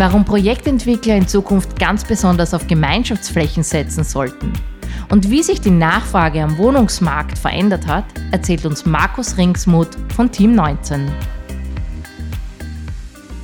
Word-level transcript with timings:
warum 0.00 0.24
Projektentwickler 0.24 1.14
in 1.14 1.28
Zukunft 1.28 1.78
ganz 1.78 2.04
besonders 2.04 2.54
auf 2.54 2.66
Gemeinschaftsflächen 2.66 3.62
setzen 3.62 4.02
sollten 4.02 4.50
und 5.10 5.28
wie 5.28 5.42
sich 5.42 5.60
die 5.60 5.70
Nachfrage 5.70 6.42
am 6.42 6.56
Wohnungsmarkt 6.56 7.36
verändert 7.36 7.86
hat, 7.86 8.06
erzählt 8.30 8.64
uns 8.64 8.86
Markus 8.86 9.36
Ringsmuth 9.36 9.98
von 10.16 10.32
Team 10.32 10.54
19. 10.54 11.12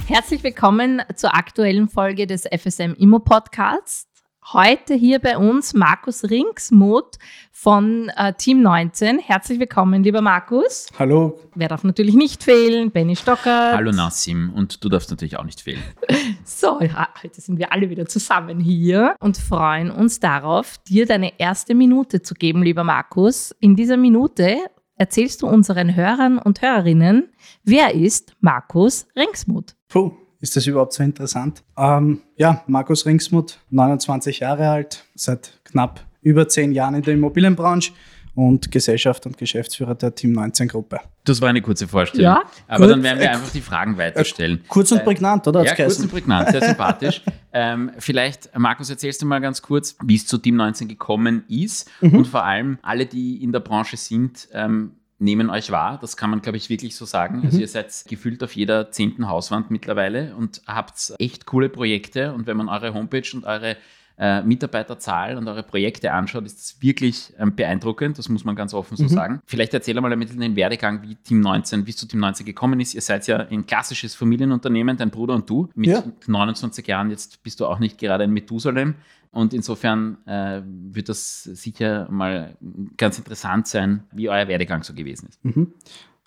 Herzlich 0.07 0.43
willkommen 0.43 1.03
zur 1.15 1.35
aktuellen 1.35 1.91
Folge 1.91 2.27
des 2.27 2.45
FSM 2.45 2.95
Immo 2.95 3.19
Podcasts. 3.19 4.16
Heute 4.53 4.95
hier 4.95 5.19
bei 5.19 5.37
uns 5.37 5.75
Markus 5.75 6.23
Ringsmuth 6.23 7.19
von 7.51 8.13
äh, 8.17 8.33
Team 8.35 8.63
19. 8.63 9.19
Herzlich 9.19 9.59
willkommen, 9.59 10.05
lieber 10.05 10.21
Markus. 10.21 10.87
Hallo. 10.97 11.41
Wer 11.57 11.67
darf 11.67 11.83
natürlich 11.83 12.15
nicht 12.15 12.45
fehlen? 12.45 12.93
Benny 12.93 13.17
Stocker. 13.17 13.73
Hallo 13.73 13.91
Nassim 13.91 14.53
und 14.55 14.85
du 14.85 14.89
darfst 14.89 15.11
natürlich 15.11 15.37
auch 15.37 15.43
nicht 15.43 15.63
fehlen. 15.63 15.83
so, 16.45 16.81
ja, 16.81 17.09
heute 17.25 17.41
sind 17.41 17.59
wir 17.59 17.73
alle 17.73 17.91
wieder 17.91 18.07
zusammen 18.07 18.61
hier 18.61 19.17
und 19.19 19.37
freuen 19.37 19.91
uns 19.91 20.21
darauf, 20.21 20.79
dir 20.79 21.07
deine 21.07 21.41
erste 21.41 21.75
Minute 21.75 22.23
zu 22.23 22.35
geben, 22.35 22.63
lieber 22.63 22.85
Markus. 22.85 23.53
In 23.59 23.75
dieser 23.75 23.97
Minute 23.97 24.59
erzählst 24.95 25.43
du 25.43 25.49
unseren 25.49 25.97
Hörern 25.97 26.39
und 26.39 26.63
Hörerinnen, 26.63 27.31
wer 27.65 27.97
ist 27.97 28.37
Markus 28.39 29.09
Ringsmuth? 29.17 29.75
Puh. 29.89 30.13
Ist 30.47 30.55
das 30.55 30.65
überhaupt 30.69 30.93
so 30.93 31.03
interessant? 31.03 31.65
Ähm, 31.77 32.21
ja, 32.37 32.63
Markus 32.69 33.05
Ringsmuth, 33.05 33.59
29 33.71 34.39
Jahre 34.39 34.69
alt, 34.69 35.05
seit 35.17 35.59
knapp 35.65 36.07
über 36.23 36.47
zehn 36.47 36.71
Jahren 36.71 36.95
in 36.95 37.03
der 37.03 37.15
Immobilienbranche 37.15 37.91
und 38.37 38.71
Gesellschaft 38.71 39.27
und 39.27 39.37
Geschäftsführer 39.39 39.97
der 39.97 40.15
Team 40.15 40.31
19 40.31 40.69
Gruppe. 40.69 41.01
Das 41.25 41.41
war 41.41 41.49
eine 41.49 41.63
kurze 41.63 41.89
Vorstellung. 41.89 42.27
Ja, 42.27 42.43
Aber 42.69 42.87
gut. 42.87 42.93
dann 42.93 43.03
werden 43.03 43.19
wir 43.19 43.33
einfach 43.33 43.51
die 43.51 43.61
Fragen 43.61 43.99
weiterstellen. 43.99 44.63
Kurz 44.69 44.93
und 44.93 45.03
prägnant, 45.03 45.49
oder? 45.49 45.65
Ja, 45.65 45.75
kurz 45.75 45.99
und 45.99 46.13
prägnant, 46.13 46.51
sehr 46.51 46.63
sympathisch. 46.63 47.23
ähm, 47.53 47.91
vielleicht, 47.99 48.57
Markus, 48.57 48.89
erzählst 48.89 49.21
du 49.23 49.27
mal 49.27 49.41
ganz 49.41 49.63
kurz, 49.63 49.97
wie 50.05 50.15
es 50.15 50.29
zu 50.29 50.39
Team 50.39 50.55
19 50.55 50.87
gekommen 50.87 51.43
ist 51.49 51.91
mhm. 52.01 52.19
und 52.19 52.29
vor 52.29 52.45
allem 52.45 52.79
alle, 52.83 53.07
die 53.07 53.43
in 53.43 53.51
der 53.51 53.59
Branche 53.59 53.97
sind, 53.97 54.47
ähm, 54.53 54.93
nehmen 55.19 55.51
euch 55.51 55.71
wahr. 55.71 55.99
Das 56.01 56.17
kann 56.17 56.31
man, 56.31 56.43
glaube 56.43 56.59
ich, 56.59 56.69
wirklich 56.69 56.97
so 56.97 57.05
sagen. 57.05 57.43
Also 57.45 57.57
mhm. 57.57 57.63
ihr 57.63 57.69
seid 57.69 58.05
gefühlt 58.09 58.43
auf 58.43 58.55
jeder 58.55 58.91
zehnten 58.91 59.29
Hauswand 59.29 59.71
mittlerweile 59.71 60.35
und 60.37 60.63
habt 60.67 61.15
echt 61.19 61.47
coole 61.47 61.69
Projekte. 61.69 62.33
Und 62.35 62.47
wenn 62.47 62.57
man 62.57 62.69
eure 62.69 62.95
Homepage 62.95 63.29
und 63.35 63.45
eure 63.45 63.77
äh, 64.19 64.43
Mitarbeiterzahl 64.43 65.37
und 65.37 65.47
eure 65.47 65.63
Projekte 65.63 66.13
anschaut, 66.13 66.47
ist 66.47 66.59
das 66.59 66.83
wirklich 66.83 67.35
ähm, 67.39 67.55
beeindruckend. 67.55 68.19
Das 68.19 68.29
muss 68.29 68.45
man 68.45 68.57
ganz 68.57 68.73
offen 68.73 68.97
so 68.97 69.05
mhm. 69.05 69.09
sagen. 69.09 69.43
Vielleicht 69.45 69.75
erzähl 69.75 70.01
mal 70.01 70.13
ein 70.13 70.19
bisschen 70.19 70.41
den 70.41 70.57
Werdegang, 70.57 71.03
wie 71.03 71.17
Team 71.17 71.41
19, 71.41 71.87
wie 71.87 71.91
es 71.91 71.97
zu 71.97 72.07
Team 72.07 72.21
19 72.21 72.47
gekommen 72.47 72.81
ist. 72.81 72.95
Ihr 72.95 73.03
seid 73.03 73.27
ja 73.27 73.39
ein 73.39 73.67
klassisches 73.67 74.15
Familienunternehmen, 74.15 74.97
dein 74.97 75.11
Bruder 75.11 75.35
und 75.35 75.49
du. 75.51 75.69
Mit 75.75 75.91
ja. 75.91 76.03
29 76.27 76.87
Jahren, 76.87 77.11
jetzt 77.11 77.43
bist 77.43 77.61
du 77.61 77.67
auch 77.67 77.79
nicht 77.79 77.99
gerade 77.99 78.25
ein 78.25 78.31
Methusalem. 78.31 78.95
Und 79.33 79.53
insofern 79.53 80.17
äh, 80.27 80.63
wird 80.65 81.11
das 81.11 81.43
sicher 81.43 82.09
mal 82.11 82.57
ganz 82.97 83.19
interessant 83.19 83.67
sein, 83.67 84.05
wie 84.13 84.31
euer 84.31 84.49
Werdegang 84.49 84.83
so 84.83 84.95
gewesen 84.95 85.29
ist. 85.29 85.45
Mhm. 85.45 85.75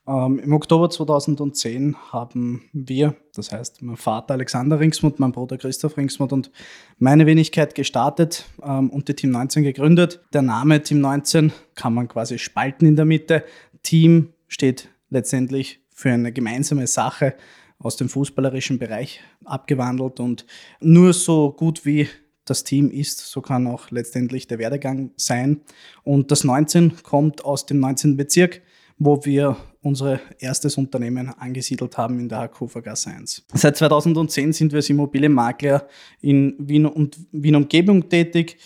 Ähm, 0.10 0.40
Im 0.40 0.54
Oktober 0.54 0.90
2010 0.90 1.96
haben 2.12 2.64
wir, 2.74 3.16
das 3.36 3.52
heißt 3.52 3.84
mein 3.84 3.96
Vater 3.96 4.34
Alexander 4.34 4.80
Ringsmuth, 4.80 5.20
mein 5.20 5.32
Bruder 5.32 5.58
Christoph 5.58 5.98
Ringsmuth 5.98 6.34
und 6.34 6.50
meine 6.98 7.28
Wenigkeit 7.28 7.76
gestartet 7.76 8.46
ähm, 8.64 8.90
und 8.90 9.08
die 9.08 9.14
Team 9.14 9.30
19 9.30 9.62
gegründet. 9.62 10.20
Der 10.34 10.42
Name 10.42 10.82
Team 10.82 11.00
19 11.00 11.52
kann 11.76 11.94
man 11.94 12.08
quasi 12.08 12.40
spalten 12.40 12.88
in 12.88 12.96
der 12.96 13.06
Mitte. 13.06 13.44
Team 13.84 14.34
steht 14.48 14.90
letztendlich 15.12 15.80
für 15.94 16.10
eine 16.10 16.34
gemeinsame 16.34 16.88
Sache 16.88 17.36
aus 17.78 17.96
dem 17.96 18.10
fußballerischen 18.10 18.80
Bereich 18.80 19.22
abgewandelt 19.46 20.20
und 20.20 20.48
nur 20.80 21.14
so 21.14 21.52
gut 21.52 21.86
wie 21.86 22.10
das 22.46 22.64
Team 22.64 22.90
ist, 22.90 23.20
so 23.20 23.42
kann 23.42 23.68
auch 23.68 23.92
letztendlich 23.92 24.48
der 24.48 24.58
Werdegang 24.58 25.12
sein. 25.18 25.62
Und 26.04 26.32
das 26.32 26.44
19 26.44 27.04
kommt 27.04 27.46
aus 27.46 27.68
dem 27.68 27.80
19. 27.80 28.18
Bezirk, 28.18 28.64
wo 29.00 29.24
wir 29.26 29.56
unser 29.82 30.20
erstes 30.40 30.78
Unternehmen 30.78 31.30
angesiedelt 31.30 31.98
haben 31.98 32.20
in 32.20 32.28
der 32.28 32.40
Hackhofer 32.40 32.82
1. 32.86 33.46
Seit 33.54 33.78
2010 33.78 34.52
sind 34.52 34.74
wir 34.74 34.78
als 34.78 34.90
Immobilienmakler 34.90 35.88
in 36.22 36.56
Wien 36.60 36.86
und 36.86 37.18
Wien 37.32 37.56
Umgebung 37.56 38.10
tätig, 38.10 38.58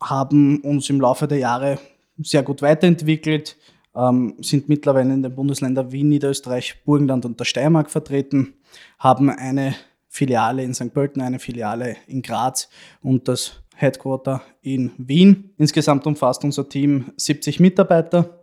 haben 0.00 0.60
uns 0.60 0.90
im 0.90 1.00
Laufe 1.00 1.26
der 1.26 1.38
Jahre 1.38 1.78
sehr 2.18 2.42
gut 2.42 2.60
weiterentwickelt, 2.60 3.56
ähm, 3.96 4.34
sind 4.40 4.68
mittlerweile 4.68 5.12
in 5.12 5.22
den 5.22 5.34
Bundesländern 5.34 5.90
Wien, 5.90 6.10
Niederösterreich, 6.10 6.84
Burgenland 6.84 7.24
und 7.24 7.40
der 7.40 7.46
Steiermark 7.46 7.90
vertreten, 7.90 8.54
haben 8.98 9.30
eine 9.30 9.74
Filiale 10.08 10.62
in 10.62 10.74
St. 10.74 10.92
Pölten, 10.92 11.22
eine 11.22 11.38
Filiale 11.38 11.96
in 12.06 12.22
Graz 12.22 12.68
und 13.02 13.26
das 13.26 13.62
Headquarter 13.74 14.42
in 14.60 14.92
Wien. 14.98 15.50
Insgesamt 15.56 16.06
umfasst 16.06 16.44
unser 16.44 16.68
Team 16.68 17.12
70 17.16 17.60
Mitarbeiter, 17.60 18.37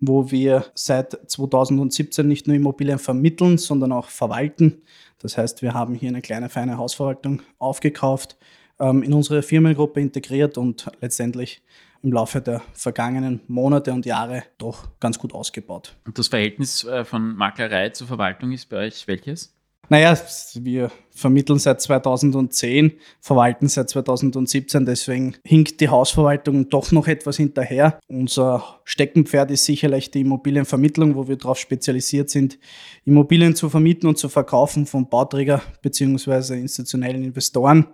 wo 0.00 0.30
wir 0.30 0.66
seit 0.74 1.18
2017 1.30 2.26
nicht 2.26 2.46
nur 2.46 2.56
Immobilien 2.56 2.98
vermitteln, 2.98 3.58
sondern 3.58 3.92
auch 3.92 4.08
verwalten. 4.08 4.82
Das 5.18 5.38
heißt, 5.38 5.62
wir 5.62 5.74
haben 5.74 5.94
hier 5.94 6.10
eine 6.10 6.22
kleine, 6.22 6.48
feine 6.48 6.78
Hausverwaltung 6.78 7.42
aufgekauft, 7.58 8.36
ähm, 8.78 9.02
in 9.02 9.14
unsere 9.14 9.42
Firmengruppe 9.42 10.00
integriert 10.00 10.58
und 10.58 10.90
letztendlich 11.00 11.62
im 12.02 12.12
Laufe 12.12 12.40
der 12.40 12.62
vergangenen 12.74 13.40
Monate 13.48 13.92
und 13.92 14.06
Jahre 14.06 14.44
doch 14.58 14.88
ganz 15.00 15.18
gut 15.18 15.32
ausgebaut. 15.32 15.96
Und 16.04 16.18
das 16.18 16.28
Verhältnis 16.28 16.84
äh, 16.84 17.04
von 17.04 17.34
Maklerei 17.34 17.88
zur 17.88 18.06
Verwaltung 18.06 18.52
ist 18.52 18.68
bei 18.68 18.86
euch 18.86 19.08
welches? 19.08 19.55
Naja, 19.88 20.18
wir 20.54 20.90
vermitteln 21.10 21.58
seit 21.58 21.80
2010, 21.80 22.92
verwalten 23.20 23.68
seit 23.68 23.88
2017, 23.88 24.84
deswegen 24.84 25.36
hinkt 25.44 25.80
die 25.80 25.88
Hausverwaltung 25.88 26.68
doch 26.68 26.90
noch 26.90 27.06
etwas 27.06 27.36
hinterher. 27.36 28.00
Unser 28.08 28.80
Steckenpferd 28.84 29.50
ist 29.52 29.64
sicherlich 29.64 30.10
die 30.10 30.22
Immobilienvermittlung, 30.22 31.14
wo 31.14 31.28
wir 31.28 31.36
darauf 31.36 31.58
spezialisiert 31.58 32.30
sind, 32.30 32.58
Immobilien 33.04 33.54
zu 33.54 33.70
vermieten 33.70 34.08
und 34.08 34.18
zu 34.18 34.28
verkaufen 34.28 34.86
von 34.86 35.08
Bauträger 35.08 35.62
bzw. 35.82 36.58
institutionellen 36.58 37.22
Investoren, 37.22 37.86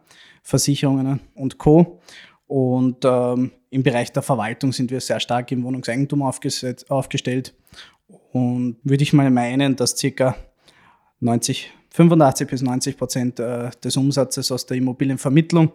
Versicherungen 0.43 1.21
und 1.35 1.59
Co. 1.59 2.01
Und 2.47 3.05
ähm, 3.05 3.53
im 3.71 3.83
Bereich 3.83 4.13
der 4.13 4.23
Verwaltung 4.23 4.73
sind 4.73 4.91
wir 4.91 5.01
sehr 5.01 5.21
stark 5.21 5.53
im 5.53 5.63
Wohnungseigentum 5.63 6.23
aufgestellt. 6.23 7.55
Und 8.33 8.77
würde 8.83 9.03
ich 9.03 9.13
mal 9.13 9.31
meinen, 9.31 9.77
dass 9.77 9.97
circa 9.97 10.37
90 11.21 11.71
85 11.95 12.49
bis 12.49 12.63
90 12.63 12.97
Prozent 12.97 13.41
äh, 13.41 13.71
des 13.83 13.97
Umsatzes 13.97 14.51
aus 14.51 14.67
der 14.67 14.77
Immobilienvermittlung 14.77 15.73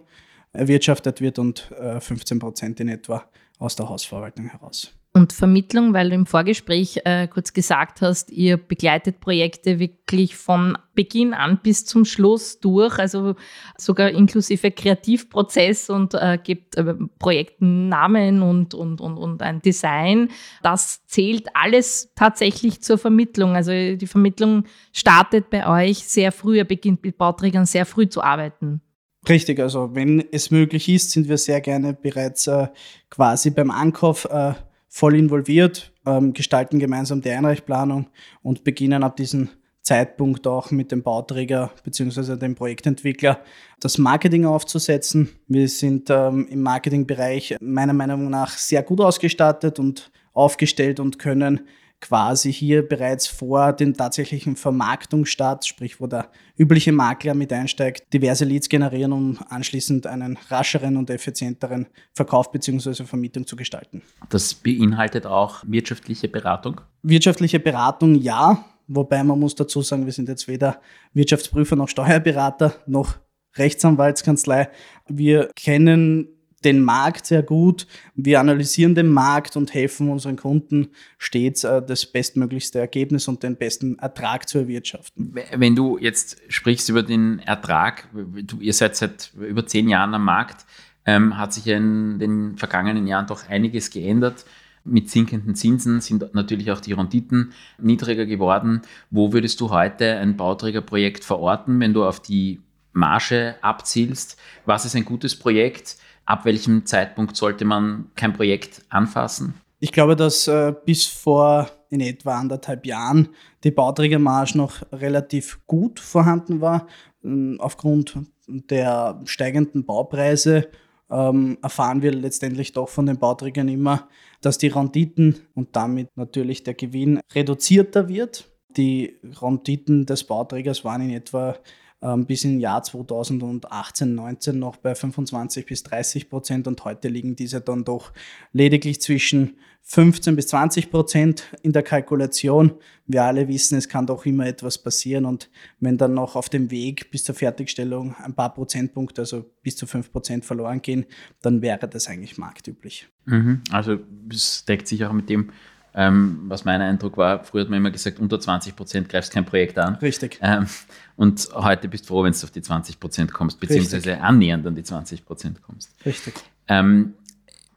erwirtschaftet 0.54 1.22
wird 1.22 1.40
und 1.40 1.72
15 2.00 2.38
äh, 2.38 2.40
Prozent 2.40 2.80
in 2.80 2.90
etwa 2.90 3.26
aus 3.60 3.76
der 3.76 3.90
Hausverwaltung 3.90 4.48
heraus. 4.48 4.94
Und 5.18 5.34
Vermittlung, 5.34 5.94
weil 5.94 6.10
du 6.10 6.16
im 6.16 6.26
Vorgespräch 6.28 7.02
äh, 7.04 7.28
kurz 7.28 7.52
gesagt 7.52 8.02
hast, 8.02 8.32
ihr 8.32 8.56
begleitet 8.58 9.20
Projekte 9.20 9.80
wirklich 9.80 10.36
von 10.36 10.78
Beginn 10.94 11.34
an 11.34 11.60
bis 11.64 11.86
zum 11.86 12.06
Schluss 12.06 12.60
durch, 12.60 13.00
also 13.00 13.36
sogar 13.78 14.12
inklusive 14.12 14.70
Kreativprozess 14.70 15.90
und 15.90 16.14
äh, 16.14 16.38
gibt 16.42 16.78
äh, 16.78 16.94
Projekten 17.18 17.90
Namen 17.90 18.44
und, 18.44 18.76
und, 18.76 19.02
und, 19.02 19.18
und 19.18 19.42
ein 19.42 19.60
Design. 19.60 20.30
Das 20.62 21.04
zählt 21.08 21.48
alles 21.56 22.12
tatsächlich 22.14 22.84
zur 22.84 23.00
Vermittlung. 23.00 23.56
Also 23.56 23.72
die 23.72 24.08
Vermittlung 24.08 24.66
startet 24.94 25.50
bei 25.50 25.68
euch 25.68 25.98
sehr 25.98 26.32
früh, 26.32 26.58
ihr 26.58 26.66
beginnt 26.66 27.04
mit 27.04 27.18
Bauträgern 27.18 27.66
sehr 27.66 27.88
früh 27.88 28.08
zu 28.08 28.22
arbeiten. 28.22 28.82
Richtig, 29.28 29.60
also 29.60 29.96
wenn 29.96 30.24
es 30.32 30.52
möglich 30.52 30.88
ist, 30.88 31.10
sind 31.10 31.28
wir 31.28 31.40
sehr 31.40 31.60
gerne 31.60 31.94
bereits 31.94 32.46
äh, 32.46 32.68
quasi 33.10 33.50
beim 33.50 33.72
Ankauf 33.72 34.26
äh, 34.26 34.54
voll 34.98 35.16
involviert, 35.16 35.94
ähm, 36.08 36.34
gestalten 36.34 36.80
gemeinsam 36.80 37.22
die 37.22 37.30
Einreichplanung 37.30 38.08
und 38.42 38.64
beginnen 38.64 39.04
ab 39.04 39.16
diesem 39.16 39.50
Zeitpunkt 39.84 40.48
auch 40.48 40.72
mit 40.72 40.92
dem 40.92 41.04
Bauträger 41.04 41.70
bzw. 41.84 42.36
dem 42.36 42.56
Projektentwickler 42.56 43.40
das 43.80 44.00
Marketing 44.00 44.46
aufzusetzen. 44.46 45.30
Wir 45.48 45.70
sind 45.70 46.10
ähm, 46.10 46.48
im 46.50 46.64
Marketingbereich 46.64 47.58
meiner 47.62 47.94
Meinung 47.94 48.32
nach 48.32 48.58
sehr 48.58 48.82
gut 48.82 49.00
ausgestattet 49.00 49.78
und 49.78 50.10
aufgestellt 50.34 51.00
und 51.00 51.20
können 51.20 51.62
quasi 52.00 52.54
hier 52.54 52.88
bereits 52.88 53.28
vor 53.28 53.74
dem 53.74 53.96
tatsächlichen 53.96 54.56
Vermarktungsstart, 54.56 55.66
sprich 55.66 56.00
wo 56.00 56.08
der 56.08 56.30
übliche 56.58 56.92
Makler 56.92 57.34
mit 57.34 57.52
einsteigt, 57.52 58.14
diverse 58.14 58.46
Leads 58.46 58.70
generieren, 58.70 59.12
um 59.12 59.40
anschließend 59.50 60.06
einen 60.06 60.38
rascheren 60.50 60.98
und 60.98 61.10
effizienteren 61.10 61.88
Verkauf 62.14 62.52
bzw. 62.52 63.06
Vermietung 63.06 63.48
zu 63.48 63.56
gestalten. 63.56 64.02
Das 64.30 64.54
beinhaltet 64.54 65.26
auch 65.26 65.64
wirtschaftliche 65.66 66.28
Beratung? 66.28 66.82
Wirtschaftliche 67.02 67.60
Beratung 67.60 68.16
ja, 68.16 68.64
wobei 68.88 69.24
man 69.24 69.40
muss 69.40 69.56
dazu 69.56 69.82
sagen, 69.82 70.06
wir 70.06 70.14
sind 70.14 70.30
jetzt 70.30 70.48
weder 70.48 70.80
Wirtschaftsprüfer 71.14 71.76
noch 71.76 71.90
Steuerberater 71.90 72.76
noch 72.86 73.16
Rechtsanwaltskanzlei. 73.56 74.70
Wir 75.08 75.50
kennen 75.56 76.37
den 76.68 76.84
Markt 76.84 77.26
sehr 77.26 77.44
gut. 77.44 77.88
Wir 78.16 78.42
analysieren 78.42 78.94
den 78.94 79.08
Markt 79.08 79.56
und 79.56 79.74
helfen 79.74 80.10
unseren 80.10 80.36
Kunden 80.36 80.90
stets 81.18 81.64
äh, 81.64 81.82
das 81.82 82.06
bestmöglichste 82.06 82.80
Ergebnis 82.80 83.30
und 83.30 83.42
den 83.42 83.56
besten 83.56 83.98
Ertrag 84.00 84.50
zu 84.50 84.58
erwirtschaften. 84.60 85.34
Wenn 85.56 85.76
du 85.76 85.98
jetzt 85.98 86.42
sprichst 86.50 86.90
über 86.90 87.04
den 87.04 87.40
Ertrag, 87.40 88.10
du, 88.14 88.60
ihr 88.60 88.74
seid 88.74 88.98
seit 88.98 89.32
über 89.40 89.66
zehn 89.66 89.88
Jahren 89.88 90.14
am 90.14 90.26
Markt, 90.26 90.66
ähm, 91.06 91.38
hat 91.38 91.54
sich 91.54 91.68
in 91.68 92.20
den 92.20 92.58
vergangenen 92.58 93.08
Jahren 93.08 93.28
doch 93.28 93.48
einiges 93.48 93.90
geändert. 93.90 94.46
Mit 94.84 95.10
sinkenden 95.10 95.56
Zinsen 95.56 96.02
sind 96.02 96.34
natürlich 96.34 96.70
auch 96.72 96.82
die 96.82 96.94
Renditen 96.94 97.54
niedriger 97.78 98.26
geworden. 98.26 98.82
Wo 99.10 99.32
würdest 99.32 99.62
du 99.62 99.70
heute 99.70 100.18
ein 100.18 100.36
Bauträgerprojekt 100.36 101.24
verorten, 101.24 101.80
wenn 101.80 101.94
du 101.94 102.04
auf 102.04 102.22
die 102.22 102.60
Marge 102.92 103.56
abzielst? 103.62 104.38
Was 104.66 104.84
ist 104.84 104.96
ein 104.98 105.06
gutes 105.06 105.38
Projekt? 105.38 105.96
Ab 106.28 106.44
welchem 106.44 106.86
Zeitpunkt 106.86 107.38
sollte 107.38 107.64
man 107.64 108.12
kein 108.16 108.34
Projekt 108.34 108.84
anfassen? 108.90 109.54
Ich 109.80 109.94
glaube, 109.94 110.18
dass 110.18 110.48
äh, 110.50 110.74
bis 110.86 111.06
vor 111.06 111.70
in 111.90 112.02
etwa 112.02 112.38
anderthalb 112.38 112.86
Jahren 112.86 113.30
die 113.64 113.72
Bauträgermarge 113.72 114.58
noch 114.58 114.82
relativ 114.92 115.66
gut 115.68 116.02
vorhanden 116.02 116.60
war. 116.60 116.88
Ähm, 117.24 117.58
aufgrund 117.62 118.20
der 118.48 119.22
steigenden 119.24 119.86
Baupreise 119.86 120.68
ähm, 121.10 121.60
erfahren 121.62 122.02
wir 122.02 122.12
letztendlich 122.12 122.74
doch 122.74 122.90
von 122.90 123.06
den 123.06 123.20
Bauträgern 123.20 123.70
immer, 123.70 124.10
dass 124.42 124.58
die 124.58 124.68
Renditen 124.68 125.48
und 125.56 125.78
damit 125.78 126.10
natürlich 126.18 126.64
der 126.64 126.74
Gewinn 126.74 127.22
reduzierter 127.34 128.10
wird. 128.10 128.50
Die 128.76 129.18
Renditen 129.42 130.06
des 130.06 130.26
Bauträgers 130.26 130.84
waren 130.84 131.04
in 131.04 131.12
etwa 131.12 131.56
bis 132.00 132.44
im 132.44 132.60
Jahr 132.60 132.84
2018, 132.84 134.14
19 134.14 134.60
noch 134.60 134.78
bei 134.78 134.94
25 134.94 135.66
bis 135.66 135.84
30 135.84 136.30
Prozent 136.30 136.68
und 136.68 136.86
heute 136.86 137.08
liegen 137.08 137.36
diese 137.36 137.60
dann 137.60 137.84
doch 137.84 138.14
lediglich 138.54 139.02
zwischen 139.02 139.58
15 139.90 140.36
bis 140.36 140.48
20 140.48 140.92
Prozent 140.92 141.46
in 141.62 141.72
der 141.72 141.82
Kalkulation. 141.82 142.74
Wir 143.06 143.24
alle 143.24 143.48
wissen, 143.48 143.78
es 143.78 143.88
kann 143.88 144.06
doch 144.06 144.26
immer 144.26 144.46
etwas 144.46 144.78
passieren 144.78 145.26
und 145.26 145.50
wenn 145.80 145.98
dann 145.98 146.14
noch 146.14 146.36
auf 146.36 146.50
dem 146.50 146.70
Weg 146.72 147.10
bis 147.10 147.24
zur 147.24 147.36
Fertigstellung 147.36 148.14
ein 148.16 148.36
paar 148.36 148.54
Prozentpunkte, 148.54 149.22
also 149.22 149.46
bis 149.64 149.78
zu 149.78 149.88
5 149.88 150.12
Prozent 150.12 150.46
verloren 150.46 150.82
gehen, 150.82 151.06
dann 151.42 151.62
wäre 151.62 151.88
das 151.88 152.10
eigentlich 152.10 152.38
marktüblich. 152.38 153.08
Mhm. 153.26 153.62
Also 153.72 153.98
es 154.30 154.66
deckt 154.66 154.88
sich 154.88 155.06
auch 155.06 155.14
mit 155.14 155.30
dem, 155.30 155.52
ähm, 155.98 156.42
was 156.48 156.64
mein 156.64 156.80
Eindruck 156.80 157.18
war, 157.18 157.44
früher 157.44 157.62
hat 157.62 157.70
man 157.70 157.80
immer 157.80 157.90
gesagt, 157.90 158.20
unter 158.20 158.40
20 158.40 158.76
Prozent 158.76 159.10
greifst 159.10 159.34
kein 159.34 159.46
Projekt 159.46 159.80
an. 159.80 159.96
Richtig. 159.96 160.38
Ähm, 160.44 160.68
und 161.16 161.50
heute 161.56 161.88
bist 161.88 162.04
du 162.06 162.10
froh, 162.10 162.24
wenn 162.24 162.34
du 162.34 162.44
auf 162.44 162.52
die 162.52 162.62
20 162.62 163.00
Prozent 163.00 163.34
kommst, 163.34 163.60
beziehungsweise 163.60 164.12
Richtig. 164.12 164.24
annähernd 164.24 164.68
an 164.68 164.76
die 164.76 164.84
20 164.84 165.26
Prozent 165.26 165.64
kommst. 165.64 165.96
Richtig. 166.06 166.36
Ähm, 166.68 167.16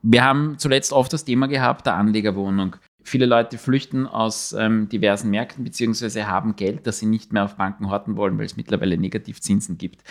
wir 0.03 0.23
haben 0.23 0.59
zuletzt 0.59 0.93
oft 0.93 1.11
das 1.15 1.25
Thema 1.25 1.49
gehabt, 1.49 1.87
der 1.87 1.95
Anlegerwohnung. 1.95 2.77
Viele 3.03 3.25
Leute 3.25 3.57
flüchten 3.57 4.07
aus 4.07 4.53
ähm, 4.53 4.91
diversen 4.91 5.31
Märkten 5.31 5.65
beziehungsweise 5.65 6.27
haben 6.27 6.57
Geld, 6.57 6.87
das 6.87 6.99
sie 6.99 7.07
nicht 7.07 7.33
mehr 7.33 7.45
auf 7.45 7.57
Banken 7.57 7.89
horten 7.91 8.17
wollen, 8.17 8.37
weil 8.37 8.45
es 8.45 8.57
mittlerweile 8.59 8.99
Negativzinsen 8.99 9.79
gibt. 9.79 10.03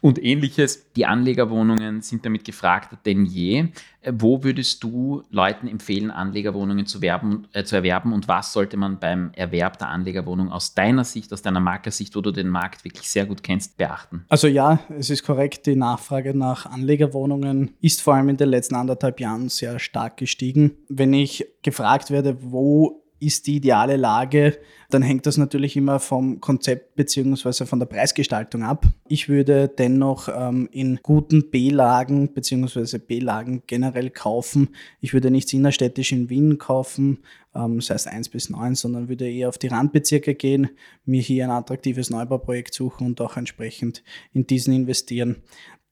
Und 0.00 0.22
ähnliches, 0.22 0.90
die 0.94 1.06
Anlegerwohnungen 1.06 2.02
sind 2.02 2.26
damit 2.26 2.44
gefragter 2.44 2.98
denn 3.06 3.24
je. 3.24 3.68
Äh, 4.02 4.12
wo 4.14 4.42
würdest 4.42 4.82
du 4.82 5.22
Leuten 5.30 5.68
empfehlen, 5.68 6.10
Anlegerwohnungen 6.10 6.86
zu, 6.86 7.00
werben, 7.00 7.46
äh, 7.52 7.64
zu 7.64 7.76
erwerben 7.76 8.12
und 8.12 8.28
was 8.28 8.52
sollte 8.52 8.76
man 8.76 8.98
beim 8.98 9.30
Erwerb 9.34 9.78
der 9.78 9.88
Anlegerwohnung 9.88 10.50
aus 10.50 10.74
deiner 10.74 11.04
Sicht, 11.04 11.32
aus 11.32 11.42
deiner 11.42 11.60
Markersicht, 11.60 12.14
wo 12.16 12.20
du 12.20 12.32
den 12.32 12.48
Markt 12.48 12.84
wirklich 12.84 13.08
sehr 13.08 13.26
gut 13.26 13.42
kennst, 13.42 13.76
beachten? 13.76 14.24
Also 14.28 14.48
ja, 14.48 14.80
es 14.98 15.10
ist 15.10 15.22
korrekt, 15.22 15.66
die 15.66 15.76
Nachfrage 15.76 16.36
nach 16.36 16.66
Anlegerwohnungen 16.66 17.74
ist 17.80 18.02
vor 18.02 18.14
allem 18.14 18.28
in 18.28 18.36
den 18.36 18.48
letzten 18.48 18.74
anderthalb 18.74 19.20
Jahren 19.20 19.48
sehr 19.48 19.78
stark 19.78 20.16
gestiegen. 20.16 20.72
Wenn 20.88 21.12
ich 21.12 21.46
gefragt 21.62 22.10
werde, 22.10 22.36
wo 22.40 23.01
ist 23.22 23.46
die 23.46 23.56
ideale 23.56 23.96
Lage, 23.96 24.58
dann 24.90 25.02
hängt 25.02 25.26
das 25.26 25.38
natürlich 25.38 25.76
immer 25.76 26.00
vom 26.00 26.40
Konzept 26.40 26.96
beziehungsweise 26.96 27.64
von 27.64 27.78
der 27.78 27.86
Preisgestaltung 27.86 28.62
ab. 28.62 28.86
Ich 29.08 29.28
würde 29.28 29.68
dennoch 29.68 30.28
ähm, 30.28 30.68
in 30.72 31.00
guten 31.02 31.50
B-Lagen 31.50 32.34
beziehungsweise 32.34 32.98
B-Lagen 32.98 33.62
generell 33.66 34.10
kaufen. 34.10 34.70
Ich 35.00 35.14
würde 35.14 35.30
nicht 35.30 35.52
innerstädtisch 35.52 36.12
in 36.12 36.28
Wien 36.28 36.58
kaufen, 36.58 37.20
ähm, 37.54 37.76
das 37.76 37.90
heißt 37.90 38.08
1 38.08 38.28
bis 38.28 38.50
9, 38.50 38.74
sondern 38.74 39.08
würde 39.08 39.30
eher 39.30 39.48
auf 39.48 39.58
die 39.58 39.68
Randbezirke 39.68 40.34
gehen, 40.34 40.70
mir 41.04 41.22
hier 41.22 41.44
ein 41.44 41.50
attraktives 41.50 42.10
Neubauprojekt 42.10 42.74
suchen 42.74 43.06
und 43.06 43.20
auch 43.20 43.36
entsprechend 43.36 44.02
in 44.32 44.46
diesen 44.46 44.74
investieren. 44.74 45.36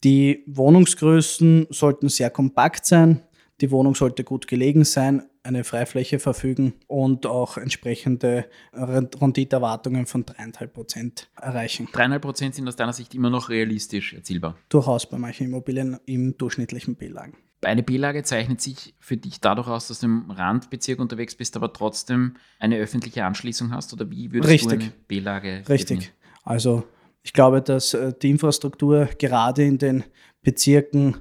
Die 0.03 0.43
Wohnungsgrößen 0.47 1.67
sollten 1.69 2.09
sehr 2.09 2.29
kompakt 2.29 2.85
sein. 2.85 3.21
Die 3.61 3.69
Wohnung 3.69 3.93
sollte 3.93 4.23
gut 4.23 4.47
gelegen 4.47 4.83
sein, 4.83 5.21
eine 5.43 5.63
Freifläche 5.63 6.17
verfügen 6.17 6.73
und 6.87 7.27
auch 7.27 7.57
entsprechende 7.57 8.45
Renditeerwartungen 8.73 10.07
von 10.07 10.25
3,5 10.25 10.67
Prozent 10.67 11.29
erreichen. 11.39 11.87
3,5 11.87 12.19
Prozent 12.19 12.55
sind 12.55 12.67
aus 12.67 12.75
deiner 12.75 12.93
Sicht 12.93 13.13
immer 13.13 13.29
noch 13.29 13.49
realistisch 13.49 14.13
erzielbar? 14.13 14.57
Durchaus 14.69 15.07
bei 15.07 15.19
manchen 15.19 15.45
Immobilien 15.45 15.99
im 16.05 16.37
durchschnittlichen 16.37 16.95
B-Lagen. 16.95 17.37
Eine 17.63 17.83
B-Lage 17.83 18.23
zeichnet 18.23 18.59
sich 18.61 18.95
für 18.99 19.17
dich 19.17 19.39
dadurch 19.39 19.67
aus, 19.67 19.87
dass 19.87 19.99
du 19.99 20.07
im 20.07 20.31
Randbezirk 20.31 20.99
unterwegs 20.99 21.35
bist, 21.35 21.55
aber 21.55 21.71
trotzdem 21.71 22.37
eine 22.57 22.77
öffentliche 22.77 23.23
Anschließung 23.25 23.71
hast? 23.71 23.93
Oder 23.93 24.09
wie 24.09 24.31
würdest 24.31 24.51
Richtig. 24.51 24.79
du 24.79 24.85
eine 24.85 24.93
B-Lage 25.07 25.63
Richtig. 25.69 25.99
Definieren? 25.99 26.13
Also 26.43 26.83
ich 27.21 27.33
glaube, 27.33 27.61
dass 27.61 27.93
äh, 27.93 28.13
die 28.19 28.31
Infrastruktur 28.31 29.07
gerade 29.19 29.63
in 29.63 29.77
den 29.77 30.03
Bezirken 30.41 31.17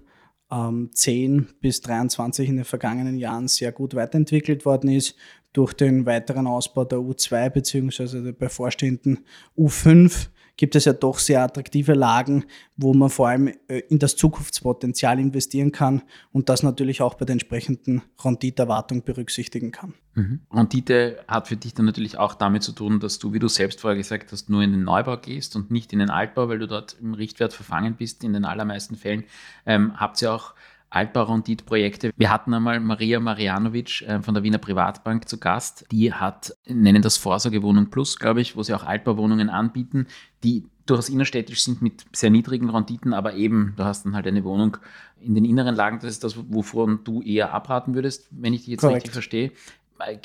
ähm, 0.51 0.91
10 0.93 1.49
bis 1.61 1.81
23 1.81 2.49
in 2.49 2.57
den 2.57 2.65
vergangenen 2.65 3.17
Jahren 3.17 3.49
sehr 3.49 3.73
gut 3.73 3.95
weiterentwickelt 3.95 4.65
worden 4.65 4.91
ist 4.91 5.17
durch 5.53 5.73
den 5.73 6.07
weiteren 6.07 6.47
Ausbau 6.47 6.85
der 6.85 6.99
U2 6.99 7.51
bzw. 7.51 8.23
der 8.23 8.33
bevorstehenden 8.33 9.25
U5 9.57 10.29
gibt 10.61 10.77
es 10.77 10.85
ja 10.85 10.93
doch 10.93 11.19
sehr 11.19 11.43
attraktive 11.43 11.95
Lagen, 11.95 12.45
wo 12.77 12.93
man 12.93 13.09
vor 13.09 13.29
allem 13.29 13.49
äh, 13.67 13.79
in 13.89 13.99
das 13.99 14.15
Zukunftspotenzial 14.17 15.19
investieren 15.19 15.73
kann 15.73 16.03
und 16.33 16.51
das 16.51 16.63
natürlich 16.63 17.01
auch 17.01 17.15
bei 17.15 17.25
der 17.25 17.33
entsprechenden 17.33 18.03
Renditeerwartung 18.23 19.03
berücksichtigen 19.03 19.71
kann. 19.71 19.95
Mhm. 20.13 20.41
Rendite 20.53 21.25
hat 21.27 21.49
für 21.49 21.57
dich 21.57 21.73
dann 21.73 21.87
natürlich 21.87 22.19
auch 22.19 22.35
damit 22.35 22.63
zu 22.63 22.73
tun, 22.73 23.01
dass 23.01 23.19
du, 23.19 23.33
wie 23.33 23.39
du 23.39 23.49
selbst 23.49 23.81
vorher 23.81 23.97
gesagt 23.97 24.33
hast, 24.33 24.51
nur 24.51 24.61
in 24.61 24.73
den 24.73 24.85
Neubau 24.85 25.17
gehst 25.17 25.57
und 25.57 25.71
nicht 25.71 25.95
in 25.95 25.99
den 25.99 26.11
Altbau, 26.11 26.51
weil 26.51 26.59
du 26.59 26.69
dort 26.69 26.95
im 27.01 27.15
Richtwert 27.15 27.55
verfangen 27.55 27.95
bist 27.95 28.23
in 28.23 28.35
den 28.35 28.45
allermeisten 28.45 28.97
Fällen. 28.97 29.25
Ähm, 29.65 29.99
habt 29.99 30.21
ihr 30.21 30.31
auch 30.31 30.53
Altbau-Renditprojekte. 30.91 32.11
Wir 32.17 32.31
hatten 32.31 32.53
einmal 32.53 32.81
Maria 32.81 33.21
Marianovic 33.21 34.03
äh, 34.03 34.21
von 34.21 34.35
der 34.35 34.43
Wiener 34.43 34.59
Privatbank 34.59 35.29
zu 35.29 35.39
Gast. 35.39 35.87
Die 35.91 36.13
hat, 36.13 36.55
nennen 36.67 37.03
das 37.03 37.17
Vorsorgewohnung 37.17 37.91
Plus, 37.91 38.19
glaube 38.19 38.41
ich, 38.41 38.57
wo 38.57 38.63
sie 38.63 38.75
auch 38.75 38.85
Altbauwohnungen 38.85 39.49
anbieten, 39.49 40.07
die 40.43 40.65
durchaus 40.87 41.09
innerstädtisch 41.09 41.63
sind 41.63 41.81
mit 41.83 42.05
sehr 42.13 42.31
niedrigen 42.31 42.69
Renditen, 42.69 43.15
aber 43.15 43.35
eben, 43.35 43.75
du 43.77 43.85
hast 43.85 44.05
dann 44.05 44.17
halt 44.17 44.27
eine 44.27 44.43
Wohnung 44.43 44.77
in 45.21 45.35
den 45.37 45.45
inneren 45.45 45.77
Lagen. 45.77 46.01
Das 46.01 46.11
ist 46.11 46.25
das, 46.25 46.37
wovon 46.49 47.05
du 47.05 47.23
eher 47.23 47.55
abraten 47.55 47.95
würdest, 47.95 48.29
wenn 48.33 48.53
ich 48.53 48.63
dich 48.63 48.71
jetzt 48.71 48.81
Korrekt. 48.81 48.97
richtig 48.97 49.13
verstehe. 49.13 49.53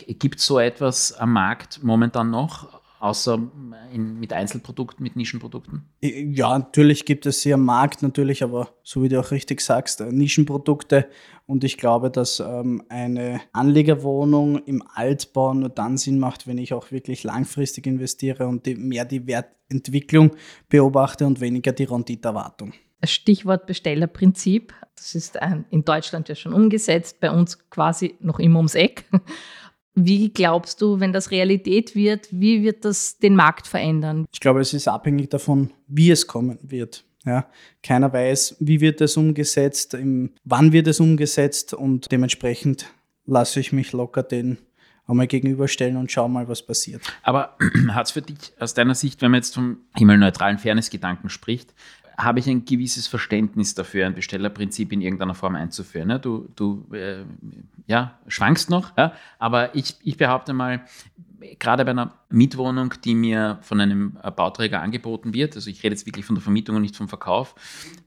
Gibt 0.07 0.39
es 0.39 0.45
so 0.45 0.57
etwas 0.57 1.13
am 1.13 1.33
Markt 1.33 1.83
momentan 1.83 2.31
noch? 2.31 2.81
Außer 2.99 3.39
in, 3.93 4.19
mit 4.19 4.33
Einzelprodukten, 4.33 5.03
mit 5.03 5.15
Nischenprodukten? 5.15 5.85
Ja, 6.01 6.57
natürlich 6.57 7.05
gibt 7.05 7.25
es 7.25 7.41
sie 7.41 7.53
am 7.53 7.63
Markt, 7.65 8.01
natürlich, 8.01 8.43
aber 8.43 8.69
so 8.83 9.03
wie 9.03 9.09
du 9.09 9.19
auch 9.19 9.31
richtig 9.31 9.61
sagst, 9.61 10.01
äh, 10.01 10.11
Nischenprodukte. 10.11 11.07
Und 11.45 11.63
ich 11.63 11.77
glaube, 11.77 12.09
dass 12.09 12.39
ähm, 12.39 12.83
eine 12.89 13.41
Anlegerwohnung 13.53 14.57
im 14.65 14.83
Altbau 14.93 15.53
nur 15.53 15.69
dann 15.69 15.97
Sinn 15.97 16.19
macht, 16.19 16.47
wenn 16.47 16.57
ich 16.57 16.73
auch 16.73 16.91
wirklich 16.91 17.23
langfristig 17.23 17.85
investiere 17.87 18.47
und 18.47 18.65
die, 18.65 18.75
mehr 18.75 19.05
die 19.05 19.27
Wertentwicklung 19.27 20.31
beobachte 20.69 21.25
und 21.25 21.41
weniger 21.41 21.71
die 21.71 21.83
Renditerwartung. 21.83 22.73
Stichwort 23.03 23.67
Bestellerprinzip. 23.67 24.73
Das 24.95 25.15
ist 25.15 25.37
in 25.69 25.83
Deutschland 25.83 26.29
ja 26.29 26.35
schon 26.35 26.53
umgesetzt, 26.53 27.19
bei 27.19 27.29
uns 27.29 27.69
quasi 27.69 28.15
noch 28.19 28.39
immer 28.39 28.57
ums 28.57 28.75
Eck. 28.75 29.05
Wie 29.95 30.29
glaubst 30.29 30.81
du, 30.81 30.99
wenn 30.99 31.13
das 31.13 31.31
Realität 31.31 31.95
wird, 31.95 32.27
wie 32.31 32.63
wird 32.63 32.83
das 32.83 33.17
den 33.17 33.35
Markt 33.35 33.67
verändern? 33.67 34.25
Ich 34.31 34.41
glaube, 34.41 34.59
es 34.59 34.73
ist 34.73 34.87
abhängig 34.87 35.29
davon, 35.29 35.71
wie 35.87 36.11
es 36.11 36.27
kommen 36.27 36.59
wird. 36.61 37.05
Ja, 37.25 37.47
keiner 37.81 38.13
weiß, 38.13 38.57
wie 38.59 38.81
wird 38.81 39.01
es 39.01 39.17
umgesetzt, 39.17 39.95
im, 39.95 40.31
wann 40.43 40.73
wird 40.73 40.87
es 40.87 40.99
umgesetzt 40.99 41.73
und 41.73 42.11
dementsprechend 42.11 42.85
lasse 43.25 43.59
ich 43.59 43.71
mich 43.71 43.93
locker 43.93 44.21
den 44.21 44.59
einmal 45.07 45.27
gegenüberstellen 45.27 45.97
und 45.97 46.11
schau 46.11 46.27
mal, 46.27 46.47
was 46.47 46.65
passiert. 46.65 47.01
Aber 47.23 47.57
hat 47.89 48.07
es 48.07 48.11
für 48.11 48.21
dich 48.21 48.53
aus 48.59 48.73
deiner 48.73 48.95
Sicht, 48.95 49.21
wenn 49.21 49.31
man 49.31 49.39
jetzt 49.39 49.55
vom 49.55 49.77
himmelneutralen 49.95 50.57
Fairness-Gedanken 50.57 51.29
spricht, 51.29 51.73
habe 52.17 52.39
ich 52.39 52.47
ein 52.47 52.65
gewisses 52.65 53.07
Verständnis 53.07 53.75
dafür, 53.75 54.05
ein 54.05 54.15
Bestellerprinzip 54.15 54.91
in 54.91 55.01
irgendeiner 55.01 55.35
Form 55.35 55.55
einzuführen. 55.55 56.07
Ne? 56.07 56.19
Du, 56.19 56.49
du 56.55 56.87
äh, 56.93 57.25
ja, 57.87 58.17
schwankst 58.27 58.69
noch, 58.69 58.95
ja? 58.97 59.13
aber 59.39 59.75
ich, 59.75 59.95
ich 60.03 60.17
behaupte 60.17 60.53
mal, 60.53 60.85
gerade 61.59 61.85
bei 61.85 61.91
einer 61.91 62.13
Mietwohnung, 62.29 62.93
die 63.03 63.15
mir 63.15 63.59
von 63.61 63.79
einem 63.81 64.17
Bauträger 64.35 64.81
angeboten 64.81 65.33
wird, 65.33 65.55
also 65.55 65.69
ich 65.69 65.83
rede 65.83 65.93
jetzt 65.95 66.05
wirklich 66.05 66.25
von 66.25 66.35
der 66.35 66.43
Vermietung 66.43 66.75
und 66.75 66.81
nicht 66.81 66.95
vom 66.95 67.07
Verkauf, 67.07 67.55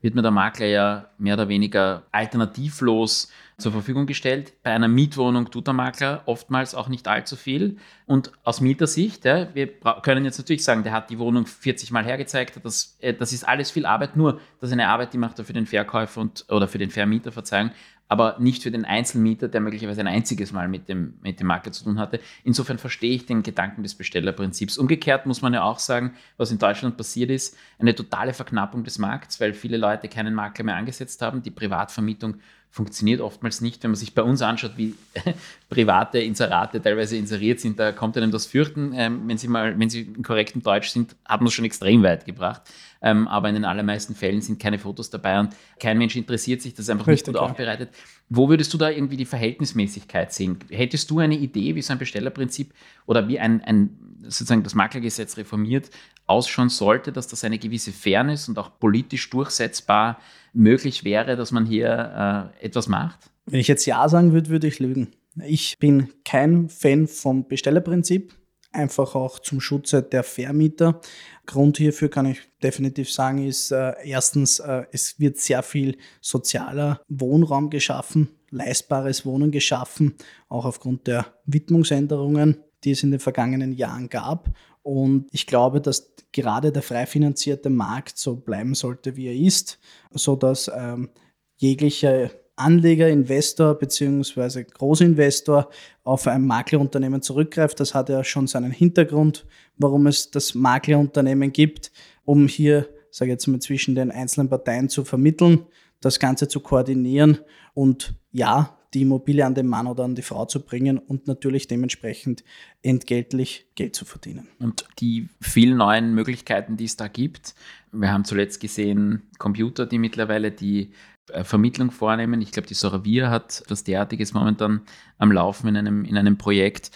wird 0.00 0.14
mir 0.14 0.22
der 0.22 0.30
Makler 0.30 0.66
ja 0.66 1.08
mehr 1.18 1.34
oder 1.34 1.48
weniger 1.48 2.04
alternativlos 2.12 3.30
zur 3.58 3.72
Verfügung 3.72 4.06
gestellt. 4.06 4.52
Bei 4.62 4.70
einer 4.70 4.86
Mietwohnung 4.86 5.50
tut 5.50 5.66
der 5.66 5.74
Makler 5.74 6.22
oftmals 6.26 6.76
auch 6.76 6.88
nicht 6.88 7.08
allzu 7.08 7.34
viel. 7.34 7.76
Und 8.06 8.30
aus 8.44 8.60
Mietersicht, 8.60 9.24
ja, 9.24 9.52
wir 9.52 9.66
können 10.02 10.24
jetzt 10.24 10.38
natürlich 10.38 10.62
sagen, 10.62 10.84
der 10.84 10.92
hat 10.92 11.10
die 11.10 11.18
Wohnung 11.18 11.44
40 11.44 11.90
Mal 11.90 12.04
hergezeigt, 12.04 12.60
das, 12.62 12.96
äh, 13.00 13.14
das 13.14 13.32
ist 13.32 13.46
alles 13.46 13.72
viel 13.72 13.84
Arbeit, 13.84 14.16
nur 14.16 14.40
das 14.60 14.70
ist 14.70 14.72
eine 14.72 14.88
Arbeit, 14.88 15.12
die 15.12 15.18
macht 15.18 15.38
er 15.40 15.44
für 15.44 15.52
den 15.52 15.66
Verkäufer 15.66 16.20
und, 16.20 16.46
oder 16.48 16.68
für 16.68 16.78
den 16.78 16.90
Vermieter, 16.90 17.32
Verzeihung, 17.32 17.72
aber 18.08 18.36
nicht 18.38 18.62
für 18.62 18.70
den 18.70 18.84
Einzelmieter, 18.84 19.48
der 19.48 19.60
möglicherweise 19.60 20.00
ein 20.00 20.06
einziges 20.06 20.52
Mal 20.52 20.66
mit 20.66 20.88
dem, 20.88 21.14
mit 21.22 21.40
dem 21.40 21.46
Makler 21.46 21.72
zu 21.72 21.84
tun 21.84 21.98
hatte. 21.98 22.20
Insofern 22.42 22.78
verstehe 22.78 23.14
ich 23.14 23.26
den 23.26 23.42
Gedanken 23.42 23.82
des 23.82 23.94
Bestellerprinzips. 23.94 24.78
Umgekehrt 24.78 25.26
muss 25.26 25.42
man 25.42 25.52
ja 25.52 25.62
auch 25.62 25.78
sagen, 25.78 26.14
was 26.38 26.50
in 26.50 26.58
Deutschland 26.58 26.96
passiert 26.96 27.30
ist, 27.30 27.56
eine 27.78 27.94
totale 27.94 28.32
Verknappung 28.32 28.82
des 28.82 28.98
Markts, 28.98 29.40
weil 29.40 29.52
viele 29.52 29.76
Leute 29.76 30.08
keinen 30.08 30.34
Makler 30.34 30.64
mehr 30.64 30.76
angesetzt 30.76 31.20
haben. 31.20 31.42
Die 31.42 31.50
Privatvermietung 31.50 32.36
funktioniert 32.70 33.20
oftmals 33.20 33.60
nicht. 33.60 33.82
Wenn 33.82 33.90
man 33.90 33.96
sich 33.96 34.14
bei 34.14 34.22
uns 34.22 34.42
anschaut, 34.42 34.72
wie 34.76 34.94
private 35.68 36.18
Inserate 36.18 36.80
teilweise 36.80 37.16
inseriert 37.16 37.60
sind, 37.60 37.78
da 37.78 37.92
kommt 37.92 38.16
einem 38.16 38.30
das 38.30 38.46
Fürchten. 38.46 38.92
Ähm, 38.94 39.22
wenn 39.26 39.38
Sie 39.38 39.48
mal, 39.48 39.78
wenn 39.78 39.90
Sie 39.90 40.02
in 40.02 40.22
korrektem 40.22 40.62
Deutsch 40.62 40.90
sind, 40.90 41.16
haben 41.26 41.44
wir 41.44 41.48
es 41.48 41.54
schon 41.54 41.64
extrem 41.64 42.02
weit 42.02 42.24
gebracht. 42.24 42.62
Ähm, 43.00 43.28
aber 43.28 43.48
in 43.48 43.54
den 43.54 43.64
allermeisten 43.64 44.14
Fällen 44.14 44.40
sind 44.40 44.58
keine 44.58 44.78
Fotos 44.78 45.08
dabei 45.08 45.38
und 45.38 45.50
kein 45.78 45.98
Mensch 45.98 46.16
interessiert 46.16 46.62
sich, 46.62 46.74
das 46.74 46.86
ist 46.86 46.90
einfach 46.90 47.06
Richtig, 47.06 47.28
nicht 47.28 47.36
gut 47.38 47.46
ja. 47.46 47.50
aufbereitet. 47.50 47.90
Wo 48.28 48.48
würdest 48.48 48.74
du 48.74 48.78
da 48.78 48.90
irgendwie 48.90 49.16
die 49.16 49.24
Verhältnismäßigkeit 49.24 50.32
sehen? 50.32 50.58
Hättest 50.68 51.10
du 51.10 51.20
eine 51.20 51.36
Idee, 51.36 51.74
wie 51.74 51.82
so 51.82 51.92
ein 51.92 51.98
Bestellerprinzip 51.98 52.72
oder 53.06 53.28
wie 53.28 53.38
ein, 53.38 53.62
ein 53.62 53.90
sozusagen 54.22 54.64
das 54.64 54.74
Maklergesetz 54.74 55.36
reformiert 55.36 55.90
ausschauen 56.26 56.68
sollte, 56.68 57.10
dass 57.10 57.26
das 57.26 57.44
eine 57.44 57.58
gewisse 57.58 57.92
Fairness 57.92 58.48
und 58.48 58.58
auch 58.58 58.78
politisch 58.78 59.30
durchsetzbar 59.30 60.20
möglich 60.52 61.04
wäre, 61.04 61.36
dass 61.36 61.52
man 61.52 61.66
hier 61.66 62.52
äh, 62.60 62.64
etwas 62.64 62.88
macht? 62.88 63.30
Wenn 63.46 63.60
ich 63.60 63.68
jetzt 63.68 63.86
Ja 63.86 64.08
sagen 64.08 64.32
würde, 64.32 64.50
würde 64.50 64.66
ich 64.66 64.78
lügen. 64.78 65.08
Ich 65.46 65.78
bin 65.78 66.08
kein 66.24 66.68
Fan 66.68 67.06
vom 67.06 67.46
Bestellerprinzip, 67.46 68.34
einfach 68.72 69.14
auch 69.14 69.38
zum 69.38 69.60
Schutze 69.60 70.02
der 70.02 70.22
Vermieter. 70.22 71.00
Grund 71.46 71.78
hierfür 71.78 72.10
kann 72.10 72.26
ich 72.26 72.40
definitiv 72.62 73.10
sagen, 73.10 73.46
ist 73.46 73.70
äh, 73.70 73.94
erstens, 74.04 74.58
äh, 74.58 74.84
es 74.92 75.18
wird 75.18 75.38
sehr 75.38 75.62
viel 75.62 75.96
sozialer 76.20 77.00
Wohnraum 77.08 77.70
geschaffen, 77.70 78.28
leistbares 78.50 79.24
Wohnen 79.24 79.50
geschaffen, 79.50 80.14
auch 80.48 80.64
aufgrund 80.64 81.06
der 81.06 81.26
Widmungsänderungen, 81.46 82.58
die 82.84 82.92
es 82.92 83.02
in 83.02 83.10
den 83.10 83.20
vergangenen 83.20 83.72
Jahren 83.72 84.08
gab. 84.08 84.50
Und 84.88 85.28
ich 85.32 85.46
glaube, 85.46 85.82
dass 85.82 86.14
gerade 86.32 86.72
der 86.72 86.80
frei 86.80 87.04
finanzierte 87.04 87.68
Markt 87.68 88.16
so 88.16 88.36
bleiben 88.36 88.74
sollte, 88.74 89.16
wie 89.16 89.26
er 89.26 89.34
ist, 89.34 89.78
sodass 90.12 90.70
ähm, 90.74 91.10
jeglicher 91.58 92.30
Anleger, 92.56 93.10
Investor 93.10 93.74
bzw. 93.74 94.64
Großinvestor 94.64 95.68
auf 96.04 96.26
ein 96.26 96.46
Maklerunternehmen 96.46 97.20
zurückgreift. 97.20 97.78
Das 97.80 97.94
hat 97.94 98.08
ja 98.08 98.24
schon 98.24 98.46
seinen 98.46 98.70
Hintergrund, 98.70 99.44
warum 99.76 100.06
es 100.06 100.30
das 100.30 100.54
Maklerunternehmen 100.54 101.52
gibt, 101.52 101.92
um 102.24 102.48
hier, 102.48 102.88
sage 103.10 103.30
ich 103.30 103.34
jetzt 103.34 103.46
mal, 103.46 103.60
zwischen 103.60 103.94
den 103.94 104.10
einzelnen 104.10 104.48
Parteien 104.48 104.88
zu 104.88 105.04
vermitteln, 105.04 105.66
das 106.00 106.18
Ganze 106.18 106.48
zu 106.48 106.60
koordinieren 106.60 107.40
und 107.74 108.14
ja, 108.32 108.77
die 108.94 109.02
Immobilie 109.02 109.44
an 109.44 109.54
den 109.54 109.66
Mann 109.66 109.86
oder 109.86 110.04
an 110.04 110.14
die 110.14 110.22
Frau 110.22 110.46
zu 110.46 110.64
bringen 110.64 110.98
und 110.98 111.26
natürlich 111.26 111.66
dementsprechend 111.68 112.42
entgeltlich 112.82 113.66
Geld 113.74 113.94
zu 113.94 114.04
verdienen. 114.04 114.48
Und 114.58 114.86
die 114.98 115.28
vielen 115.40 115.76
neuen 115.76 116.14
Möglichkeiten, 116.14 116.76
die 116.76 116.84
es 116.84 116.96
da 116.96 117.08
gibt, 117.08 117.54
wir 117.92 118.12
haben 118.12 118.24
zuletzt 118.24 118.60
gesehen 118.60 119.22
Computer, 119.38 119.86
die 119.86 119.98
mittlerweile 119.98 120.50
die 120.50 120.92
äh, 121.30 121.44
Vermittlung 121.44 121.90
vornehmen. 121.90 122.40
Ich 122.40 122.52
glaube, 122.52 122.68
die 122.68 122.74
Soravia 122.74 123.30
hat 123.30 123.62
das 123.68 123.84
derartiges 123.84 124.34
momentan 124.34 124.82
am 125.18 125.32
Laufen 125.32 125.68
in 125.68 125.76
einem, 125.76 126.04
in 126.04 126.16
einem 126.16 126.38
Projekt. 126.38 126.90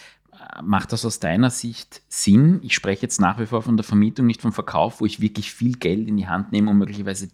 Macht 0.63 0.93
das 0.93 1.05
aus 1.05 1.21
deiner 1.21 1.51
Sicht 1.51 2.03
Sinn? 2.09 2.61
Ich 2.63 2.75
spreche 2.75 3.03
jetzt 3.03 3.21
nach 3.21 3.39
wie 3.39 3.47
vor 3.47 3.63
von 3.63 3.77
der 3.77 3.85
Vermietung, 3.85 4.27
nicht 4.27 4.43
vom 4.43 4.53
Verkauf, 4.53 5.01
wo 5.01 5.07
ich 5.07 5.21
wirklich 5.21 5.53
viel 5.53 5.77
Geld 5.77 6.09
in 6.09 6.17
die 6.17 6.29
Hand 6.29 6.53
nehme, 6.53 6.71
um 6.71 6.79
möglicherweise 6.79 7.29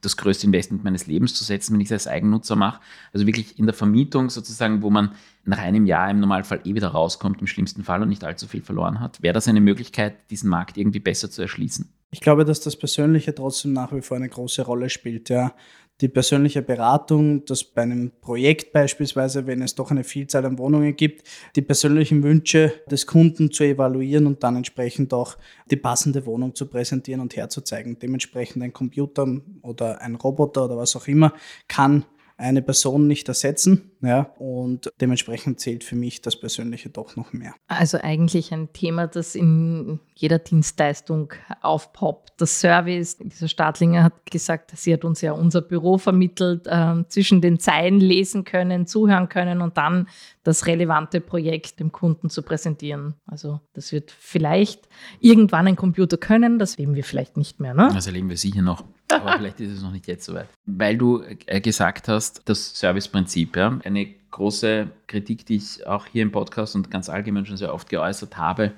das 0.00 0.16
größte 0.16 0.46
Investment 0.46 0.84
meines 0.84 1.06
Lebens 1.06 1.34
zu 1.34 1.44
setzen, 1.44 1.74
wenn 1.74 1.80
ich 1.80 1.88
es 1.88 1.92
als 1.92 2.06
Eigennutzer 2.06 2.56
mache. 2.56 2.80
Also 3.12 3.26
wirklich 3.26 3.58
in 3.58 3.66
der 3.66 3.74
Vermietung 3.74 4.30
sozusagen, 4.30 4.82
wo 4.82 4.90
man 4.90 5.12
nach 5.44 5.58
einem 5.58 5.86
Jahr 5.86 6.10
im 6.10 6.20
Normalfall 6.20 6.60
eh 6.64 6.74
wieder 6.74 6.88
rauskommt, 6.88 7.40
im 7.40 7.46
schlimmsten 7.46 7.84
Fall 7.84 8.02
und 8.02 8.08
nicht 8.08 8.24
allzu 8.24 8.46
viel 8.46 8.62
verloren 8.62 9.00
hat. 9.00 9.22
Wäre 9.22 9.34
das 9.34 9.48
eine 9.48 9.60
Möglichkeit, 9.60 10.14
diesen 10.30 10.50
Markt 10.50 10.76
irgendwie 10.76 11.00
besser 11.00 11.30
zu 11.30 11.42
erschließen? 11.42 11.88
Ich 12.10 12.20
glaube, 12.20 12.44
dass 12.44 12.60
das 12.60 12.76
Persönliche 12.76 13.34
trotzdem 13.34 13.72
nach 13.72 13.92
wie 13.92 14.02
vor 14.02 14.16
eine 14.16 14.28
große 14.28 14.62
Rolle 14.62 14.90
spielt. 14.90 15.28
Ja 15.28 15.54
die 16.00 16.08
persönliche 16.08 16.62
Beratung, 16.62 17.44
dass 17.44 17.64
bei 17.64 17.82
einem 17.82 18.10
Projekt 18.20 18.72
beispielsweise, 18.72 19.46
wenn 19.46 19.62
es 19.62 19.74
doch 19.74 19.90
eine 19.90 20.04
Vielzahl 20.04 20.44
an 20.46 20.58
Wohnungen 20.58 20.96
gibt, 20.96 21.26
die 21.56 21.62
persönlichen 21.62 22.22
Wünsche 22.22 22.72
des 22.90 23.06
Kunden 23.06 23.50
zu 23.50 23.64
evaluieren 23.64 24.26
und 24.26 24.42
dann 24.42 24.56
entsprechend 24.56 25.12
auch 25.12 25.36
die 25.70 25.76
passende 25.76 26.24
Wohnung 26.26 26.54
zu 26.54 26.66
präsentieren 26.66 27.20
und 27.20 27.36
herzuzeigen. 27.36 27.98
Dementsprechend 27.98 28.62
ein 28.62 28.72
Computer 28.72 29.26
oder 29.62 30.00
ein 30.00 30.14
Roboter 30.14 30.64
oder 30.64 30.76
was 30.76 30.96
auch 30.96 31.06
immer 31.06 31.34
kann 31.68 32.04
eine 32.40 32.62
Person 32.62 33.06
nicht 33.06 33.28
ersetzen. 33.28 33.92
Ja, 34.02 34.30
und 34.38 34.90
dementsprechend 35.00 35.60
zählt 35.60 35.84
für 35.84 35.94
mich 35.94 36.22
das 36.22 36.40
Persönliche 36.40 36.88
doch 36.88 37.16
noch 37.16 37.34
mehr. 37.34 37.54
Also 37.68 37.98
eigentlich 37.98 38.52
ein 38.52 38.72
Thema, 38.72 39.06
das 39.06 39.34
in 39.34 40.00
jeder 40.14 40.38
Dienstleistung 40.38 41.34
aufpoppt. 41.60 42.32
Das 42.38 42.60
Service, 42.60 43.18
dieser 43.18 43.48
Staatlinger 43.48 44.02
hat 44.02 44.30
gesagt, 44.30 44.72
sie 44.74 44.94
hat 44.94 45.04
uns 45.04 45.20
ja 45.20 45.32
unser 45.32 45.60
Büro 45.60 45.98
vermittelt, 45.98 46.66
äh, 46.66 47.04
zwischen 47.08 47.42
den 47.42 47.58
Zeilen 47.58 48.00
lesen 48.00 48.44
können, 48.44 48.86
zuhören 48.86 49.28
können 49.28 49.60
und 49.60 49.76
dann 49.76 50.08
das 50.42 50.66
relevante 50.66 51.20
Projekt 51.20 51.80
dem 51.80 51.92
Kunden 51.92 52.30
zu 52.30 52.42
präsentieren. 52.42 53.14
Also 53.26 53.60
das 53.74 53.92
wird 53.92 54.10
vielleicht 54.10 54.88
irgendwann 55.20 55.66
ein 55.66 55.76
Computer 55.76 56.16
können, 56.16 56.58
das 56.58 56.76
erleben 56.76 56.94
wir 56.94 57.04
vielleicht 57.04 57.36
nicht 57.36 57.60
mehr. 57.60 57.74
Ne? 57.74 57.90
Das 57.92 58.06
erleben 58.06 58.30
wir 58.30 58.36
sicher 58.36 58.62
noch. 58.62 58.84
Aber 59.12 59.32
vielleicht 59.32 59.60
ist 59.60 59.72
es 59.72 59.82
noch 59.82 59.92
nicht 59.92 60.06
jetzt 60.06 60.24
soweit. 60.24 60.48
Weil 60.66 60.96
du 60.96 61.22
äh, 61.22 61.60
gesagt 61.60 62.08
hast, 62.08 62.42
das 62.46 62.78
Serviceprinzip, 62.78 63.56
ja, 63.56 63.78
eine 63.84 64.06
große 64.30 64.88
Kritik, 65.06 65.44
die 65.46 65.56
ich 65.56 65.86
auch 65.86 66.06
hier 66.06 66.22
im 66.22 66.32
Podcast 66.32 66.74
und 66.74 66.90
ganz 66.90 67.08
allgemein 67.08 67.46
schon 67.46 67.56
sehr 67.56 67.74
oft 67.74 67.88
geäußert 67.88 68.36
habe, 68.36 68.72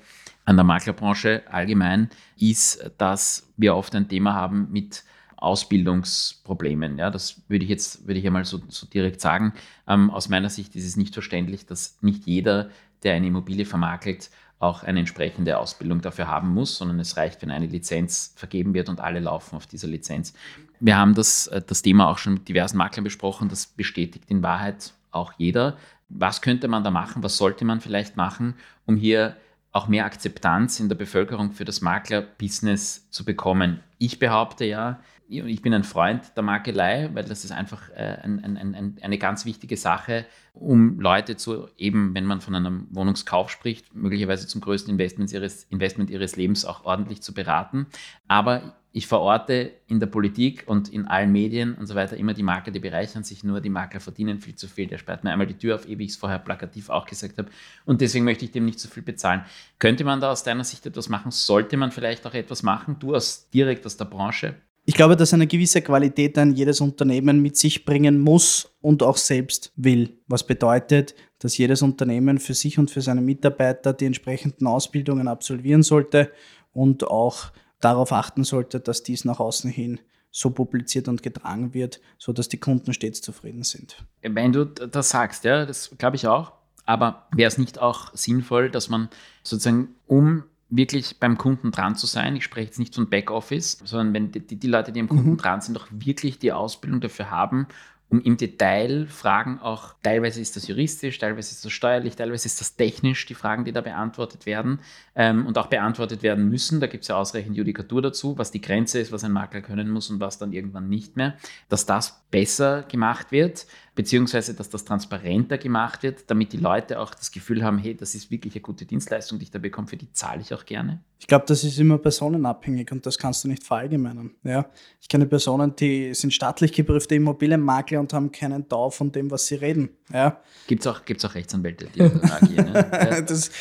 an 0.45 0.57
der 0.57 0.65
Maklerbranche 0.65 1.43
allgemein, 1.49 2.09
ist, 2.37 2.91
dass 2.97 3.53
wir 3.55 3.75
oft 3.75 3.95
ein 3.95 4.09
Thema 4.09 4.33
haben 4.33 4.67
mit 4.71 5.03
Ausbildungsproblemen. 5.43 6.97
Ja, 6.97 7.09
das 7.09 7.41
würde 7.47 7.65
ich 7.65 7.69
jetzt 7.69 8.07
würde 8.07 8.19
ich 8.19 8.25
einmal 8.25 8.45
so, 8.45 8.61
so 8.69 8.87
direkt 8.87 9.21
sagen. 9.21 9.53
Ähm, 9.87 10.09
aus 10.09 10.29
meiner 10.29 10.49
Sicht 10.49 10.75
ist 10.75 10.85
es 10.85 10.97
nicht 10.97 11.13
verständlich, 11.13 11.65
dass 11.65 11.97
nicht 12.01 12.25
jeder, 12.25 12.69
der 13.03 13.13
eine 13.13 13.27
Immobilie 13.27 13.65
vermakelt, 13.65 14.29
auch 14.59 14.83
eine 14.83 14.99
entsprechende 14.99 15.57
Ausbildung 15.57 16.01
dafür 16.01 16.27
haben 16.27 16.53
muss, 16.53 16.77
sondern 16.77 16.99
es 16.99 17.17
reicht, 17.17 17.41
wenn 17.41 17.51
eine 17.51 17.67
Lizenz 17.67 18.33
vergeben 18.37 18.73
wird 18.73 18.87
und 18.87 19.01
alle 19.01 19.19
laufen 19.19 19.57
auf 19.57 19.67
dieser 19.67 19.89
Lizenz. 19.89 20.33
Wir 20.79 20.97
haben 20.97 21.13
das, 21.13 21.47
äh, 21.47 21.61
das 21.61 21.81
Thema 21.81 22.09
auch 22.09 22.17
schon 22.17 22.35
mit 22.35 22.47
diversen 22.47 22.77
Maklern 22.77 23.03
besprochen. 23.03 23.49
Das 23.49 23.67
bestätigt 23.67 24.25
in 24.29 24.41
Wahrheit 24.41 24.93
auch 25.11 25.33
jeder. 25.37 25.77
Was 26.09 26.41
könnte 26.41 26.67
man 26.67 26.83
da 26.83 26.91
machen? 26.91 27.23
Was 27.23 27.37
sollte 27.37 27.65
man 27.65 27.81
vielleicht 27.81 28.15
machen, 28.15 28.55
um 28.85 28.95
hier 28.95 29.35
auch 29.71 29.87
mehr 29.87 30.05
Akzeptanz 30.05 30.79
in 30.79 30.87
der 30.87 30.95
Bevölkerung 30.95 31.51
für 31.51 31.65
das 31.65 31.81
Maklerbusiness 31.81 33.09
zu 33.09 33.25
bekommen? 33.25 33.81
Ich 33.97 34.19
behaupte 34.19 34.65
ja, 34.65 34.99
ich 35.29 35.61
bin 35.61 35.73
ein 35.73 35.83
Freund 35.83 36.35
der 36.35 36.43
Makelei, 36.43 37.09
weil 37.13 37.23
das 37.23 37.43
ist 37.43 37.51
einfach 37.51 37.89
äh, 37.89 38.19
ein, 38.23 38.43
ein, 38.43 38.57
ein, 38.57 38.97
eine 39.01 39.17
ganz 39.17 39.45
wichtige 39.45 39.77
Sache, 39.77 40.25
um 40.53 40.99
Leute 40.99 41.37
zu 41.37 41.67
eben, 41.77 42.13
wenn 42.13 42.25
man 42.25 42.41
von 42.41 42.55
einem 42.55 42.87
Wohnungskauf 42.91 43.49
spricht, 43.49 43.95
möglicherweise 43.95 44.47
zum 44.47 44.61
größten 44.61 44.91
Investment 44.91 45.31
ihres, 45.31 45.63
Investment 45.65 46.09
ihres 46.09 46.35
Lebens 46.35 46.65
auch 46.65 46.85
ordentlich 46.85 47.21
zu 47.21 47.33
beraten. 47.33 47.87
Aber 48.27 48.75
ich 48.95 49.07
verorte 49.07 49.71
in 49.87 49.99
der 49.99 50.05
Politik 50.05 50.65
und 50.67 50.87
in 50.87 51.07
allen 51.07 51.31
Medien 51.31 51.73
und 51.73 51.87
so 51.87 51.95
weiter 51.95 52.15
immer 52.15 52.35
die 52.35 52.43
Makler, 52.43 52.71
die 52.71 52.79
bereichern 52.79 53.23
sich 53.23 53.43
nur, 53.43 53.59
die 53.59 53.71
Makler 53.71 53.99
verdienen 53.99 54.39
viel 54.39 54.53
zu 54.53 54.67
viel. 54.67 54.85
Der 54.85 54.99
sperrt 54.99 55.23
mir 55.23 55.31
einmal 55.31 55.47
die 55.47 55.57
Tür 55.57 55.75
auf, 55.75 55.87
wie 55.87 56.03
ich 56.03 56.11
es 56.11 56.15
vorher 56.15 56.37
plakativ 56.37 56.91
auch 56.91 57.07
gesagt 57.07 57.39
habe. 57.39 57.49
Und 57.85 58.01
deswegen 58.01 58.23
möchte 58.23 58.45
ich 58.45 58.51
dem 58.51 58.65
nicht 58.65 58.79
zu 58.79 58.87
viel 58.87 59.01
bezahlen. 59.01 59.45
Könnte 59.79 60.03
man 60.03 60.21
da 60.21 60.31
aus 60.31 60.43
deiner 60.43 60.63
Sicht 60.63 60.85
etwas 60.85 61.09
machen? 61.09 61.31
Sollte 61.31 61.75
man 61.75 61.91
vielleicht 61.91 62.27
auch 62.27 62.35
etwas 62.35 62.61
machen? 62.61 62.97
Du 62.99 63.15
aus, 63.15 63.49
direkt 63.49 63.83
aus 63.87 63.97
der 63.97 64.05
Branche? 64.05 64.55
Ich 64.85 64.95
glaube, 64.95 65.15
dass 65.15 65.33
eine 65.33 65.47
gewisse 65.47 65.81
Qualität 65.81 66.35
dann 66.35 66.53
jedes 66.53 66.81
Unternehmen 66.81 67.41
mit 67.41 67.55
sich 67.55 67.85
bringen 67.85 68.19
muss 68.19 68.75
und 68.81 69.01
auch 69.01 69.15
selbst 69.15 69.71
will. 69.77 70.17
Was 70.27 70.45
bedeutet, 70.45 71.15
dass 71.39 71.57
jedes 71.57 71.81
Unternehmen 71.81 72.37
für 72.37 72.53
sich 72.53 72.77
und 72.77 72.91
für 72.91 73.01
seine 73.01 73.21
Mitarbeiter 73.21 73.93
die 73.93 74.05
entsprechenden 74.05 74.67
Ausbildungen 74.67 75.29
absolvieren 75.29 75.83
sollte 75.83 76.31
und 76.73 77.05
auch 77.05 77.51
darauf 77.79 78.11
achten 78.11 78.43
sollte, 78.43 78.81
dass 78.81 79.03
dies 79.03 79.23
nach 79.23 79.39
außen 79.39 79.69
hin 79.69 79.99
so 80.31 80.49
publiziert 80.49 81.07
und 81.07 81.23
getragen 81.23 81.73
wird, 81.73 82.01
sodass 82.17 82.49
die 82.49 82.59
Kunden 82.59 82.91
stets 82.93 83.21
zufrieden 83.21 83.63
sind. 83.63 84.03
Wenn 84.21 84.51
du 84.51 84.65
das 84.65 85.09
sagst, 85.09 85.45
ja, 85.45 85.65
das 85.65 85.91
glaube 85.97 86.15
ich 86.15 86.27
auch. 86.27 86.53
Aber 86.85 87.27
wäre 87.33 87.47
es 87.47 87.57
nicht 87.57 87.79
auch 87.79 88.13
sinnvoll, 88.13 88.69
dass 88.69 88.89
man 88.89 89.09
sozusagen, 89.43 89.95
um 90.07 90.43
wirklich 90.75 91.19
beim 91.19 91.37
Kunden 91.37 91.71
dran 91.71 91.95
zu 91.95 92.07
sein, 92.07 92.35
ich 92.35 92.43
spreche 92.43 92.67
jetzt 92.67 92.79
nicht 92.79 92.95
von 92.95 93.09
Backoffice, 93.09 93.79
sondern 93.83 94.13
wenn 94.13 94.31
die, 94.31 94.41
die 94.41 94.67
Leute, 94.67 94.91
die 94.91 94.99
am 94.99 95.09
Kunden 95.09 95.31
mhm. 95.31 95.37
dran 95.37 95.61
sind, 95.61 95.77
auch 95.77 95.87
wirklich 95.91 96.39
die 96.39 96.51
Ausbildung 96.51 97.01
dafür 97.01 97.29
haben, 97.29 97.67
um 98.13 98.21
im 98.21 98.37
Detail 98.37 99.07
Fragen 99.07 99.59
auch, 99.59 99.95
teilweise 100.03 100.39
ist 100.39 100.55
das 100.55 100.67
juristisch, 100.67 101.17
teilweise 101.17 101.51
ist 101.51 101.65
das 101.65 101.71
steuerlich, 101.71 102.15
teilweise 102.15 102.45
ist 102.45 102.61
das 102.61 102.75
technisch, 102.75 103.25
die 103.25 103.33
Fragen, 103.33 103.65
die 103.65 103.71
da 103.71 103.81
beantwortet 103.81 104.45
werden 104.45 104.79
ähm, 105.15 105.47
und 105.47 105.57
auch 105.57 105.65
beantwortet 105.65 106.21
werden 106.21 106.47
müssen. 106.47 106.79
Da 106.79 106.85
gibt 106.85 107.03
es 107.03 107.07
ja 107.07 107.15
ausreichend 107.15 107.57
Judikatur 107.57 108.03
dazu, 108.03 108.37
was 108.37 108.51
die 108.51 108.61
Grenze 108.61 108.99
ist, 108.99 109.11
was 109.11 109.23
ein 109.23 109.31
Makler 109.31 109.61
können 109.61 109.89
muss 109.89 110.11
und 110.11 110.19
was 110.19 110.37
dann 110.37 110.53
irgendwann 110.53 110.89
nicht 110.89 111.17
mehr, 111.17 111.35
dass 111.69 111.87
das 111.87 112.23
besser 112.29 112.83
gemacht 112.83 113.31
wird 113.31 113.65
beziehungsweise 113.95 114.53
dass 114.53 114.69
das 114.69 114.85
transparenter 114.85 115.57
gemacht 115.57 116.03
wird, 116.03 116.23
damit 116.27 116.53
die 116.53 116.57
Leute 116.57 116.99
auch 116.99 117.13
das 117.13 117.31
Gefühl 117.31 117.63
haben, 117.63 117.77
hey, 117.77 117.95
das 117.95 118.15
ist 118.15 118.31
wirklich 118.31 118.55
eine 118.55 118.61
gute 118.61 118.85
Dienstleistung, 118.85 119.37
die 119.37 119.43
ich 119.43 119.51
da 119.51 119.59
bekomme, 119.59 119.87
für 119.87 119.97
die 119.97 120.11
zahle 120.11 120.41
ich 120.41 120.53
auch 120.53 120.65
gerne? 120.65 121.03
Ich 121.19 121.27
glaube, 121.27 121.45
das 121.47 121.63
ist 121.63 121.79
immer 121.79 121.97
personenabhängig 121.99 122.91
und 122.91 123.05
das 123.05 123.17
kannst 123.17 123.43
du 123.43 123.47
nicht 123.47 123.63
verallgemeinern. 123.63 124.31
Ja? 124.43 124.65
Ich 124.99 125.07
kenne 125.07 125.25
Personen, 125.25 125.75
die 125.75 126.13
sind 126.13 126.33
staatlich 126.33 126.73
geprüfte 126.73 127.15
Immobilienmakler 127.15 127.99
und 127.99 128.11
haben 128.13 128.31
keinen 128.31 128.67
Dau 128.67 128.89
von 128.89 129.11
dem, 129.11 129.31
was 129.31 129.47
sie 129.47 129.55
reden. 129.55 129.89
Ja? 130.11 130.41
Gibt 130.67 130.81
es 130.81 130.87
auch, 130.87 131.05
gibt's 131.05 131.23
auch 131.23 131.35
Rechtsanwälte, 131.35 131.87
die 131.95 132.01
agieren? 132.01 132.73
Ne? 132.73 133.23
Das, 133.27 133.51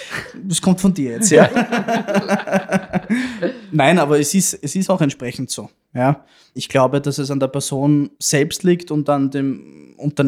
das 0.42 0.60
kommt 0.60 0.80
von 0.80 0.92
dir 0.92 1.12
jetzt, 1.12 1.30
ja. 1.30 1.48
Nein, 3.70 3.98
aber 3.98 4.18
es 4.18 4.34
ist, 4.34 4.54
es 4.54 4.74
ist 4.74 4.90
auch 4.90 5.00
entsprechend 5.00 5.50
so. 5.50 5.68
Ja? 5.94 6.24
Ich 6.54 6.68
glaube, 6.68 7.00
dass 7.00 7.18
es 7.18 7.30
an 7.30 7.38
der 7.38 7.48
Person 7.48 8.10
selbst 8.18 8.64
liegt 8.64 8.90
und 8.90 9.08
an 9.08 9.30
dem 9.30 9.94
Unternehmen, 9.96 10.21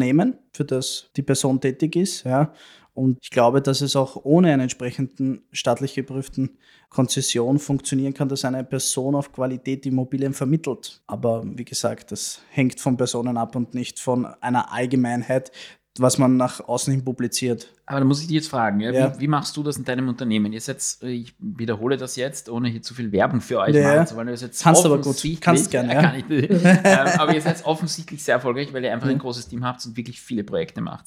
für 0.53 0.65
das 0.65 1.09
die 1.15 1.21
Person 1.21 1.59
tätig 1.59 1.95
ist. 1.95 2.23
Ja? 2.23 2.53
Und 2.95 3.17
ich 3.21 3.29
glaube, 3.29 3.61
dass 3.61 3.81
es 3.81 3.97
auch 3.97 4.23
ohne 4.23 4.53
einen 4.53 4.61
entsprechenden 4.61 5.43
staatlich 5.51 5.95
geprüften 5.95 6.57
Konzession 6.89 7.59
funktionieren 7.59 8.13
kann, 8.13 8.29
dass 8.29 8.45
eine 8.45 8.63
Person 8.63 9.15
auf 9.15 9.33
Qualität 9.33 9.85
Immobilien 9.85 10.33
vermittelt. 10.33 11.01
Aber 11.05 11.43
wie 11.45 11.65
gesagt, 11.65 12.13
das 12.13 12.41
hängt 12.49 12.79
von 12.79 12.95
Personen 12.95 13.35
ab 13.35 13.55
und 13.57 13.73
nicht 13.73 13.99
von 13.99 14.25
einer 14.25 14.71
Allgemeinheit, 14.71 15.51
was 15.97 16.17
man 16.17 16.35
nach 16.35 16.59
außen 16.59 16.91
hin 16.91 17.05
publiziert. 17.05 17.71
Aber 17.85 17.99
da 17.99 18.05
muss 18.05 18.19
ich 18.19 18.27
dich 18.27 18.35
jetzt 18.35 18.49
fragen, 18.49 18.79
ja? 18.81 18.91
Ja. 18.91 19.15
Wie, 19.15 19.21
wie, 19.21 19.27
machst 19.27 19.55
du 19.55 19.63
das 19.63 19.77
in 19.77 19.85
deinem 19.85 20.09
Unternehmen? 20.09 20.51
Ihr 20.51 20.59
seid, 20.59 20.83
ich 21.01 21.33
wiederhole 21.39 21.97
das 21.97 22.15
jetzt, 22.15 22.49
ohne 22.49 22.67
hier 22.67 22.81
zu 22.81 22.93
viel 22.93 23.11
Werbung 23.11 23.41
für 23.41 23.59
euch 23.59 23.75
ja. 23.75 23.95
machen 23.95 24.07
zu 24.07 24.15
wollen. 24.15 24.27
Jetzt 24.27 24.63
Kannst 24.63 24.85
aber 24.85 24.99
gut, 24.99 25.23
kannst 25.39 25.71
gerne. 25.71 25.93
Ja. 25.93 26.01
Kann 26.01 26.23
ähm, 26.29 27.19
aber 27.19 27.33
ihr 27.33 27.41
seid 27.41 27.63
offensichtlich 27.65 28.23
sehr 28.23 28.35
erfolgreich, 28.35 28.73
weil 28.73 28.83
ihr 28.83 28.91
einfach 28.91 29.07
ein 29.07 29.19
großes 29.19 29.47
Team 29.47 29.63
habt 29.63 29.85
und 29.85 29.95
wirklich 29.95 30.19
viele 30.19 30.43
Projekte 30.43 30.81
macht. 30.81 31.05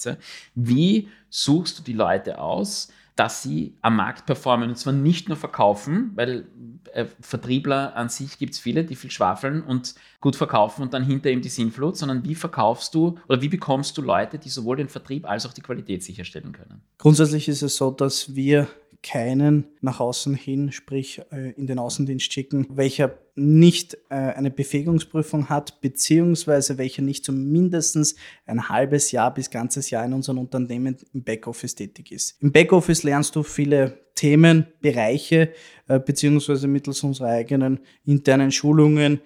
Wie 0.55 1.09
suchst 1.29 1.79
du 1.79 1.83
die 1.83 1.93
Leute 1.93 2.39
aus? 2.39 2.89
Dass 3.19 3.43
sie 3.43 3.75
am 3.83 3.97
Markt 3.97 4.27
performen. 4.27 4.69
Und 4.69 4.77
zwar 4.77 4.93
nicht 4.93 5.27
nur 5.27 5.37
verkaufen, 5.37 6.13
weil 6.15 6.47
äh, 6.93 7.07
Vertriebler 7.21 7.97
an 7.97 8.09
sich 8.09 8.39
gibt 8.39 8.55
es 8.55 8.61
viele, 8.61 8.85
die 8.85 8.95
viel 8.95 9.11
schwafeln 9.11 9.61
und 9.65 9.97
gut 10.21 10.37
verkaufen 10.37 10.83
und 10.83 10.95
dann 10.95 11.03
hinter 11.03 11.29
ihm 11.29 11.43
die 11.43 11.49
Sinnflut, 11.49 11.97
sondern 11.97 12.25
wie 12.25 12.37
verkaufst 12.37 12.95
du 12.95 13.19
oder 13.29 13.43
wie 13.43 13.49
bekommst 13.49 13.99
du 13.99 14.03
Leute, 14.03 14.39
die 14.39 14.49
sowohl 14.49 14.77
den 14.77 14.89
Vertrieb 14.89 15.29
als 15.29 15.47
auch 15.47 15.53
die 15.53 15.63
Qualität 15.63 16.05
sicherstellen 16.05 16.53
können? 16.53 16.81
Grundsätzlich 16.99 17.49
ist 17.49 17.63
es 17.63 17.77
so, 17.77 17.91
dass 17.91 18.37
wir 18.37 18.69
keinen 19.03 19.67
nach 19.81 20.01
außen 20.01 20.35
hin, 20.35 20.73
sprich 20.73 21.23
äh, 21.31 21.53
in 21.53 21.67
den 21.67 21.79
Außendienst 21.79 22.33
schicken, 22.33 22.67
welcher 22.71 23.17
nicht 23.37 23.97
äh, 24.11 24.15
eine 24.15 24.51
Befähigungsprüfung 24.51 25.49
hat, 25.49 25.81
beziehungsweise 25.81 26.79
welcher 26.79 27.03
nicht 27.03 27.25
zumindest 27.25 28.17
ein 28.47 28.69
halbes 28.69 29.13
Jahr 29.13 29.33
bis 29.33 29.51
ganzes 29.51 29.91
Jahr 29.91 30.05
in 30.05 30.13
unserem 30.13 30.39
Unternehmen 30.39 30.97
im 31.15 31.23
Backoffice 31.23 31.77
tätig 31.77 32.11
ist. 32.11 32.37
Im 32.43 32.51
Backoffice 32.51 33.05
lernst 33.05 33.37
du 33.37 33.43
viele 33.43 34.01
Themen, 34.15 34.67
Bereiche, 34.81 35.53
äh, 35.87 36.01
beziehungsweise 36.01 36.67
mittels 36.67 37.05
unserer 37.05 37.29
eigenen 37.29 37.79
internen 38.05 38.51
Schulungen 38.51 39.21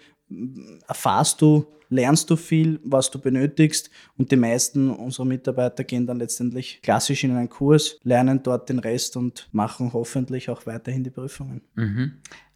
erfahrst 0.86 1.40
du 1.40 1.66
lernst 1.92 2.30
du 2.30 2.36
viel, 2.36 2.80
was 2.82 3.10
du 3.10 3.20
benötigst 3.20 3.90
und 4.16 4.30
die 4.32 4.36
meisten 4.36 4.90
unserer 4.90 5.26
Mitarbeiter 5.26 5.84
gehen 5.84 6.06
dann 6.06 6.18
letztendlich 6.18 6.80
klassisch 6.82 7.24
in 7.24 7.36
einen 7.36 7.48
Kurs, 7.48 7.98
lernen 8.02 8.42
dort 8.42 8.68
den 8.68 8.78
Rest 8.78 9.16
und 9.16 9.48
machen 9.52 9.92
hoffentlich 9.92 10.50
auch 10.50 10.66
weiterhin 10.66 11.04
die 11.04 11.10
Prüfungen. 11.10 11.60
Mhm. 11.74 12.12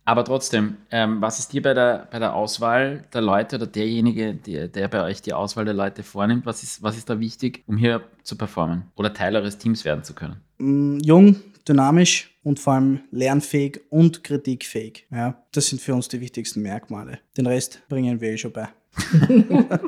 Aber 0.07 0.25
trotzdem, 0.25 0.77
ähm, 0.93 1.21
was 1.21 1.41
ist 1.41 1.53
dir 1.53 1.63
bei 1.63 1.75
der, 1.75 2.07
bei 2.13 2.21
der 2.21 2.35
Auswahl 2.35 3.05
der 3.13 3.23
Leute 3.23 3.57
oder 3.57 3.67
derjenige, 3.67 4.35
der, 4.35 4.69
der 4.69 4.87
bei 4.87 5.03
euch 5.03 5.21
die 5.21 5.33
Auswahl 5.33 5.65
der 5.65 5.75
Leute 5.75 6.05
vornimmt, 6.05 6.47
was 6.47 6.63
ist, 6.63 6.81
was 6.81 6.97
ist 6.97 7.11
da 7.11 7.19
wichtig, 7.19 7.65
um 7.67 7.77
hier 7.77 8.03
zu 8.23 8.37
performen 8.37 8.85
oder 8.95 9.13
Teil 9.13 9.35
eures 9.35 9.59
Teams 9.59 9.85
werden 9.85 10.05
zu 10.05 10.15
können? 10.15 10.37
Mm, 10.59 10.99
jung, 10.99 11.37
dynamisch 11.69 12.39
und 12.45 12.61
vor 12.61 12.75
allem 12.75 13.01
lernfähig 13.11 13.81
und 13.91 14.23
kritikfähig. 14.23 15.09
Ja, 15.11 15.43
das 15.51 15.67
sind 15.67 15.83
für 15.83 15.93
uns 15.93 16.07
die 16.07 16.21
wichtigsten 16.21 16.63
Merkmale. 16.63 17.19
Den 17.37 17.49
Rest 17.49 17.83
bringen 17.89 18.21
wir 18.21 18.31
eh 18.31 18.39
schon 18.39 18.53
bei. 18.53 18.69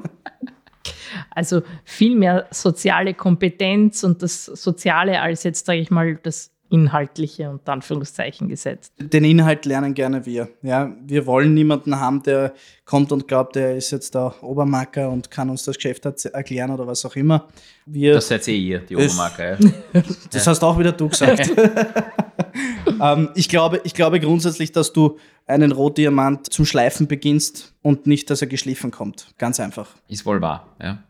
also 1.31 1.63
viel 1.85 2.17
mehr 2.17 2.47
soziale 2.51 3.15
Kompetenz 3.15 4.05
und 4.05 4.23
das 4.23 4.45
Soziale 4.45 5.21
als 5.21 5.43
jetzt, 5.45 5.67
sage 5.67 5.79
ich 5.81 5.91
mal, 5.91 6.17
das 6.17 6.53
Inhaltliche 6.71 7.51
und 7.51 7.69
Anführungszeichen 7.69 8.49
gesetzt. 8.49 8.93
Den 8.99 9.25
Inhalt 9.25 9.65
lernen 9.65 9.95
gerne 9.95 10.27
wir. 10.27 10.49
Ja, 10.63 10.95
wir 11.07 11.27
wollen 11.27 11.55
niemanden 11.55 11.99
haben, 11.99 12.23
der 12.23 12.53
kommt 12.85 13.13
und 13.13 13.27
glaubt, 13.27 13.57
er 13.57 13.77
ist 13.77 13.91
jetzt 13.91 14.15
der 14.15 14.43
Obermarker 14.43 15.09
und 15.11 15.31
kann 15.31 15.51
uns 15.51 15.65
das 15.65 15.77
Geschäft 15.77 16.05
erklären 16.05 16.71
oder 16.71 16.87
was 16.87 17.05
auch 17.05 17.17
immer. 17.17 17.49
Wir, 17.87 18.15
das 18.15 18.29
seid 18.29 18.47
eh 18.49 18.57
ihr, 18.57 18.79
die 18.81 18.97
Obermarker. 18.97 19.59
Ja. 19.61 19.71
das 20.31 20.47
hast 20.47 20.63
auch 20.63 20.79
wieder 20.79 20.93
du 20.93 21.09
gesagt. 21.09 21.51
ähm, 23.01 23.31
ich, 23.35 23.49
glaube, 23.49 23.81
ich 23.85 23.95
glaube 23.95 24.21
grundsätzlich, 24.21 24.73
dass 24.73 24.93
du 24.93 25.19
einen 25.47 25.73
Rotdiamant 25.73 26.53
zum 26.53 26.67
Schleifen 26.67 27.09
beginnst 27.09 27.75
und 27.83 28.07
nicht, 28.07 28.31
dass 28.31 28.43
er 28.43 28.49
geschliffen 28.49 28.91
kommt. 28.91 29.29
Ganz 29.39 29.59
einfach. 29.61 29.89
Ist 30.09 30.27
wohl 30.27 30.41
wahr, 30.43 30.69
ja. 30.81 31.03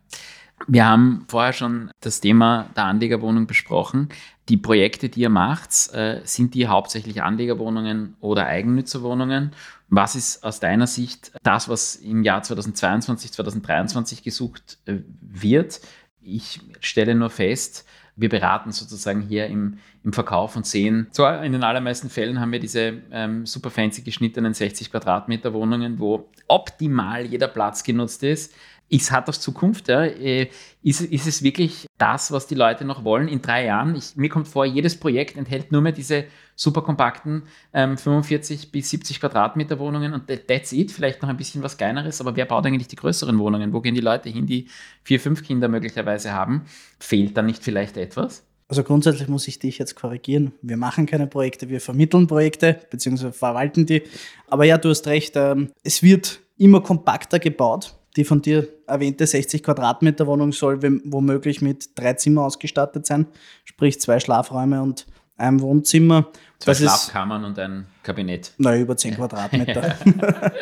Wir 0.67 0.87
haben 0.87 1.25
vorher 1.29 1.53
schon 1.53 1.91
das 2.01 2.21
Thema 2.21 2.69
der 2.77 2.85
Anlegerwohnung 2.85 3.47
besprochen. 3.47 4.09
Die 4.49 4.57
Projekte, 4.57 5.09
die 5.09 5.21
ihr 5.21 5.29
macht, 5.29 5.93
äh, 5.93 6.21
sind 6.25 6.55
die 6.55 6.69
hauptsächlich 6.69 7.23
Anlegerwohnungen 7.23 8.17
oder 8.21 8.47
Eigennützerwohnungen? 8.47 9.53
Was 9.89 10.15
ist 10.15 10.43
aus 10.43 10.61
deiner 10.61 10.87
Sicht 10.87 11.33
das, 11.43 11.69
was 11.69 11.97
im 11.97 12.23
Jahr 12.23 12.43
2022, 12.43 13.33
2023 13.33 14.23
gesucht 14.23 14.79
äh, 14.87 14.97
wird? 15.21 15.81
Ich 16.23 16.61
stelle 16.81 17.15
nur 17.15 17.31
fest, 17.31 17.87
wir 18.17 18.29
beraten 18.29 18.73
sozusagen 18.73 19.23
hier 19.23 19.47
im, 19.47 19.79
im 20.03 20.13
Verkauf 20.13 20.57
und 20.57 20.67
sehen, 20.67 21.07
zwar 21.13 21.45
in 21.45 21.53
den 21.53 21.63
allermeisten 21.63 22.11
Fällen 22.11 22.41
haben 22.41 22.51
wir 22.51 22.59
diese 22.59 23.03
ähm, 23.13 23.47
super 23.47 23.71
fancy 23.71 24.03
geschnittenen 24.03 24.55
60 24.55 24.91
Quadratmeter 24.91 25.55
Wohnungen, 25.55 26.01
wo 26.01 26.29
optimal 26.49 27.25
jeder 27.25 27.49
Platz 27.49 27.85
genutzt 27.85 28.25
ist, 28.25 28.55
ist 28.89 29.11
hat 29.11 29.29
auf 29.29 29.39
Zukunft. 29.39 29.89
Ja. 29.89 30.05
Äh, 30.05 30.49
ist, 30.83 31.01
ist 31.01 31.27
es 31.27 31.43
wirklich 31.43 31.87
das, 31.99 32.33
was 32.33 32.47
die 32.47 32.55
Leute 32.55 32.85
noch 32.85 33.05
wollen 33.05 33.29
in 33.29 33.43
drei 33.43 33.67
Jahren? 33.67 33.95
Ich, 33.97 34.17
mir 34.17 34.29
kommt 34.29 34.49
vor, 34.49 34.65
jedes 34.65 34.99
Projekt 34.99 35.37
enthält 35.37 35.73
nur 35.73 35.83
mehr 35.83 35.93
diese 35.93 36.25
super 36.55 36.83
kompakten 36.83 37.43
ähm, 37.73 37.97
45 37.97 38.73
bis 38.73 38.91
70 38.91 39.21
Quadratmeter 39.21 39.79
Wohnungen 39.79 40.15
und 40.15 40.27
that's 40.47 40.73
it. 40.73 40.91
Vielleicht 40.91 41.23
noch 41.23 41.29
ein 41.29 41.37
bisschen 41.37 41.63
was 41.63 41.77
Kleineres, 41.77 42.21
aber 42.21 42.35
wer 42.37 42.47
baut 42.47 42.67
eigentlich 42.67 42.89
die 42.89 42.97
größeren 42.97 43.39
Wohnungen? 43.39 43.73
Wo 43.73 43.81
gehen 43.81 43.95
die 43.95 44.01
Leute 44.01 44.29
hin, 44.29 44.47
die 44.47 44.69
vier, 45.03 45.21
fünf 45.21 45.43
Kinder 45.43 45.69
möglicherweise 45.69 46.33
haben? 46.33 46.65
Fehlt 46.99 47.37
dann 47.37 47.47
nicht 47.47 47.63
vielleicht 47.63 47.97
etwas? 47.97 48.45
Also 48.69 48.83
grundsätzlich 48.83 49.29
muss 49.29 49.49
ich 49.49 49.59
dich 49.59 49.79
jetzt 49.79 49.95
korrigieren. 49.95 50.53
Wir 50.61 50.77
machen 50.77 51.07
keine 51.07 51.27
Projekte, 51.27 51.71
wir 51.71 51.81
vermitteln 51.81 52.27
Projekte, 52.27 52.81
beziehungsweise 52.91 53.33
verwalten 53.33 53.87
die. 53.87 54.03
Aber 54.47 54.65
ja, 54.65 54.77
du 54.77 54.91
hast 54.91 55.07
recht, 55.07 55.37
ähm, 55.37 55.71
es 55.83 56.03
wird 56.03 56.41
immer 56.59 56.83
kompakter 56.83 57.39
gebaut 57.39 57.98
die 58.19 58.25
von 58.25 58.43
dir 58.43 58.67
erwähnte 58.87 59.27
60 59.27 59.63
Quadratmeter 59.63 60.27
Wohnung 60.27 60.53
soll 60.53 60.83
womöglich 61.05 61.63
mit 61.63 61.91
drei 61.95 62.15
Zimmern 62.15 62.45
ausgestattet 62.45 63.07
sein, 63.07 63.27
sprich 63.65 64.01
zwei 64.01 64.19
Schlafräume 64.19 64.83
und 64.83 65.07
einem 65.37 65.61
Wohnzimmer. 65.61 66.27
Zwei 66.59 66.73
das 66.73 66.79
Schlafkammern 66.79 67.43
ist, 67.45 67.49
und 67.49 67.59
ein 67.61 67.87
Kabinett. 68.03 68.53
Na, 68.59 68.77
über 68.77 68.97
10 68.97 69.15
Quadratmeter. 69.15 69.97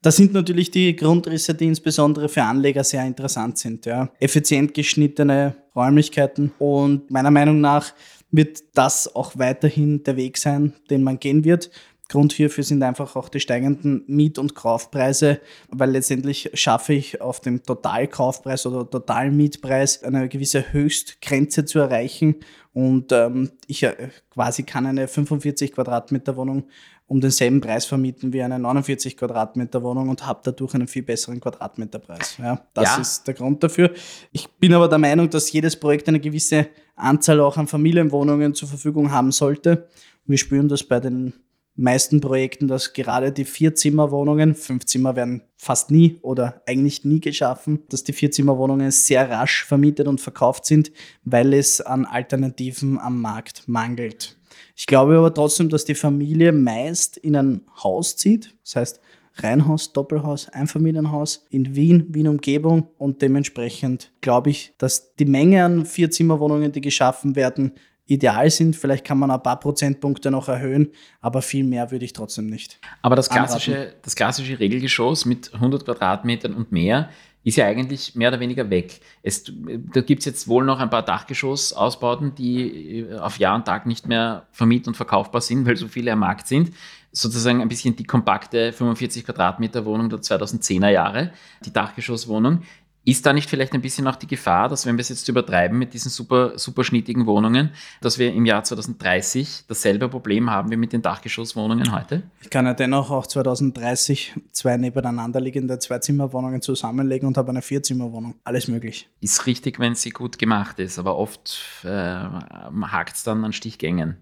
Das 0.00 0.16
sind 0.16 0.32
natürlich 0.32 0.70
die 0.70 0.94
Grundrisse, 0.94 1.54
die 1.54 1.66
insbesondere 1.66 2.28
für 2.28 2.44
Anleger 2.44 2.84
sehr 2.84 3.04
interessant 3.04 3.58
sind. 3.58 3.84
Ja. 3.84 4.08
Effizient 4.20 4.72
geschnittene 4.72 5.56
Räumlichkeiten 5.74 6.52
und 6.58 7.10
meiner 7.10 7.32
Meinung 7.32 7.60
nach 7.60 7.92
wird 8.30 8.60
das 8.74 9.14
auch 9.14 9.32
weiterhin 9.36 10.04
der 10.04 10.16
Weg 10.16 10.38
sein, 10.38 10.74
den 10.88 11.02
man 11.02 11.18
gehen 11.18 11.44
wird. 11.44 11.70
Grund 12.08 12.32
hierfür 12.32 12.64
sind 12.64 12.82
einfach 12.82 13.16
auch 13.16 13.28
die 13.28 13.40
steigenden 13.40 14.02
Miet- 14.06 14.38
und 14.38 14.54
Kaufpreise, 14.54 15.40
weil 15.70 15.90
letztendlich 15.90 16.50
schaffe 16.54 16.94
ich 16.94 17.20
auf 17.20 17.40
dem 17.40 17.62
Totalkaufpreis 17.62 18.64
oder 18.66 18.88
Totalmietpreis 18.88 20.02
eine 20.04 20.28
gewisse 20.28 20.72
Höchstgrenze 20.72 21.64
zu 21.66 21.78
erreichen 21.80 22.36
und 22.72 23.12
ähm, 23.12 23.50
ich 23.66 23.82
äh, 23.82 24.08
quasi 24.30 24.62
kann 24.62 24.86
eine 24.86 25.06
45 25.08 25.72
Quadratmeter 25.72 26.36
Wohnung 26.36 26.64
um 27.06 27.20
denselben 27.22 27.60
Preis 27.62 27.86
vermieten 27.86 28.32
wie 28.34 28.42
eine 28.42 28.58
49 28.58 29.16
Quadratmeter 29.16 29.82
Wohnung 29.82 30.10
und 30.10 30.26
habe 30.26 30.40
dadurch 30.44 30.74
einen 30.74 30.86
viel 30.88 31.02
besseren 31.02 31.40
Quadratmeterpreis. 31.40 32.36
Ja, 32.38 32.62
das 32.74 32.84
Ja. 32.84 33.00
ist 33.00 33.26
der 33.26 33.32
Grund 33.34 33.62
dafür. 33.62 33.92
Ich 34.30 34.46
bin 34.58 34.74
aber 34.74 34.88
der 34.88 34.98
Meinung, 34.98 35.30
dass 35.30 35.50
jedes 35.50 35.74
Projekt 35.76 36.06
eine 36.08 36.20
gewisse 36.20 36.68
Anzahl 36.96 37.40
auch 37.40 37.56
an 37.56 37.66
Familienwohnungen 37.66 38.54
zur 38.54 38.68
Verfügung 38.68 39.10
haben 39.10 39.32
sollte. 39.32 39.88
Wir 40.26 40.36
spüren 40.36 40.68
das 40.68 40.82
bei 40.84 41.00
den 41.00 41.32
meisten 41.78 42.20
Projekten, 42.20 42.68
dass 42.68 42.92
gerade 42.92 43.32
die 43.32 43.44
Vierzimmerwohnungen, 43.44 44.54
fünf 44.54 44.84
Zimmer 44.86 45.16
werden 45.16 45.42
fast 45.56 45.90
nie 45.90 46.18
oder 46.22 46.62
eigentlich 46.66 47.04
nie 47.04 47.20
geschaffen, 47.20 47.84
dass 47.88 48.04
die 48.04 48.12
Vierzimmerwohnungen 48.12 48.90
sehr 48.90 49.30
rasch 49.30 49.64
vermietet 49.64 50.08
und 50.08 50.20
verkauft 50.20 50.66
sind, 50.66 50.90
weil 51.24 51.54
es 51.54 51.80
an 51.80 52.04
Alternativen 52.04 52.98
am 52.98 53.20
Markt 53.20 53.68
mangelt. 53.68 54.36
Ich 54.76 54.86
glaube 54.86 55.18
aber 55.18 55.32
trotzdem, 55.32 55.68
dass 55.68 55.84
die 55.84 55.94
Familie 55.94 56.52
meist 56.52 57.16
in 57.16 57.36
ein 57.36 57.62
Haus 57.82 58.16
zieht, 58.16 58.54
das 58.64 58.76
heißt 58.76 59.00
Reihenhaus, 59.36 59.92
Doppelhaus, 59.92 60.48
Einfamilienhaus 60.48 61.46
in 61.50 61.76
Wien, 61.76 62.06
Wien-Umgebung 62.08 62.88
und 62.98 63.22
dementsprechend 63.22 64.12
glaube 64.20 64.50
ich, 64.50 64.74
dass 64.78 65.14
die 65.14 65.26
Menge 65.26 65.64
an 65.64 65.86
Vierzimmerwohnungen, 65.86 66.72
die 66.72 66.80
geschaffen 66.80 67.36
werden, 67.36 67.72
ideal 68.08 68.50
sind. 68.50 68.74
Vielleicht 68.74 69.04
kann 69.04 69.18
man 69.18 69.30
ein 69.30 69.42
paar 69.42 69.60
Prozentpunkte 69.60 70.30
noch 70.30 70.48
erhöhen, 70.48 70.88
aber 71.20 71.42
viel 71.42 71.64
mehr 71.64 71.90
würde 71.90 72.04
ich 72.04 72.12
trotzdem 72.12 72.46
nicht. 72.46 72.80
Aber 73.02 73.14
das 73.14 73.30
Anraten. 73.30 73.48
klassische, 73.48 73.94
das 74.02 74.16
klassische 74.16 74.58
Regelgeschoss 74.58 75.24
mit 75.24 75.54
100 75.54 75.84
Quadratmetern 75.84 76.54
und 76.54 76.72
mehr 76.72 77.10
ist 77.44 77.56
ja 77.56 77.66
eigentlich 77.66 78.14
mehr 78.14 78.28
oder 78.28 78.40
weniger 78.40 78.68
weg. 78.68 79.00
Es, 79.22 79.44
da 79.44 80.00
gibt 80.00 80.20
es 80.20 80.26
jetzt 80.26 80.48
wohl 80.48 80.64
noch 80.64 80.80
ein 80.80 80.90
paar 80.90 81.04
Dachgeschossausbauten, 81.04 82.34
die 82.34 83.00
äh, 83.00 83.18
auf 83.18 83.38
Jahr 83.38 83.54
und 83.54 83.64
Tag 83.64 83.86
nicht 83.86 84.06
mehr 84.06 84.46
vermiet- 84.52 84.88
und 84.88 84.96
verkaufbar 84.96 85.40
sind, 85.40 85.66
weil 85.66 85.76
so 85.76 85.88
viele 85.88 86.12
am 86.12 86.18
Markt 86.18 86.48
sind. 86.48 86.72
Sozusagen 87.12 87.62
ein 87.62 87.68
bisschen 87.68 87.96
die 87.96 88.04
kompakte 88.04 88.72
45 88.72 89.24
Quadratmeter 89.24 89.84
Wohnung 89.84 90.10
der 90.10 90.18
2010er 90.18 90.90
Jahre, 90.90 91.32
die 91.64 91.72
Dachgeschosswohnung. 91.72 92.62
Ist 93.04 93.24
da 93.24 93.32
nicht 93.32 93.48
vielleicht 93.48 93.72
ein 93.72 93.80
bisschen 93.80 94.06
auch 94.06 94.16
die 94.16 94.26
Gefahr, 94.26 94.68
dass 94.68 94.84
wenn 94.84 94.96
wir 94.96 95.00
es 95.00 95.08
jetzt 95.08 95.28
übertreiben 95.28 95.78
mit 95.78 95.94
diesen 95.94 96.10
super, 96.10 96.58
super 96.58 96.84
schnittigen 96.84 97.24
Wohnungen, 97.26 97.70
dass 98.02 98.18
wir 98.18 98.32
im 98.32 98.44
Jahr 98.44 98.64
2030 98.64 99.64
dasselbe 99.66 100.08
Problem 100.08 100.50
haben 100.50 100.70
wie 100.70 100.76
mit 100.76 100.92
den 100.92 101.00
Dachgeschosswohnungen 101.00 101.90
heute? 101.92 102.24
Ich 102.42 102.50
kann 102.50 102.66
ja 102.66 102.74
dennoch 102.74 103.10
auch 103.10 103.26
2030 103.26 104.34
zwei 104.52 104.76
nebeneinander 104.76 105.40
liegende 105.40 105.78
Zweizimmerwohnungen 105.78 106.60
zusammenlegen 106.60 107.26
und 107.26 107.38
habe 107.38 107.48
eine 107.48 107.62
Vierzimmerwohnung. 107.62 108.34
Alles 108.44 108.68
möglich. 108.68 109.08
ist 109.20 109.46
richtig, 109.46 109.78
wenn 109.78 109.94
sie 109.94 110.10
gut 110.10 110.38
gemacht 110.38 110.78
ist, 110.78 110.98
aber 110.98 111.16
oft 111.16 111.58
äh, 111.84 111.88
hakt 111.88 113.16
es 113.16 113.22
dann 113.22 113.44
an 113.44 113.52
Stichgängen 113.52 114.18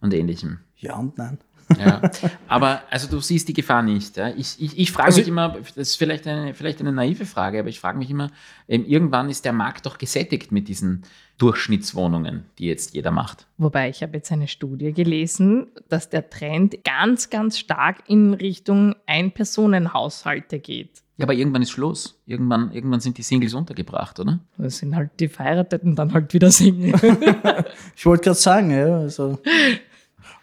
und 0.00 0.12
ähnlichem. 0.12 0.60
Ja 0.78 0.96
und 0.96 1.16
nein. 1.16 1.38
Ja. 1.78 2.00
aber 2.48 2.82
also 2.90 3.08
du 3.08 3.20
siehst 3.20 3.48
die 3.48 3.52
Gefahr 3.52 3.82
nicht. 3.82 4.16
Ja? 4.16 4.28
Ich, 4.28 4.56
ich, 4.60 4.78
ich 4.78 4.92
frage 4.92 5.06
Also- 5.06 5.18
mich 5.20 5.28
immer, 5.28 5.48
das 5.74 5.76
ist 5.76 5.96
vielleicht 5.96 6.26
eine, 6.26 6.54
vielleicht 6.54 6.80
eine 6.80 6.92
naive 6.92 7.26
Frage, 7.26 7.58
aber 7.58 7.68
ich 7.68 7.80
frage 7.80 7.98
mich 7.98 8.08
immer, 8.10 8.30
ähm, 8.68 8.84
irgendwann 8.86 9.28
ist 9.30 9.44
der 9.44 9.52
Markt 9.52 9.84
doch 9.86 9.98
gesättigt 9.98 10.52
mit 10.52 10.68
diesen 10.68 11.02
Durchschnittswohnungen, 11.38 12.44
die 12.58 12.66
jetzt 12.66 12.94
jeder 12.94 13.10
macht. 13.10 13.46
Wobei 13.58 13.88
ich 13.90 14.02
habe 14.02 14.14
jetzt 14.16 14.32
eine 14.32 14.48
Studie 14.48 14.92
gelesen, 14.92 15.66
dass 15.88 16.08
der 16.08 16.30
Trend 16.30 16.76
ganz, 16.84 17.30
ganz 17.30 17.58
stark 17.58 17.98
in 18.06 18.32
Richtung 18.34 18.94
Ein-Personen-Haushalte 19.06 20.58
geht. 20.58 21.02
Ja, 21.18 21.24
aber 21.24 21.34
irgendwann 21.34 21.62
ist 21.62 21.70
Schluss. 21.70 22.20
Irgendwann, 22.26 22.72
irgendwann 22.72 23.00
sind 23.00 23.16
die 23.16 23.22
Singles 23.22 23.54
untergebracht, 23.54 24.20
oder? 24.20 24.38
Das 24.58 24.78
sind 24.78 24.94
halt 24.94 25.10
die 25.18 25.28
Verheirateten 25.28 25.96
dann 25.96 26.12
halt 26.12 26.32
wieder 26.34 26.50
Single. 26.50 26.92
Ich 27.96 28.04
wollte 28.04 28.24
gerade 28.24 28.38
sagen, 28.38 28.70
ja, 28.70 28.98
also 28.98 29.38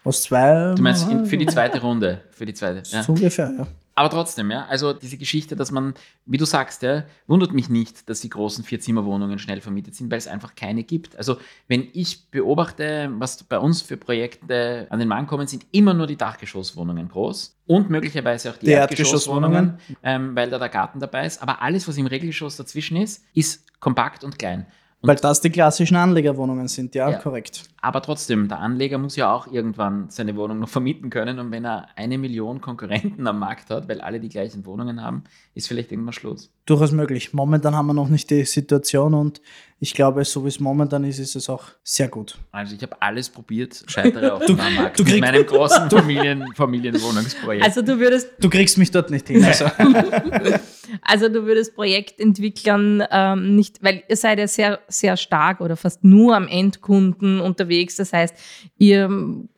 aus 0.03 0.23
zwei. 0.23 0.73
Du 0.75 0.81
meinst 0.81 1.09
in, 1.09 1.25
für 1.25 1.37
die 1.37 1.45
zweite 1.45 1.81
Runde, 1.81 2.21
für 2.31 2.45
die 2.45 2.53
zweite. 2.53 2.83
Ja. 2.89 3.03
So 3.03 3.13
ungefähr, 3.13 3.53
ja. 3.57 3.67
Aber 3.95 4.09
trotzdem, 4.09 4.49
ja, 4.49 4.65
also 4.65 4.91
diese 4.91 5.17
Geschichte, 5.17 5.55
dass 5.55 5.69
man, 5.69 5.93
wie 6.25 6.37
du 6.37 6.45
sagst, 6.45 6.81
ja, 6.81 7.03
wundert 7.27 7.53
mich 7.53 7.69
nicht, 7.69 8.09
dass 8.09 8.21
die 8.21 8.29
großen 8.29 8.63
Vierzimmerwohnungen 8.63 9.37
schnell 9.37 9.61
vermietet 9.61 9.93
sind, 9.93 10.09
weil 10.09 10.17
es 10.17 10.27
einfach 10.27 10.55
keine 10.55 10.83
gibt. 10.83 11.15
Also 11.15 11.37
wenn 11.67 11.87
ich 11.93 12.31
beobachte, 12.31 13.11
was 13.19 13.43
bei 13.43 13.59
uns 13.59 13.83
für 13.83 13.95
Projekte 13.97 14.87
an 14.89 14.97
den 14.97 15.07
Mann 15.07 15.27
kommen, 15.27 15.45
sind 15.45 15.67
immer 15.71 15.93
nur 15.93 16.07
die 16.07 16.15
Dachgeschosswohnungen 16.15 17.07
groß 17.07 17.55
und 17.67 17.91
möglicherweise 17.91 18.49
auch 18.49 18.57
die, 18.57 18.65
Die 18.65 18.71
Erdgeschosswohnungen, 18.71 19.77
ähm, 20.01 20.35
weil 20.35 20.49
da 20.49 20.57
der 20.57 20.69
Garten 20.69 20.99
dabei 20.99 21.27
ist. 21.27 21.43
Aber 21.43 21.61
alles, 21.61 21.87
was 21.87 21.95
im 21.97 22.07
Regelgeschoss 22.07 22.57
dazwischen 22.57 22.97
ist, 22.97 23.23
ist 23.35 23.79
kompakt 23.79 24.23
und 24.23 24.39
klein. 24.39 24.65
Und 25.01 25.09
Weil 25.09 25.17
das 25.17 25.39
die 25.41 25.51
klassischen 25.51 25.97
Anlegerwohnungen 25.97 26.67
sind, 26.67 26.95
ja, 26.95 27.11
Ja. 27.11 27.17
korrekt. 27.19 27.65
Aber 27.83 28.01
trotzdem, 28.01 28.47
der 28.47 28.59
Anleger 28.59 28.97
muss 28.97 29.15
ja 29.17 29.31
auch 29.33 29.45
irgendwann 29.51 30.09
seine 30.09 30.35
Wohnung 30.35 30.59
noch 30.59 30.69
vermieten 30.77 31.09
können. 31.09 31.37
Und 31.39 31.51
wenn 31.51 31.65
er 31.65 31.87
eine 31.95 32.17
Million 32.17 32.61
Konkurrenten 32.61 33.27
am 33.27 33.39
Markt 33.39 33.69
hat, 33.69 33.87
weil 33.89 34.01
alle 34.01 34.19
die 34.19 34.29
gleichen 34.29 34.65
Wohnungen 34.65 35.01
haben, 35.03 35.23
ist 35.53 35.67
vielleicht 35.67 35.91
irgendwann 35.91 36.13
Schluss. 36.13 36.49
Durchaus 36.65 36.93
möglich. 36.93 37.33
Momentan 37.33 37.75
haben 37.75 37.87
wir 37.87 37.93
noch 37.93 38.07
nicht 38.09 38.29
die 38.29 38.45
Situation 38.45 39.13
und 39.13 39.41
ich 39.79 39.93
glaube, 39.93 40.23
so 40.23 40.45
wie 40.45 40.47
es 40.47 40.61
momentan 40.61 41.03
ist, 41.03 41.19
ist 41.19 41.35
es 41.35 41.49
auch 41.49 41.65
sehr 41.83 42.07
gut. 42.07 42.37
Also 42.53 42.73
ich 42.73 42.81
habe 42.83 42.95
alles 43.01 43.29
probiert, 43.29 43.83
scheitere 43.87 44.33
auf 44.33 44.45
dem 44.45 44.55
Markt 44.55 44.97
du 44.97 45.03
mit 45.03 45.11
krieg- 45.11 45.19
meinem 45.21 45.45
großen 45.45 45.89
Familien, 45.89 46.45
Familienwohnungsprojekt. 46.55 47.65
Also 47.65 47.81
du 47.81 47.99
würdest, 47.99 48.29
Du 48.39 48.49
kriegst 48.49 48.77
mich 48.77 48.91
dort 48.91 49.11
nicht 49.11 49.27
hin. 49.27 49.43
Also. 49.43 49.65
also 51.01 51.27
du 51.27 51.45
würdest 51.45 51.75
Projektentwicklern 51.75 53.03
ähm, 53.11 53.55
nicht, 53.57 53.83
weil 53.83 54.03
ihr 54.07 54.15
seid 54.15 54.39
ja 54.39 54.47
sehr, 54.47 54.79
sehr 54.87 55.17
stark 55.17 55.59
oder 55.61 55.75
fast 55.75 56.03
nur 56.05 56.35
am 56.35 56.47
Endkunden 56.47 57.41
unterwegs. 57.41 57.72
Das 57.99 58.13
heißt, 58.13 58.35
ihr 58.77 59.09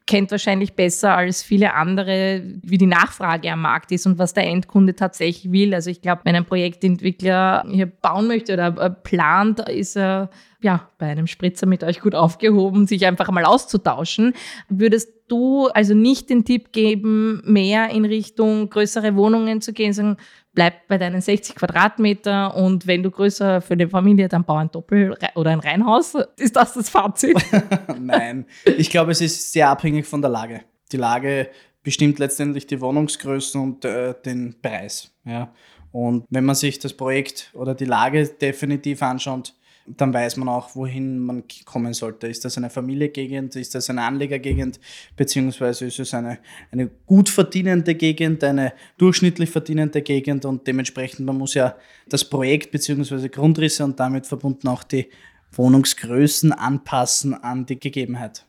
kennt 0.08 0.32
wahrscheinlich 0.32 0.74
besser 0.74 1.16
als 1.16 1.42
viele 1.42 1.74
andere, 1.74 2.44
wie 2.62 2.78
die 2.78 2.86
Nachfrage 2.86 3.52
am 3.52 3.62
Markt 3.62 3.92
ist 3.92 4.06
und 4.06 4.20
was 4.20 4.34
der 4.34 4.46
Endkunde 4.46 4.96
tatsächlich 4.96 5.52
will. 5.52 5.74
Also 5.74 5.90
ich 5.90 6.02
glaube, 6.02 6.22
wenn 6.26 6.36
ein 6.36 6.46
Projektentwickler 6.46 7.66
hier 7.70 7.88
bauen 7.88 8.28
möchte 8.28 8.54
oder 8.54 8.68
äh, 8.80 8.90
plant, 8.90 9.68
ist 9.68 9.98
er 9.98 10.30
ja 10.62 10.90
bei 10.98 11.08
einem 11.08 11.28
Spritzer 11.28 11.66
mit 11.66 11.84
euch 11.84 12.02
gut 12.02 12.16
aufgehoben, 12.16 12.88
sich 12.88 13.06
einfach 13.06 13.30
mal 13.32 13.46
auszutauschen. 13.46 14.34
Würdest 14.70 15.10
du 15.28 15.68
also 15.68 15.94
nicht 15.94 16.30
den 16.30 16.46
Tipp 16.46 16.72
geben, 16.72 17.42
mehr 17.46 17.90
in 17.90 18.06
Richtung 18.06 18.70
größere 18.70 19.16
Wohnungen 19.16 19.62
zu 19.62 19.74
gehen, 19.74 19.94
sagen, 19.94 20.18
bleib 20.56 20.88
bei 20.88 20.98
deinen 20.98 21.22
60 21.22 21.56
Quadratmeter 21.56 22.56
und 22.56 22.88
wenn 22.88 23.04
du 23.04 23.12
größer 23.12 23.62
für 23.62 23.78
die 23.78 23.88
Familie, 23.88 24.28
dann 24.30 24.46
bau 24.46 24.56
ein 24.56 24.72
Doppel- 24.72 25.16
oder 25.36 25.52
ein 25.52 25.60
Reihenhaus. 25.60 26.16
Ist 26.38 26.56
das 26.56 26.74
das 26.74 26.90
Fazit? 26.90 27.38
Nein, 28.00 28.46
ich 28.78 28.90
glaube, 28.90 29.12
es 29.12 29.22
ist 29.22 29.52
sehr 29.52 29.70
abhängig 29.70 30.06
von 30.06 30.22
der 30.22 30.32
Lage. 30.32 30.62
Die 30.92 30.98
Lage 30.98 31.50
bestimmt 31.84 32.18
letztendlich 32.18 32.66
die 32.66 32.82
Wohnungsgrößen 32.82 33.62
und 33.62 33.86
äh, 33.86 34.16
den 34.26 34.56
Preis. 34.62 35.12
Ja. 35.26 35.54
Und 35.92 36.26
wenn 36.30 36.44
man 36.44 36.56
sich 36.56 36.80
das 36.80 36.94
Projekt 36.94 37.52
oder 37.54 37.76
die 37.76 37.86
Lage 37.86 38.26
definitiv 38.28 39.02
anschaut, 39.02 39.54
dann 39.88 40.14
weiß 40.14 40.38
man 40.38 40.50
auch, 40.50 40.76
wohin 40.76 41.20
man 41.20 41.44
kommen 41.66 41.94
sollte. 41.94 42.28
Ist 42.28 42.44
das 42.44 42.58
eine 42.58 42.70
Familiengegend, 42.70 43.56
ist 43.56 43.76
das 43.76 43.90
eine 43.90 44.04
Anlegergegend, 44.04 44.80
beziehungsweise 45.16 45.86
ist 45.86 46.00
es 46.00 46.14
eine, 46.14 46.40
eine 46.72 46.90
gut 47.06 47.30
verdienende 47.30 47.94
Gegend, 47.96 48.44
eine 48.44 48.74
durchschnittlich 48.98 49.50
verdienende 49.50 50.02
Gegend 50.02 50.46
und 50.46 50.66
dementsprechend, 50.66 51.26
man 51.26 51.38
muss 51.38 51.54
ja 51.54 51.76
das 52.10 52.26
Projekt 52.26 52.72
beziehungsweise 52.72 53.30
Grundrisse 53.30 53.84
und 53.84 54.00
damit 54.00 54.26
verbunden 54.26 54.68
auch 54.68 54.84
die 54.84 55.08
Wohnungsgrößen 55.52 56.52
anpassen 56.52 57.34
an 57.34 57.66
die 57.66 57.80
Gegebenheit. 57.80 58.46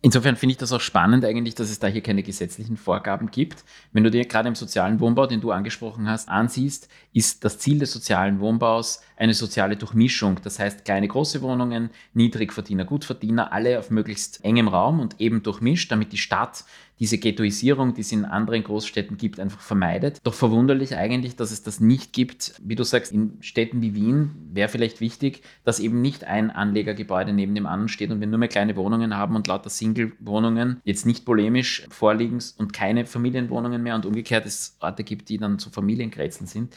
Insofern 0.00 0.36
finde 0.36 0.52
ich 0.52 0.58
das 0.58 0.72
auch 0.72 0.80
spannend 0.80 1.24
eigentlich, 1.24 1.56
dass 1.56 1.70
es 1.70 1.80
da 1.80 1.88
hier 1.88 2.02
keine 2.02 2.22
gesetzlichen 2.22 2.76
Vorgaben 2.76 3.32
gibt. 3.32 3.64
Wenn 3.92 4.04
du 4.04 4.12
dir 4.12 4.24
gerade 4.26 4.48
im 4.48 4.54
sozialen 4.54 5.00
Wohnbau, 5.00 5.26
den 5.26 5.40
du 5.40 5.50
angesprochen 5.50 6.08
hast, 6.08 6.28
ansiehst, 6.28 6.88
ist 7.12 7.44
das 7.44 7.58
Ziel 7.58 7.80
des 7.80 7.92
sozialen 7.92 8.38
Wohnbaus 8.38 9.02
eine 9.16 9.34
soziale 9.34 9.76
Durchmischung. 9.76 10.38
Das 10.44 10.60
heißt, 10.60 10.84
kleine, 10.84 11.08
große 11.08 11.42
Wohnungen, 11.42 11.90
Niedrigverdiener, 12.14 12.84
Gutverdiener, 12.84 13.52
alle 13.52 13.76
auf 13.80 13.90
möglichst 13.90 14.44
engem 14.44 14.68
Raum 14.68 15.00
und 15.00 15.20
eben 15.20 15.42
durchmischt, 15.42 15.90
damit 15.90 16.12
die 16.12 16.18
Stadt 16.18 16.64
diese 17.00 17.18
Ghettoisierung, 17.18 17.94
die 17.94 18.00
es 18.00 18.12
in 18.12 18.24
anderen 18.24 18.64
Großstädten 18.64 19.16
gibt, 19.16 19.38
einfach 19.40 19.60
vermeidet. 19.60 20.18
Doch 20.24 20.34
verwunderlich 20.34 20.96
eigentlich, 20.96 21.36
dass 21.36 21.50
es 21.50 21.62
das 21.62 21.80
nicht 21.80 22.12
gibt. 22.12 22.54
Wie 22.62 22.74
du 22.74 22.84
sagst, 22.84 23.12
in 23.12 23.38
Städten 23.40 23.82
wie 23.82 23.94
Wien 23.94 24.30
wäre 24.52 24.68
vielleicht 24.68 25.00
wichtig, 25.00 25.42
dass 25.64 25.80
eben 25.80 26.00
nicht 26.00 26.24
ein 26.24 26.50
Anlegergebäude 26.50 27.32
neben 27.32 27.54
dem 27.54 27.66
anderen 27.66 27.88
steht 27.88 28.10
und 28.10 28.20
wir 28.20 28.26
nur 28.26 28.38
mehr 28.38 28.48
kleine 28.48 28.76
Wohnungen 28.76 29.16
haben 29.16 29.36
und 29.36 29.46
lauter 29.46 29.70
Single-Wohnungen 29.70 30.80
jetzt 30.84 31.06
nicht 31.06 31.24
polemisch 31.24 31.86
vorliegen 31.90 32.38
und 32.58 32.72
keine 32.72 33.06
Familienwohnungen 33.06 33.82
mehr 33.82 33.94
und 33.94 34.06
umgekehrt 34.06 34.46
es 34.46 34.76
Orte 34.80 35.04
gibt, 35.04 35.28
die 35.28 35.38
dann 35.38 35.58
zu 35.58 35.70
Familiengrätzeln 35.70 36.46
sind. 36.46 36.74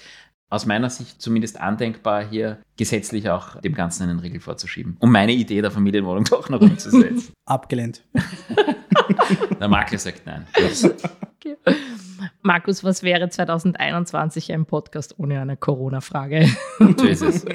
Aus 0.50 0.66
meiner 0.66 0.90
Sicht 0.90 1.22
zumindest 1.22 1.62
andenkbar, 1.62 2.28
hier 2.28 2.62
gesetzlich 2.76 3.30
auch 3.30 3.62
dem 3.62 3.74
Ganzen 3.74 4.04
einen 4.04 4.20
Riegel 4.20 4.42
vorzuschieben, 4.42 4.98
um 5.00 5.10
meine 5.10 5.32
Idee 5.32 5.62
der 5.62 5.72
Familienwohnung 5.72 6.24
doch 6.30 6.50
noch 6.50 6.60
umzusetzen. 6.60 7.34
Abgelehnt. 7.46 8.04
Der 9.60 9.68
Makler 9.68 9.98
sagt 9.98 10.26
nein. 10.26 10.46
Markus, 12.42 12.84
was 12.84 13.04
wäre 13.04 13.30
2021 13.30 14.52
ein 14.52 14.66
Podcast 14.66 15.16
ohne 15.18 15.42
eine 15.42 15.58
Corona-Frage? 15.58 16.50
Es. 17.04 17.46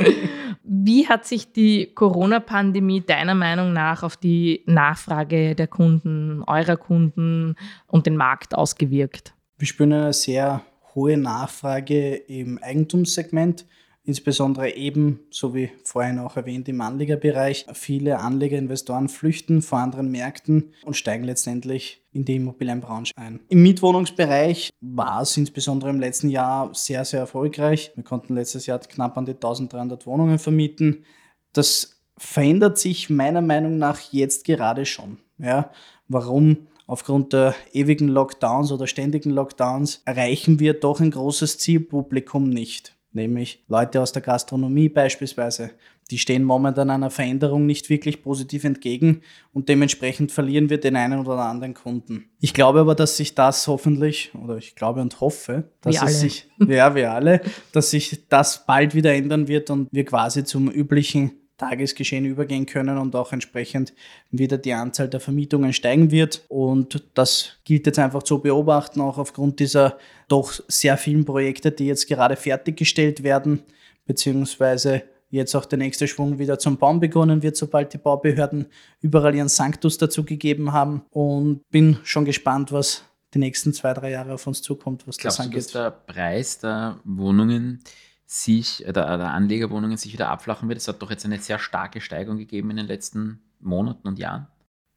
Wie 0.63 1.09
hat 1.09 1.25
sich 1.25 1.53
die 1.53 1.93
Corona-Pandemie 1.95 3.01
deiner 3.01 3.35
Meinung 3.35 3.73
nach 3.73 4.03
auf 4.03 4.17
die 4.17 4.63
Nachfrage 4.67 5.55
der 5.55 5.69
Kunden, 5.69 6.43
eurer 6.47 6.77
Kunden 6.77 7.55
und 7.87 8.07
den 8.07 8.17
Markt 8.17 8.55
ausgewirkt? 8.55 9.35
Wir 9.59 9.67
spüren 9.67 9.93
eine 9.93 10.13
sehr 10.13 10.63
hohe 10.95 11.17
Nachfrage 11.17 12.15
im 12.15 12.59
Eigentumssegment 12.59 13.67
insbesondere 14.07 14.75
eben, 14.77 15.21
so 15.31 15.55
wie 15.55 15.71
vorhin 15.83 16.19
auch 16.21 16.37
erwähnt, 16.37 16.69
im 16.69 16.81
Anlegerbereich. 16.81 17.67
Viele 17.75 18.21
Anleger, 18.21 18.57
Investoren 18.57 19.09
flüchten 19.09 19.61
vor 19.63 19.81
anderen 19.81 20.11
Märkten 20.11 20.73
und 20.85 20.97
steigen 20.97 21.25
letztendlich 21.25 22.03
in 22.13 22.25
die 22.25 22.37
Immobilienbranche 22.37 23.13
ein. 23.17 23.41
Im 23.49 23.63
Mietwohnungsbereich 23.63 24.71
war 24.81 25.23
es 25.23 25.37
insbesondere 25.37 25.91
im 25.91 26.01
letzten 26.01 26.31
Jahr 26.31 26.71
sehr, 26.73 27.05
sehr 27.05 27.21
erfolgreich. 27.21 27.93
Wir 27.97 28.05
konnten 28.05 28.35
letztes 28.35 28.67
Jahr 28.67 28.79
knapp 28.79 29.19
an 29.19 29.27
die 29.27 29.33
1300 29.33 30.07
Wohnungen 30.07 30.39
vermieten. 30.39 31.05
Das 31.53 32.01
verändert 32.17 32.79
sich 32.79 33.11
meiner 33.11 33.43
Meinung 33.43 33.77
nach 33.77 34.01
jetzt 34.13 34.45
gerade 34.45 34.87
schon. 34.87 35.19
Ja, 35.39 35.71
warum? 36.09 36.69
Aufgrund 36.89 37.33
der 37.33 37.57
ewigen 37.73 38.07
Lockdowns 38.07 38.71
oder 38.71 38.87
ständigen 38.87 39.31
Lockdowns 39.31 40.03
erreichen 40.05 40.61
wir 40.61 40.73
doch 40.73 41.01
ein 41.01 41.11
großes 41.11 41.59
Zielpublikum 41.59 42.49
nicht 42.49 42.96
nämlich 43.17 43.65
Leute 43.67 44.01
aus 44.01 44.13
der 44.13 44.23
Gastronomie 44.23 44.89
beispielsweise. 44.89 45.71
Die 46.13 46.19
stehen 46.19 46.45
momentan 46.45 46.91
einer 46.91 47.11
Veränderung 47.11 47.67
nicht 47.67 47.91
wirklich 47.91 48.23
positiv 48.23 48.63
entgegen 48.63 49.23
und 49.53 49.69
dementsprechend 49.69 50.31
verlieren 50.31 50.71
wir 50.71 50.79
den 50.79 50.95
einen 50.95 51.27
oder 51.27 51.39
anderen 51.39 51.75
Kunden. 51.75 52.31
Ich 52.39 52.55
glaube 52.55 52.79
aber, 52.79 52.95
dass 52.95 53.17
sich 53.17 53.35
das 53.35 53.67
hoffentlich, 53.67 54.31
oder 54.41 54.57
ich 54.57 54.77
glaube 54.77 55.01
und 55.01 55.21
hoffe, 55.21 55.65
dass 55.81 56.01
es 56.01 56.21
sich, 56.21 56.49
ja, 56.61 56.95
wir 56.95 57.11
alle, 57.11 57.41
dass 57.73 57.91
sich 57.91 58.29
das 58.29 58.65
bald 58.67 58.95
wieder 58.95 59.13
ändern 59.15 59.49
wird 59.49 59.69
und 59.71 59.89
wir 59.91 60.05
quasi 60.05 60.45
zum 60.45 60.71
üblichen 60.71 61.33
Tagesgeschehen 61.57 62.25
übergehen 62.25 62.67
können 62.67 62.99
und 62.99 63.17
auch 63.17 63.33
entsprechend 63.33 63.95
wieder 64.31 64.59
die 64.59 64.73
Anzahl 64.73 65.09
der 65.09 65.21
Vermietungen 65.21 65.73
steigen 65.73 66.11
wird. 66.11 66.45
Und 66.49 67.05
das 67.15 67.59
gilt 67.65 67.87
jetzt 67.87 67.99
einfach 67.99 68.23
zu 68.23 68.41
beobachten, 68.41 69.01
auch 69.01 69.19
aufgrund 69.19 69.61
dieser 69.61 69.99
doch 70.29 70.53
sehr 70.69 70.97
vielen 70.99 71.25
Projekte, 71.25 71.73
die 71.73 71.87
jetzt 71.87 72.09
gerade 72.09 72.37
fertiggestellt 72.37 73.23
werden, 73.23 73.63
beziehungsweise 74.05 75.03
jetzt 75.31 75.55
auch 75.55 75.65
der 75.65 75.79
nächste 75.79 76.07
Schwung 76.07 76.39
wieder 76.39 76.59
zum 76.59 76.77
Bauen 76.77 77.01
begonnen 77.01 77.43
wird, 77.43 77.57
sobald 77.57 77.93
die 77.93 77.99
Baubehörden 77.99 78.67
überall 79.01 79.35
ihren 79.35 79.49
Sanctus 79.49 79.99
dazu 79.99 80.25
gegeben 80.25 80.73
haben. 80.73 81.03
Und 81.11 81.63
bin 81.71 81.99
schon 82.05 82.25
gespannt, 82.25 82.73
was 82.73 83.03
die 83.35 83.39
nächsten 83.39 83.73
zwei, 83.73 83.93
drei 83.93 84.11
Jahre 84.13 84.35
auf 84.35 84.47
uns 84.47 84.63
zukommt, 84.63 85.07
was 85.07 85.17
Glaubst 85.17 85.39
das 85.39 85.45
du, 85.45 85.49
angeht. 85.49 85.65
dass 85.65 85.73
der 85.73 85.91
Preis 85.91 86.59
der 86.59 86.99
Wohnungen 87.05 87.83
sich, 88.27 88.85
der, 88.85 88.93
der 88.93 89.33
Anlegerwohnungen 89.33 89.97
sich 89.97 90.13
wieder 90.13 90.29
abflachen 90.29 90.69
wird? 90.69 90.79
Es 90.79 90.89
hat 90.89 91.01
doch 91.01 91.11
jetzt 91.11 91.25
eine 91.25 91.39
sehr 91.39 91.59
starke 91.59 92.01
Steigerung 92.01 92.39
gegeben 92.39 92.71
in 92.71 92.77
den 92.77 92.87
letzten 92.87 93.41
Monaten 93.61 94.07
und 94.09 94.19
Jahren. 94.19 94.49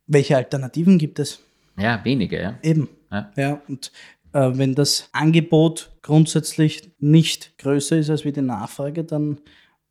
Welche 0.08 0.36
Alternativen 0.36 0.98
gibt 0.98 1.20
es? 1.20 1.39
Ja, 1.78 2.04
wenige, 2.04 2.42
ja. 2.42 2.60
Eben. 2.63 2.89
Ja. 3.12 3.32
Ja, 3.36 3.62
und 3.68 3.92
äh, 4.34 4.52
wenn 4.54 4.76
das 4.76 5.10
Angebot 5.12 5.92
grundsätzlich 6.02 6.92
nicht 7.00 7.58
größer 7.58 7.98
ist 7.98 8.10
als 8.10 8.26
wie 8.26 8.32
die 8.32 8.42
Nachfrage, 8.42 9.04
dann 9.04 9.39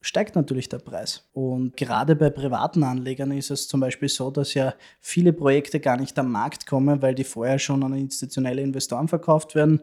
steigt 0.00 0.36
natürlich 0.36 0.68
der 0.68 0.78
Preis. 0.78 1.28
Und 1.32 1.76
gerade 1.76 2.14
bei 2.14 2.30
privaten 2.30 2.82
Anlegern 2.82 3.32
ist 3.32 3.50
es 3.50 3.66
zum 3.66 3.80
Beispiel 3.80 4.08
so, 4.08 4.30
dass 4.30 4.54
ja 4.54 4.74
viele 5.00 5.32
Projekte 5.32 5.80
gar 5.80 5.96
nicht 5.96 6.18
am 6.18 6.30
Markt 6.30 6.66
kommen, 6.66 7.02
weil 7.02 7.14
die 7.14 7.24
vorher 7.24 7.58
schon 7.58 7.82
an 7.82 7.94
institutionelle 7.94 8.62
Investoren 8.62 9.08
verkauft 9.08 9.54
werden. 9.54 9.80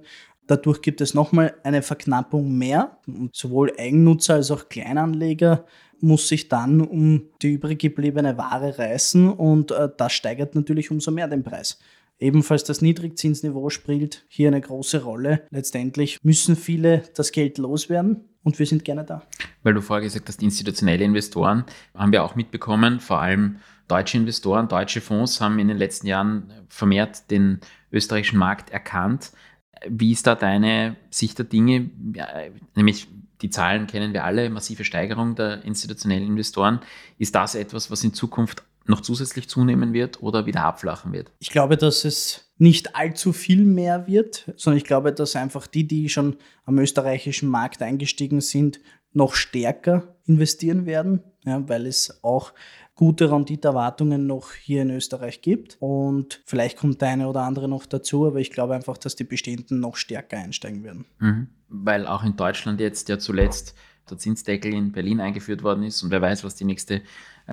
Dadurch 0.48 0.82
gibt 0.82 1.02
es 1.02 1.14
nochmal 1.14 1.56
eine 1.64 1.82
Verknappung 1.82 2.58
mehr. 2.58 2.98
Und 3.08 3.36
sowohl 3.36 3.74
Eigennutzer 3.78 4.36
als 4.36 4.52
auch 4.52 4.70
Kleinanleger 4.70 5.66
muss 6.02 6.28
sich 6.28 6.50
dann 6.50 6.82
um 6.82 7.30
die 7.42 7.54
übrig 7.54 7.80
gebliebene 7.80 8.38
Ware 8.38 8.78
reißen 8.78 9.30
und 9.30 9.72
äh, 9.72 9.90
das 9.98 10.14
steigert 10.14 10.56
natürlich 10.56 10.92
umso 10.92 11.12
mehr 11.12 11.28
den 11.28 11.44
Preis. 11.44 11.80
Ebenfalls 12.20 12.64
das 12.64 12.82
Niedrigzinsniveau 12.82 13.70
spielt 13.70 14.26
hier 14.30 14.48
eine 14.48 14.62
große 14.62 15.04
Rolle. 15.04 15.44
Letztendlich 15.50 16.24
müssen 16.24 16.56
viele 16.56 17.04
das 17.16 17.32
Geld 17.32 17.58
loswerden 17.58 18.30
und 18.44 18.58
wir 18.58 18.66
sind 18.66 18.86
gerne 18.86 19.04
da. 19.04 19.24
Weil 19.64 19.74
du 19.74 19.82
vorher 19.82 20.04
gesagt 20.04 20.30
hast, 20.30 20.42
institutionelle 20.42 21.04
Investoren 21.04 21.66
haben 21.94 22.14
wir 22.14 22.24
auch 22.24 22.36
mitbekommen, 22.36 23.00
vor 23.02 23.20
allem 23.20 23.58
deutsche 23.88 24.18
Investoren, 24.18 24.68
deutsche 24.70 25.02
Fonds 25.02 25.42
haben 25.42 25.60
in 25.60 25.68
den 25.68 25.78
letzten 25.78 26.08
Jahren 26.08 26.52
vermehrt 26.70 27.30
den 27.32 27.60
österreichischen 27.92 28.40
Markt 28.40 28.70
erkannt. 28.70 29.32
Wie 29.88 30.12
ist 30.12 30.28
da 30.28 30.36
deine 30.36 30.96
Sicht 31.10 31.38
der 31.38 31.46
Dinge? 31.46 31.90
Ja, 32.14 32.28
nämlich 32.76 33.08
die 33.42 33.50
Zahlen 33.50 33.88
kennen 33.88 34.14
wir 34.14 34.24
alle, 34.24 34.50
massive 34.50 34.84
Steigerung 34.84 35.36
der 35.36 35.64
institutionellen 35.64 36.28
Investoren. 36.28 36.80
Ist 37.18 37.36
das 37.36 37.56
etwas, 37.56 37.92
was 37.92 38.04
in 38.04 38.14
Zukunft 38.14 38.64
noch 38.88 39.02
zusätzlich 39.02 39.50
zunehmen 39.50 39.94
wird 39.94 40.22
oder 40.22 40.46
wieder 40.46 40.64
abflachen 40.64 41.12
wird? 41.12 41.32
Ich 41.40 41.50
glaube, 41.50 41.78
dass 41.78 42.06
es 42.06 42.52
nicht 42.58 42.96
allzu 42.96 43.34
viel 43.34 43.66
mehr 43.66 44.08
wird, 44.08 44.52
sondern 44.56 44.78
ich 44.78 44.86
glaube, 44.86 45.12
dass 45.12 45.36
einfach 45.36 45.68
die, 45.68 45.88
die 45.88 46.10
schon 46.10 46.38
am 46.66 46.78
österreichischen 46.80 47.50
Markt 47.50 47.82
eingestiegen 47.82 48.42
sind, 48.42 48.80
noch 49.12 49.34
stärker 49.34 50.16
investieren 50.26 50.86
werden, 50.86 51.24
ja, 51.46 51.68
weil 51.68 51.86
es 51.88 52.24
auch 52.24 52.54
gute 52.96 53.30
Renditerwartungen 53.30 54.26
noch 54.26 54.54
hier 54.54 54.82
in 54.82 54.90
Österreich 54.90 55.42
gibt. 55.42 55.78
Und 55.80 56.42
vielleicht 56.46 56.78
kommt 56.78 57.02
der 57.02 57.10
eine 57.10 57.28
oder 57.28 57.42
andere 57.42 57.68
noch 57.68 57.86
dazu, 57.86 58.26
aber 58.26 58.40
ich 58.40 58.52
glaube 58.52 58.74
einfach, 58.74 58.98
dass 58.98 59.16
die 59.16 59.26
bestehenden 59.26 59.80
noch 59.80 59.98
stärker 59.98 60.38
einsteigen 60.38 60.84
werden. 60.84 61.06
Mhm. 61.20 61.48
Weil 61.68 62.08
auch 62.08 62.24
in 62.24 62.38
Deutschland 62.38 62.80
jetzt 62.80 63.10
ja 63.10 63.20
zuletzt 63.20 63.76
der 64.10 64.18
Zinsdeckel 64.18 64.74
in 64.74 64.92
Berlin 64.92 65.20
eingeführt 65.20 65.64
worden 65.64 65.84
ist 65.84 66.04
und 66.04 66.12
wer 66.12 66.22
weiß, 66.22 66.44
was 66.44 66.56
die 66.56 66.66
nächste 66.66 67.02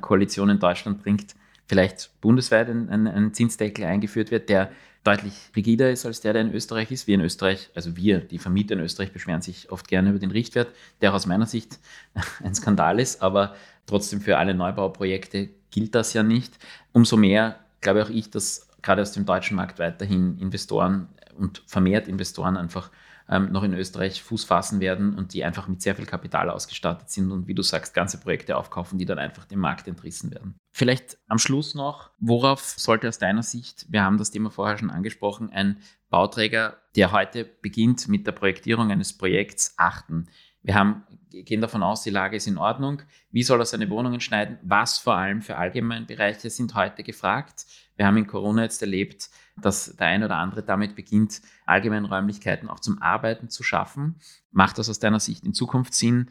Koalition 0.01 0.51
in 0.51 0.59
Deutschland 0.59 1.03
bringt. 1.03 1.35
Vielleicht 1.67 2.11
bundesweit 2.21 2.69
ein, 2.69 2.89
ein, 2.89 3.07
ein 3.07 3.35
Zinsdeckel 3.35 3.85
eingeführt 3.85 4.31
wird, 4.31 4.49
der 4.49 4.71
deutlich 5.05 5.35
rigider 5.57 5.91
ist 5.91 6.07
als 6.07 6.21
der, 6.21 6.33
der 6.33 6.43
in 6.43 6.55
Österreich 6.55 6.91
ist. 6.93 7.07
Wir 7.07 7.17
in 7.17 7.23
Österreich, 7.23 7.71
also 7.75 7.97
wir, 7.97 8.21
die 8.21 8.39
Vermieter 8.39 8.75
in 8.75 8.81
Österreich, 8.81 9.13
beschweren 9.13 9.43
sich 9.43 9.73
oft 9.73 9.89
gerne 9.89 10.11
über 10.11 10.19
den 10.19 10.31
Richtwert, 10.31 10.69
der 11.01 11.15
aus 11.15 11.27
meiner 11.27 11.47
Sicht 11.47 11.79
ein 12.43 12.55
Skandal 12.55 13.01
ist, 13.01 13.23
aber 13.23 13.55
trotzdem 13.87 14.21
für 14.21 14.39
alle 14.39 14.55
Neubauprojekte 14.55 15.51
gilt 15.71 15.95
das 15.95 16.13
ja 16.13 16.23
nicht. 16.23 16.59
Umso 16.93 17.17
mehr 17.17 17.59
glaube 17.81 18.03
auch 18.03 18.11
ich, 18.11 18.31
dass 18.31 18.69
gerade 18.83 19.03
aus 19.03 19.13
dem 19.13 19.27
deutschen 19.27 19.57
Markt 19.57 19.79
weiterhin 19.79 20.39
Investoren 20.39 21.09
und 21.37 21.63
vermehrt 21.67 22.09
Investoren 22.09 22.57
einfach 22.57 22.91
ähm, 23.29 23.53
noch 23.53 23.63
in 23.63 23.73
Österreich 23.73 24.23
Fuß 24.23 24.45
fassen 24.45 24.81
werden 24.81 25.15
und 25.15 25.33
die 25.33 25.45
einfach 25.45 25.69
mit 25.69 25.81
sehr 25.81 25.95
viel 25.95 26.07
Kapital 26.07 26.51
ausgestattet 26.51 27.11
sind 27.11 27.31
und 27.31 27.47
wie 27.47 27.55
du 27.55 27.63
sagst, 27.63 27.95
ganze 27.95 28.19
Projekte 28.19 28.57
aufkaufen, 28.57 28.99
die 28.99 29.05
dann 29.05 29.19
einfach 29.19 29.45
dem 29.45 29.61
Markt 29.61 29.89
entrissen 29.89 30.31
werden. 30.31 30.57
Vielleicht 30.73 31.19
am 31.29 31.39
Schluss 31.39 31.75
noch, 31.75 32.11
worauf 32.19 32.61
sollte 32.61 33.09
aus 33.09 33.19
deiner 33.19 33.43
Sicht, 33.43 33.87
wir 33.89 34.03
haben 34.03 34.19
das 34.19 34.31
Thema 34.31 34.51
vorher 34.51 34.79
schon 34.79 34.91
angesprochen, 34.91 35.51
ein 35.51 35.79
Bauträger, 36.11 36.77
der 36.97 37.13
heute 37.13 37.45
beginnt 37.45 38.09
mit 38.09 38.27
der 38.27 38.33
Projektierung 38.33 38.91
eines 38.91 39.17
Projekts, 39.17 39.75
achten? 39.79 40.29
Wir 40.63 40.75
haben, 40.75 41.05
gehen 41.33 41.61
davon 41.61 41.83
aus, 41.83 42.03
die 42.03 42.11
Lage 42.11 42.37
ist 42.37 42.47
in 42.47 42.59
Ordnung. 42.59 43.03
Wie 43.31 43.43
soll 43.43 43.61
er 43.61 43.67
seine 43.67 43.89
Wohnungen 43.91 44.21
schneiden? 44.21 44.59
Was 44.63 44.99
vor 44.99 45.17
allem 45.17 45.43
für 45.43 45.57
Allgemeinbereiche 45.57 46.51
sind 46.51 46.75
heute 46.75 47.03
gefragt? 47.03 47.67
Wir 47.97 48.07
haben 48.07 48.17
in 48.17 48.27
Corona 48.27 48.63
jetzt 48.63 48.83
erlebt, 48.83 49.31
dass 49.61 49.97
der 49.97 50.07
ein 50.07 50.25
oder 50.25 50.37
andere 50.37 50.63
damit 50.63 50.95
beginnt, 50.97 51.43
allgemeine 51.67 52.09
Räumlichkeiten 52.09 52.69
auch 52.69 52.81
zum 52.81 53.01
Arbeiten 53.01 53.49
zu 53.49 53.63
schaffen. 53.63 54.17
Macht 54.51 54.79
das 54.79 54.89
aus 54.89 54.99
deiner 54.99 55.21
Sicht 55.21 55.45
in 55.45 55.55
Zukunft 55.55 55.95
Sinn? 55.95 56.29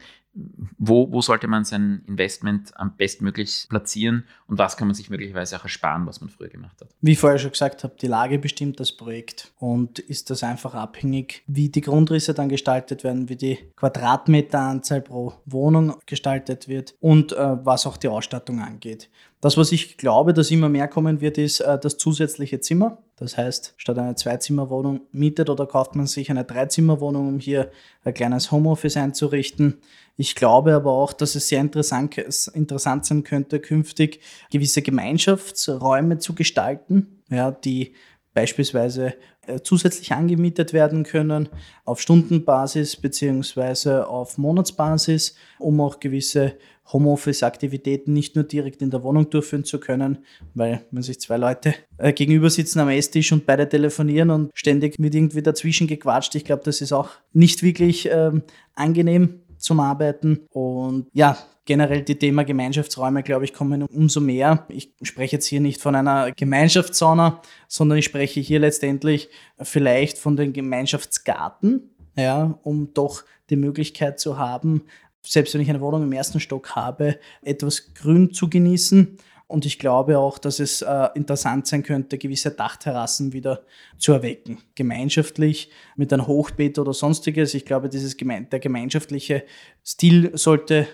Wo, 0.78 1.12
wo 1.12 1.20
sollte 1.20 1.46
man 1.46 1.64
sein 1.64 2.02
Investment 2.06 2.74
am 2.78 2.96
bestmöglich 2.96 3.66
platzieren 3.68 4.24
und 4.46 4.58
was 4.58 4.76
kann 4.76 4.88
man 4.88 4.94
sich 4.94 5.10
möglicherweise 5.10 5.56
auch 5.56 5.64
ersparen, 5.64 6.06
was 6.06 6.20
man 6.20 6.30
früher 6.30 6.48
gemacht 6.48 6.80
hat? 6.80 6.88
Wie 7.02 7.12
ich 7.12 7.18
vorher 7.18 7.38
schon 7.38 7.50
gesagt 7.50 7.84
habe, 7.84 7.94
die 8.00 8.06
Lage 8.06 8.38
bestimmt 8.38 8.80
das 8.80 8.92
Projekt 8.92 9.52
und 9.58 9.98
ist 9.98 10.30
das 10.30 10.42
einfach 10.42 10.74
abhängig, 10.74 11.42
wie 11.46 11.68
die 11.68 11.82
Grundrisse 11.82 12.32
dann 12.32 12.48
gestaltet 12.48 13.04
werden, 13.04 13.28
wie 13.28 13.36
die 13.36 13.58
Quadratmeteranzahl 13.76 15.02
pro 15.02 15.34
Wohnung 15.44 15.96
gestaltet 16.06 16.66
wird 16.66 16.94
und 17.00 17.32
äh, 17.32 17.64
was 17.64 17.86
auch 17.86 17.98
die 17.98 18.08
Ausstattung 18.08 18.60
angeht. 18.60 19.10
Das, 19.42 19.56
was 19.56 19.72
ich 19.72 19.98
glaube, 19.98 20.32
dass 20.32 20.50
immer 20.50 20.68
mehr 20.68 20.88
kommen 20.88 21.20
wird, 21.20 21.36
ist 21.36 21.60
äh, 21.60 21.78
das 21.78 21.98
zusätzliche 21.98 22.60
Zimmer. 22.60 22.98
Das 23.22 23.38
heißt, 23.38 23.74
statt 23.76 23.98
einer 23.98 24.16
Zweizimmerwohnung 24.16 25.02
mietet 25.12 25.48
oder 25.48 25.66
kauft 25.66 25.94
man 25.94 26.08
sich 26.08 26.28
eine 26.28 26.44
Dreizimmerwohnung, 26.44 27.28
um 27.28 27.38
hier 27.38 27.70
ein 28.02 28.14
kleines 28.14 28.50
Homeoffice 28.50 28.96
einzurichten. 28.96 29.78
Ich 30.16 30.34
glaube 30.34 30.74
aber 30.74 30.90
auch, 30.90 31.12
dass 31.12 31.36
es 31.36 31.46
sehr 31.46 31.60
interessant, 31.60 32.18
interessant 32.18 33.06
sein 33.06 33.22
könnte, 33.22 33.60
künftig 33.60 34.18
gewisse 34.50 34.82
Gemeinschaftsräume 34.82 36.18
zu 36.18 36.34
gestalten, 36.34 37.22
ja, 37.30 37.52
die 37.52 37.94
beispielsweise 38.34 39.14
äh, 39.46 39.60
zusätzlich 39.62 40.12
angemietet 40.12 40.72
werden 40.72 41.04
können 41.04 41.48
auf 41.84 42.00
Stundenbasis 42.00 42.96
beziehungsweise 42.96 44.08
auf 44.08 44.36
Monatsbasis, 44.36 45.36
um 45.60 45.80
auch 45.80 46.00
gewisse 46.00 46.56
Homeoffice-Aktivitäten 46.92 48.12
nicht 48.12 48.34
nur 48.34 48.44
direkt 48.44 48.82
in 48.82 48.90
der 48.90 49.02
Wohnung 49.02 49.30
durchführen 49.30 49.64
zu 49.64 49.78
können, 49.78 50.18
weil 50.54 50.84
wenn 50.90 51.02
sich 51.02 51.20
zwei 51.20 51.36
Leute 51.36 51.74
äh, 51.98 52.12
gegenüber 52.12 52.50
sitzen 52.50 52.80
am 52.80 52.88
Esstisch 52.88 53.32
und 53.32 53.46
beide 53.46 53.68
telefonieren 53.68 54.30
und 54.30 54.50
ständig 54.54 54.98
mit 54.98 55.14
irgendwie 55.14 55.42
dazwischen 55.42 55.86
gequatscht, 55.86 56.34
ich 56.34 56.44
glaube, 56.44 56.62
das 56.64 56.80
ist 56.80 56.92
auch 56.92 57.10
nicht 57.32 57.62
wirklich 57.62 58.08
ähm, 58.10 58.42
angenehm 58.74 59.40
zum 59.58 59.80
Arbeiten. 59.80 60.40
Und 60.50 61.06
ja, 61.12 61.38
generell 61.64 62.02
die 62.02 62.18
Thema 62.18 62.44
Gemeinschaftsräume, 62.44 63.22
glaube 63.22 63.44
ich, 63.44 63.54
kommen 63.54 63.82
umso 63.82 64.20
mehr. 64.20 64.66
Ich 64.68 64.92
spreche 65.02 65.36
jetzt 65.36 65.46
hier 65.46 65.60
nicht 65.60 65.80
von 65.80 65.94
einer 65.94 66.32
Gemeinschaftssauna, 66.32 67.40
sondern 67.68 67.98
ich 67.98 68.04
spreche 68.04 68.40
hier 68.40 68.58
letztendlich 68.58 69.28
vielleicht 69.60 70.18
von 70.18 70.36
den 70.36 70.52
Gemeinschaftsgarten, 70.52 71.90
ja, 72.16 72.58
um 72.62 72.92
doch 72.92 73.24
die 73.50 73.56
Möglichkeit 73.56 74.18
zu 74.18 74.38
haben, 74.38 74.82
selbst 75.22 75.54
wenn 75.54 75.60
ich 75.60 75.70
eine 75.70 75.80
Wohnung 75.80 76.02
im 76.02 76.12
ersten 76.12 76.40
Stock 76.40 76.74
habe, 76.74 77.18
etwas 77.42 77.94
Grün 77.94 78.32
zu 78.32 78.50
genießen. 78.50 79.18
Und 79.46 79.66
ich 79.66 79.78
glaube 79.78 80.18
auch, 80.18 80.38
dass 80.38 80.60
es 80.60 80.80
äh, 80.80 81.08
interessant 81.14 81.66
sein 81.66 81.82
könnte, 81.82 82.16
gewisse 82.16 82.50
Dachterrassen 82.50 83.34
wieder 83.34 83.62
zu 83.98 84.12
erwecken. 84.12 84.58
Gemeinschaftlich 84.74 85.70
mit 85.94 86.12
einem 86.12 86.26
Hochbeet 86.26 86.78
oder 86.78 86.94
sonstiges. 86.94 87.52
Ich 87.52 87.66
glaube, 87.66 87.90
dieses 87.90 88.16
geme 88.16 88.46
der 88.50 88.60
gemeinschaftliche 88.60 89.44
Stil 89.84 90.36
sollte 90.38 90.88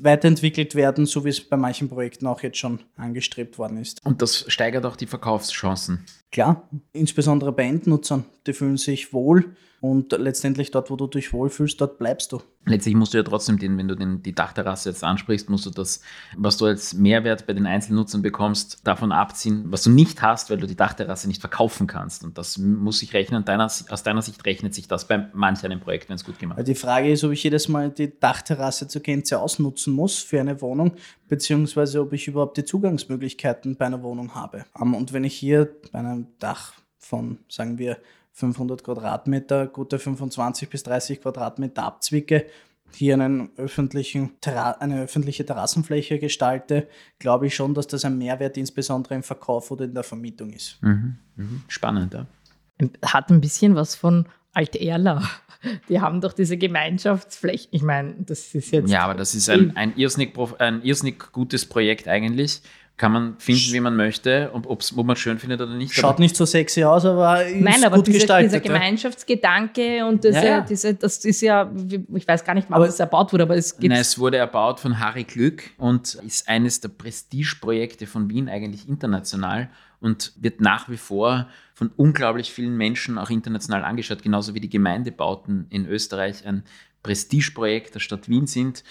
weiterentwickelt 0.00 0.74
werden, 0.74 1.06
so 1.06 1.24
wie 1.24 1.30
es 1.30 1.40
bei 1.40 1.56
manchen 1.56 1.88
Projekten 1.88 2.26
auch 2.26 2.42
jetzt 2.42 2.58
schon 2.58 2.80
angestrebt 2.96 3.58
worden 3.58 3.78
ist. 3.78 4.04
Und 4.04 4.22
das 4.22 4.44
steigert 4.48 4.84
auch 4.84 4.96
die 4.96 5.06
Verkaufschancen. 5.06 6.04
Klar, 6.30 6.68
insbesondere 6.92 7.52
bei 7.52 7.64
Endnutzern, 7.64 8.24
die 8.46 8.52
fühlen 8.52 8.76
sich 8.76 9.12
wohl 9.12 9.56
und 9.82 10.12
letztendlich 10.12 10.70
dort, 10.70 10.90
wo 10.90 10.96
du 10.96 11.08
dich 11.08 11.32
wohlfühlst, 11.32 11.80
dort 11.80 11.98
bleibst 11.98 12.30
du. 12.30 12.40
Letztlich 12.66 12.94
musst 12.94 13.14
du 13.14 13.18
ja 13.18 13.24
trotzdem, 13.24 13.58
den, 13.58 13.76
wenn 13.76 13.88
du 13.88 13.96
den, 13.96 14.22
die 14.22 14.32
Dachterrasse 14.32 14.90
jetzt 14.90 15.02
ansprichst, 15.02 15.50
musst 15.50 15.66
du 15.66 15.70
das, 15.70 16.02
was 16.36 16.56
du 16.56 16.66
als 16.66 16.94
Mehrwert 16.94 17.48
bei 17.48 17.52
den 17.52 17.66
Einzelnutzern 17.66 18.22
bekommst, 18.22 18.86
davon 18.86 19.10
abziehen, 19.10 19.64
was 19.66 19.82
du 19.82 19.90
nicht 19.90 20.22
hast, 20.22 20.50
weil 20.50 20.58
du 20.58 20.68
die 20.68 20.76
Dachterrasse 20.76 21.26
nicht 21.26 21.40
verkaufen 21.40 21.88
kannst. 21.88 22.22
Und 22.22 22.38
das 22.38 22.58
muss 22.58 23.00
sich 23.00 23.12
rechnen. 23.12 23.44
Deiner, 23.44 23.64
aus 23.64 24.02
deiner 24.04 24.22
Sicht 24.22 24.46
rechnet 24.46 24.72
sich 24.72 24.86
das 24.86 25.08
bei 25.08 25.28
manch 25.32 25.64
einem 25.64 25.80
Projekt, 25.80 26.08
wenn 26.08 26.14
es 26.14 26.24
gut 26.24 26.38
gemacht 26.38 26.60
ist. 26.60 26.68
Die 26.68 26.76
Frage 26.76 27.10
ist, 27.10 27.24
ob 27.24 27.32
ich 27.32 27.42
jedes 27.42 27.66
Mal 27.66 27.90
die 27.90 28.16
Dachterrasse 28.20 28.86
zur 28.86 29.02
Gänze 29.02 29.40
ausnutzen 29.40 29.92
muss 29.92 30.18
für 30.18 30.38
eine 30.38 30.60
Wohnung, 30.60 30.92
beziehungsweise 31.26 32.00
ob 32.00 32.12
ich 32.12 32.28
überhaupt 32.28 32.56
die 32.56 32.64
Zugangsmöglichkeiten 32.64 33.74
bei 33.74 33.86
einer 33.86 34.04
Wohnung 34.04 34.36
habe. 34.36 34.64
Und 34.74 35.12
wenn 35.12 35.24
ich 35.24 35.34
hier 35.34 35.68
bei 35.90 35.98
einem 35.98 36.28
Dach 36.38 36.74
von, 37.02 37.38
sagen 37.48 37.78
wir, 37.78 37.98
500 38.32 38.82
Quadratmeter, 38.82 39.66
gute 39.66 39.98
25 39.98 40.68
bis 40.70 40.82
30 40.84 41.20
Quadratmeter 41.20 41.84
abzwicke, 41.84 42.46
hier 42.94 43.14
einen 43.14 43.50
öffentlichen, 43.56 44.32
eine 44.44 45.02
öffentliche 45.02 45.44
Terrassenfläche 45.44 46.18
gestalte, 46.18 46.88
glaube 47.18 47.46
ich 47.46 47.54
schon, 47.54 47.74
dass 47.74 47.86
das 47.86 48.04
ein 48.04 48.18
Mehrwert 48.18 48.56
insbesondere 48.56 49.14
im 49.14 49.22
Verkauf 49.22 49.70
oder 49.70 49.84
in 49.84 49.94
der 49.94 50.02
Vermietung 50.02 50.50
ist. 50.52 50.78
Mhm, 50.82 51.16
mhm. 51.36 51.62
Spannend, 51.68 52.14
ja. 52.14 52.26
Hat 53.04 53.30
ein 53.30 53.40
bisschen 53.40 53.74
was 53.74 53.94
von 53.94 54.26
Alt-Erla. 54.52 55.22
Die 55.88 56.00
haben 56.00 56.20
doch 56.20 56.32
diese 56.32 56.56
Gemeinschaftsfläche. 56.58 57.68
Ich 57.70 57.82
meine, 57.82 58.14
das 58.18 58.54
ist 58.54 58.72
jetzt. 58.72 58.90
Ja, 58.90 59.04
aber 59.04 59.14
das 59.14 59.34
ist 59.34 59.48
ein, 59.48 59.76
ein, 59.76 59.96
irrsinnig, 59.96 60.36
ein 60.58 60.82
irrsinnig 60.82 61.30
gutes 61.32 61.66
Projekt 61.66 62.08
eigentlich 62.08 62.62
kann 63.02 63.10
man 63.10 63.34
finden, 63.38 63.72
wie 63.72 63.80
man 63.80 63.96
möchte, 63.96 64.52
und 64.52 64.64
ob's, 64.64 64.96
ob 64.96 65.04
man 65.04 65.16
schön 65.16 65.36
findet 65.36 65.60
oder 65.60 65.74
nicht. 65.74 65.92
Schaut 65.92 66.20
nicht 66.20 66.36
so 66.36 66.44
sexy 66.44 66.84
aus, 66.84 67.04
aber 67.04 67.44
ist 67.44 67.60
Nein, 67.60 67.82
aber 67.82 67.96
gut 67.96 68.06
diese, 68.06 68.20
gestaltet. 68.20 68.52
dieser 68.52 68.60
Gemeinschaftsgedanke 68.60 70.06
und 70.06 70.22
diese, 70.22 70.36
ja, 70.36 70.44
ja. 70.44 70.60
Diese, 70.60 70.94
das 70.94 71.24
ist 71.24 71.40
ja, 71.40 71.68
ich 72.14 72.28
weiß 72.28 72.44
gar 72.44 72.54
nicht 72.54 72.70
wann 72.70 72.80
es 72.82 73.00
erbaut 73.00 73.32
wurde, 73.32 73.42
aber 73.42 73.56
es 73.56 73.76
gibt. 73.76 73.90
Nein, 73.90 74.00
es 74.00 74.20
wurde 74.20 74.36
erbaut 74.36 74.78
von 74.78 75.00
Harry 75.00 75.24
Glück 75.24 75.64
und 75.78 76.14
ist 76.24 76.48
eines 76.48 76.80
der 76.80 76.90
Prestigeprojekte 76.90 78.06
von 78.06 78.30
Wien 78.30 78.48
eigentlich 78.48 78.88
international 78.88 79.68
und 79.98 80.32
wird 80.36 80.60
nach 80.60 80.88
wie 80.88 80.96
vor 80.96 81.48
von 81.74 81.90
unglaublich 81.96 82.52
vielen 82.52 82.76
Menschen 82.76 83.18
auch 83.18 83.30
international 83.30 83.82
angeschaut, 83.82 84.22
genauso 84.22 84.54
wie 84.54 84.60
die 84.60 84.70
Gemeindebauten 84.70 85.66
in 85.70 85.88
Österreich 85.88 86.46
ein 86.46 86.62
Prestigeprojekt 87.02 87.96
der 87.96 88.00
Stadt 88.00 88.28
Wien 88.28 88.46
sind 88.46 88.84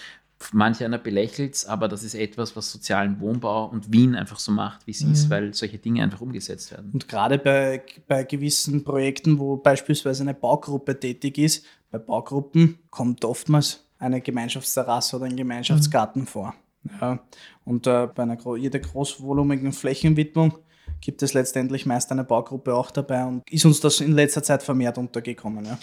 manch 0.52 0.82
einer 0.84 0.98
belächelt 0.98 1.54
es, 1.54 1.66
aber 1.66 1.88
das 1.88 2.02
ist 2.02 2.14
etwas, 2.14 2.56
was 2.56 2.70
sozialen 2.70 3.20
Wohnbau 3.20 3.66
und 3.66 3.92
Wien 3.92 4.14
einfach 4.14 4.38
so 4.38 4.52
macht, 4.52 4.86
wie 4.86 4.90
es 4.92 5.02
mhm. 5.02 5.12
ist, 5.12 5.30
weil 5.30 5.54
solche 5.54 5.78
Dinge 5.78 6.02
einfach 6.02 6.20
umgesetzt 6.20 6.70
werden. 6.70 6.90
Und 6.92 7.08
gerade 7.08 7.38
bei, 7.38 7.82
bei 8.08 8.24
gewissen 8.24 8.84
Projekten, 8.84 9.38
wo 9.38 9.56
beispielsweise 9.56 10.22
eine 10.22 10.34
Baugruppe 10.34 10.98
tätig 10.98 11.38
ist, 11.38 11.64
bei 11.90 11.98
Baugruppen 11.98 12.78
kommt 12.90 13.24
oftmals 13.24 13.84
eine 13.98 14.20
Gemeinschaftsterrasse 14.20 15.16
oder 15.16 15.26
ein 15.26 15.36
Gemeinschaftsgarten 15.36 16.22
mhm. 16.22 16.26
vor. 16.26 16.54
Ja. 17.00 17.20
Und 17.64 17.86
äh, 17.86 18.08
bei 18.12 18.24
einer 18.24 18.38
jeder 18.56 18.80
großvolumigen 18.80 19.72
Flächenwidmung 19.72 20.58
gibt 21.00 21.22
es 21.22 21.34
letztendlich 21.34 21.86
meist 21.86 22.10
eine 22.10 22.24
Baugruppe 22.24 22.74
auch 22.74 22.90
dabei 22.90 23.24
und 23.24 23.42
ist 23.50 23.64
uns 23.64 23.80
das 23.80 24.00
in 24.00 24.12
letzter 24.12 24.42
Zeit 24.42 24.62
vermehrt 24.62 24.98
untergekommen. 24.98 25.64
Ja. 25.64 25.78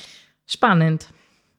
Spannend. 0.46 1.10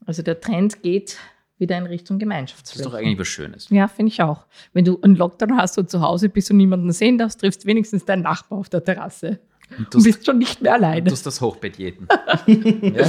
Also 0.06 0.22
der 0.22 0.40
Trend 0.40 0.82
geht 0.82 1.16
wieder 1.60 1.78
in 1.78 1.86
Richtung 1.86 2.18
Gemeinschaftsfläche. 2.18 2.84
Das 2.84 2.86
ist 2.86 2.92
doch 2.92 2.98
eigentlich 2.98 3.18
was 3.18 3.28
Schönes. 3.28 3.68
Ja, 3.70 3.88
finde 3.88 4.12
ich 4.12 4.22
auch. 4.22 4.46
Wenn 4.72 4.84
du 4.84 4.98
einen 5.02 5.16
Lockdown 5.16 5.56
hast 5.56 5.78
und 5.78 5.90
zu 5.90 6.00
Hause 6.00 6.28
bist 6.28 6.50
und 6.50 6.56
niemanden 6.56 6.90
sehen 6.92 7.18
darfst, 7.18 7.40
triffst 7.40 7.66
wenigstens 7.66 8.04
deinen 8.04 8.22
Nachbar 8.22 8.58
auf 8.58 8.68
der 8.68 8.82
Terrasse. 8.82 9.38
Und, 9.76 9.94
und 9.94 10.02
bist 10.02 10.26
schon 10.26 10.38
nicht 10.38 10.62
mehr 10.62 10.74
alleine. 10.74 11.04
Du 11.04 11.12
hast 11.12 11.26
das 11.26 11.40
Hochbett 11.40 11.76
jeden. 11.76 12.08
ja? 12.82 13.06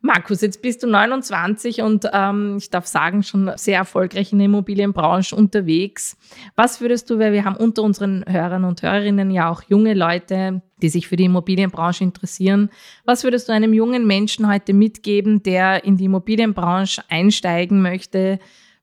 Markus, 0.00 0.42
jetzt 0.42 0.62
bist 0.62 0.84
du 0.84 0.86
29 0.86 1.82
und 1.82 2.08
ähm, 2.12 2.56
ich 2.58 2.70
darf 2.70 2.86
sagen, 2.86 3.24
schon 3.24 3.50
sehr 3.56 3.78
erfolgreich 3.78 4.32
in 4.32 4.38
der 4.38 4.46
Immobilienbranche 4.46 5.34
unterwegs. 5.34 6.16
Was 6.54 6.80
würdest 6.80 7.10
du, 7.10 7.18
weil 7.18 7.32
wir 7.32 7.44
haben 7.44 7.56
unter 7.56 7.82
unseren 7.82 8.24
Hörern 8.28 8.64
und 8.64 8.82
Hörerinnen 8.82 9.32
ja 9.32 9.50
auch 9.50 9.62
junge 9.62 9.94
Leute, 9.94 10.62
die 10.80 10.88
sich 10.88 11.08
für 11.08 11.16
die 11.16 11.24
Immobilienbranche 11.24 12.04
interessieren, 12.04 12.70
was 13.04 13.24
würdest 13.24 13.48
du 13.48 13.52
einem 13.52 13.74
jungen 13.74 14.06
Menschen 14.06 14.48
heute 14.48 14.72
mitgeben, 14.72 15.42
der 15.42 15.84
in 15.84 15.96
die 15.96 16.04
Immobilienbranche 16.04 17.02
einsteigen 17.08 17.82
möchte? 17.82 18.38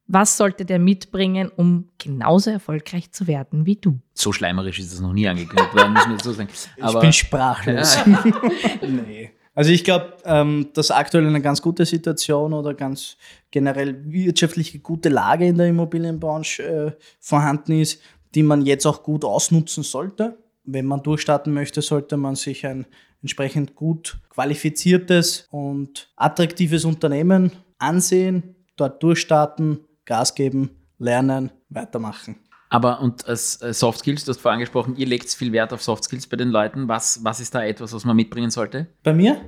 Was 0.07 0.37
sollte 0.37 0.65
der 0.65 0.79
mitbringen, 0.79 1.49
um 1.55 1.89
genauso 1.97 2.51
erfolgreich 2.51 3.11
zu 3.11 3.25
werden 3.25 3.65
wie 3.65 3.77
du? 3.77 3.99
So 4.13 4.33
schleimerisch 4.33 4.79
ist 4.79 4.93
das 4.93 4.99
noch 4.99 5.13
nie 5.13 5.27
angekündigt 5.27 5.73
worden, 5.73 5.93
muss 5.93 6.07
man 6.07 6.19
so 6.19 6.33
sagen. 6.33 6.49
Aber, 6.79 6.95
ich 6.95 7.01
bin 7.01 7.13
sprachlos. 7.13 7.97
nee. 8.81 9.31
Also 9.55 9.71
ich 9.71 9.85
glaube, 9.85 10.17
ähm, 10.25 10.69
dass 10.73 10.91
aktuell 10.91 11.25
eine 11.25 11.41
ganz 11.41 11.61
gute 11.61 11.85
Situation 11.85 12.53
oder 12.53 12.73
ganz 12.73 13.17
generell 13.51 14.03
wirtschaftliche 14.05 14.79
gute 14.79 15.09
Lage 15.09 15.47
in 15.47 15.57
der 15.57 15.67
Immobilienbranche 15.67 16.63
äh, 16.63 16.91
vorhanden 17.21 17.79
ist, 17.79 18.01
die 18.35 18.43
man 18.43 18.65
jetzt 18.65 18.85
auch 18.85 19.01
gut 19.01 19.23
ausnutzen 19.23 19.83
sollte. 19.83 20.37
Wenn 20.65 20.85
man 20.85 21.01
durchstarten 21.03 21.53
möchte, 21.53 21.81
sollte 21.81 22.17
man 22.17 22.35
sich 22.35 22.65
ein 22.65 22.85
entsprechend 23.21 23.75
gut 23.75 24.19
qualifiziertes 24.29 25.47
und 25.49 26.11
attraktives 26.17 26.83
Unternehmen 26.83 27.51
ansehen, 27.79 28.55
dort 28.75 29.01
durchstarten, 29.01 29.79
Gas 30.03 30.35
geben, 30.35 30.69
lernen, 30.99 31.49
weitermachen. 31.69 32.35
Aber 32.69 33.01
und 33.01 33.27
als 33.27 33.61
äh, 33.61 33.73
Soft 33.73 33.99
Skills, 33.99 34.25
du 34.25 34.31
hast 34.31 34.41
vorhin 34.41 34.57
angesprochen, 34.57 34.95
ihr 34.97 35.05
legt 35.05 35.29
viel 35.29 35.51
Wert 35.51 35.71
auf 35.71 35.83
Soft 35.83 36.03
Skills 36.03 36.27
bei 36.27 36.37
den 36.37 36.49
Leuten. 36.49 36.87
Was, 36.87 37.23
was 37.23 37.39
ist 37.39 37.53
da 37.53 37.63
etwas, 37.63 37.93
was 37.93 38.05
man 38.05 38.15
mitbringen 38.15 38.49
sollte? 38.49 38.87
Bei 39.03 39.13
mir? 39.13 39.41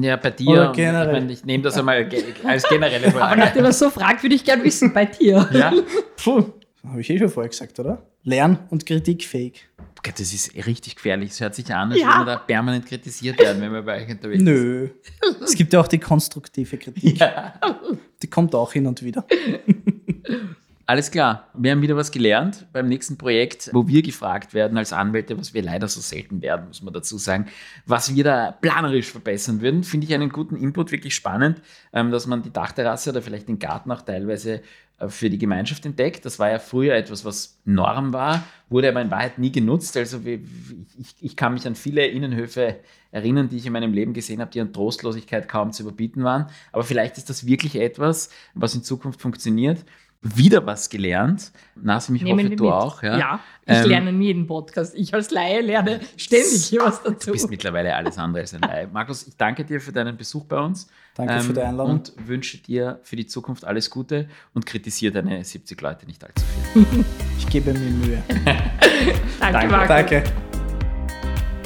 Ja, 0.00 0.16
bei 0.16 0.30
dir. 0.30 0.48
Oder 0.48 0.72
generell. 0.72 1.08
Ich, 1.08 1.12
mein, 1.12 1.30
ich 1.30 1.44
nehme 1.44 1.64
das 1.64 1.76
einmal 1.76 2.08
als 2.44 2.62
generelle 2.68 3.10
Frage. 3.10 3.24
Aber 3.24 3.36
nachdem 3.36 3.64
er 3.64 3.72
so 3.72 3.90
fragt, 3.90 4.22
würde 4.22 4.34
ich 4.34 4.44
gerne 4.44 4.62
wissen, 4.64 4.92
bei 4.92 5.06
dir. 5.06 5.48
Ja. 5.52 5.72
Puh. 6.22 6.44
Habe 6.84 7.00
ich 7.00 7.10
eh 7.10 7.18
schon 7.18 7.28
vorher 7.28 7.48
gesagt, 7.48 7.78
oder? 7.78 8.02
Lern- 8.24 8.58
und 8.70 8.86
kritikfähig. 8.86 9.68
Das 10.02 10.32
ist 10.32 10.54
richtig 10.66 10.96
gefährlich. 10.96 11.30
Es 11.30 11.40
hört 11.40 11.54
sich 11.54 11.72
an, 11.72 11.92
als 11.92 12.00
ja. 12.00 12.06
würde 12.06 12.18
man 12.18 12.26
da 12.26 12.36
permanent 12.36 12.86
kritisiert 12.86 13.38
werden, 13.38 13.62
wenn 13.62 13.70
man 13.70 13.84
bei 13.84 14.02
euch 14.02 14.10
unterwegs 14.10 14.42
Nö. 14.42 14.84
ist. 14.84 15.38
Nö. 15.38 15.44
Es 15.44 15.54
gibt 15.54 15.72
ja 15.72 15.80
auch 15.80 15.86
die 15.86 15.98
konstruktive 15.98 16.76
Kritik. 16.76 17.20
Ja. 17.20 17.54
Die 18.20 18.26
kommt 18.26 18.54
auch 18.54 18.72
hin 18.72 18.86
und 18.86 19.02
wieder. 19.02 19.24
Alles 20.84 21.10
klar, 21.10 21.48
wir 21.54 21.70
haben 21.70 21.82
wieder 21.82 21.96
was 21.96 22.10
gelernt 22.10 22.66
beim 22.72 22.88
nächsten 22.88 23.16
Projekt, 23.16 23.70
wo 23.72 23.86
wir 23.86 24.02
gefragt 24.02 24.52
werden 24.52 24.76
als 24.76 24.92
Anwälte, 24.92 25.38
was 25.38 25.54
wir 25.54 25.62
leider 25.62 25.86
so 25.86 26.00
selten 26.00 26.42
werden, 26.42 26.66
muss 26.66 26.82
man 26.82 26.92
dazu 26.92 27.18
sagen, 27.18 27.46
was 27.86 28.14
wir 28.14 28.24
da 28.24 28.50
planerisch 28.50 29.10
verbessern 29.10 29.60
würden. 29.60 29.84
Finde 29.84 30.06
ich 30.06 30.14
einen 30.14 30.30
guten 30.30 30.56
Input, 30.56 30.90
wirklich 30.90 31.14
spannend, 31.14 31.62
ähm, 31.92 32.10
dass 32.10 32.26
man 32.26 32.42
die 32.42 32.52
Dachterrasse 32.52 33.10
oder 33.10 33.22
vielleicht 33.22 33.48
den 33.48 33.60
Garten 33.60 33.92
auch 33.92 34.02
teilweise 34.02 34.60
äh, 34.98 35.08
für 35.08 35.30
die 35.30 35.38
Gemeinschaft 35.38 35.86
entdeckt. 35.86 36.24
Das 36.24 36.40
war 36.40 36.50
ja 36.50 36.58
früher 36.58 36.94
etwas, 36.94 37.24
was 37.24 37.58
Norm 37.64 38.12
war, 38.12 38.42
wurde 38.68 38.88
aber 38.88 39.02
in 39.02 39.10
Wahrheit 39.10 39.38
nie 39.38 39.52
genutzt. 39.52 39.96
Also 39.96 40.20
ich, 40.24 41.14
ich 41.20 41.36
kann 41.36 41.54
mich 41.54 41.66
an 41.66 41.76
viele 41.76 42.06
Innenhöfe 42.06 42.80
erinnern, 43.12 43.48
die 43.48 43.58
ich 43.58 43.66
in 43.66 43.72
meinem 43.72 43.92
Leben 43.92 44.14
gesehen 44.14 44.40
habe, 44.40 44.50
die 44.50 44.60
an 44.60 44.72
Trostlosigkeit 44.72 45.48
kaum 45.48 45.70
zu 45.70 45.84
überbieten 45.84 46.24
waren. 46.24 46.46
Aber 46.72 46.82
vielleicht 46.82 47.18
ist 47.18 47.30
das 47.30 47.46
wirklich 47.46 47.76
etwas, 47.76 48.30
was 48.54 48.74
in 48.74 48.82
Zukunft 48.82 49.20
funktioniert. 49.20 49.84
Wieder 50.22 50.64
was 50.64 50.88
gelernt. 50.88 51.50
Nasi, 51.74 52.14
ich 52.14 52.22
Nehmen 52.22 52.46
hoffe, 52.46 52.56
du 52.56 52.64
mit. 52.64 52.72
auch. 52.72 53.02
Ja, 53.02 53.18
Ja, 53.18 53.40
ich 53.66 53.76
Ähm, 53.76 53.88
lerne 53.88 54.10
in 54.10 54.22
jedem 54.22 54.46
Podcast. 54.46 54.94
Ich 54.94 55.12
als 55.12 55.30
Laie 55.32 55.60
lerne 55.62 55.98
ständig 56.16 56.64
hier 56.66 56.80
was 56.82 57.02
Du 57.02 57.10
dazu. 57.10 57.32
bist 57.32 57.50
mittlerweile 57.50 57.94
alles 57.94 58.18
andere 58.18 58.42
als 58.42 58.54
ein 58.54 58.60
Laie. 58.60 58.86
Markus, 58.92 59.26
ich 59.26 59.36
danke 59.36 59.64
dir 59.64 59.80
für 59.80 59.90
deinen 59.92 60.16
Besuch 60.16 60.44
bei 60.44 60.58
uns. 60.58 60.84
Ähm, 61.18 61.26
Danke 61.26 61.40
für 61.44 61.52
die 61.52 61.60
Einladung. 61.60 61.92
Und 61.94 62.12
wünsche 62.24 62.58
dir 62.58 63.00
für 63.02 63.16
die 63.16 63.26
Zukunft 63.26 63.64
alles 63.64 63.90
Gute 63.90 64.28
und 64.54 64.64
kritisiere 64.64 65.12
deine 65.12 65.42
70 65.44 65.80
Leute 65.80 66.06
nicht 66.06 66.22
allzu 66.24 66.44
viel. 66.72 66.86
Ich 67.38 67.48
gebe 67.48 67.72
mir 67.74 67.90
Mühe. 67.90 68.22
Danke, 69.40 69.66
Marco. 69.68 69.88
Danke. 69.88 70.22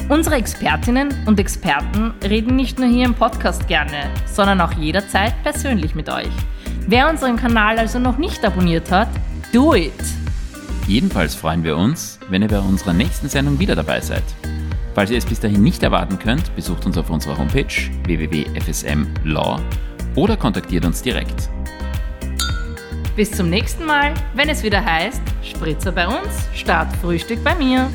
Unsere 0.09 0.35
Expertinnen 0.35 1.13
und 1.27 1.39
Experten 1.39 2.13
reden 2.23 2.55
nicht 2.55 2.79
nur 2.79 2.87
hier 2.89 3.05
im 3.05 3.13
Podcast 3.13 3.67
gerne, 3.67 4.09
sondern 4.25 4.59
auch 4.61 4.71
jederzeit 4.73 5.33
persönlich 5.43 5.95
mit 5.95 6.09
euch. 6.09 6.27
Wer 6.89 7.09
unseren 7.09 7.35
Kanal 7.35 7.79
also 7.79 7.99
noch 7.99 8.17
nicht 8.17 8.45
abonniert 8.45 8.89
hat, 8.91 9.09
do 9.51 9.75
it! 9.75 9.91
Jedenfalls 10.87 11.35
freuen 11.35 11.65
wir 11.65 11.75
uns, 11.75 12.17
wenn 12.29 12.41
ihr 12.41 12.47
bei 12.47 12.59
unserer 12.59 12.93
nächsten 12.93 13.27
Sendung 13.27 13.59
wieder 13.59 13.75
dabei 13.75 13.99
seid. 13.99 14.23
Falls 14.95 15.11
ihr 15.11 15.17
es 15.17 15.25
bis 15.25 15.41
dahin 15.41 15.61
nicht 15.61 15.83
erwarten 15.83 16.17
könnt, 16.17 16.55
besucht 16.55 16.85
uns 16.85 16.97
auf 16.97 17.09
unserer 17.09 17.37
Homepage 17.37 17.67
www.fsmlaw 18.05 19.59
oder 20.15 20.37
kontaktiert 20.37 20.85
uns 20.85 21.01
direkt. 21.01 21.49
Bis 23.17 23.31
zum 23.31 23.49
nächsten 23.49 23.85
Mal, 23.85 24.13
wenn 24.33 24.47
es 24.47 24.63
wieder 24.63 24.83
heißt, 24.83 25.21
Spritzer 25.43 25.91
bei 25.91 26.07
uns, 26.07 26.47
Start 26.53 26.95
Frühstück 27.01 27.43
bei 27.43 27.55
mir. 27.55 27.89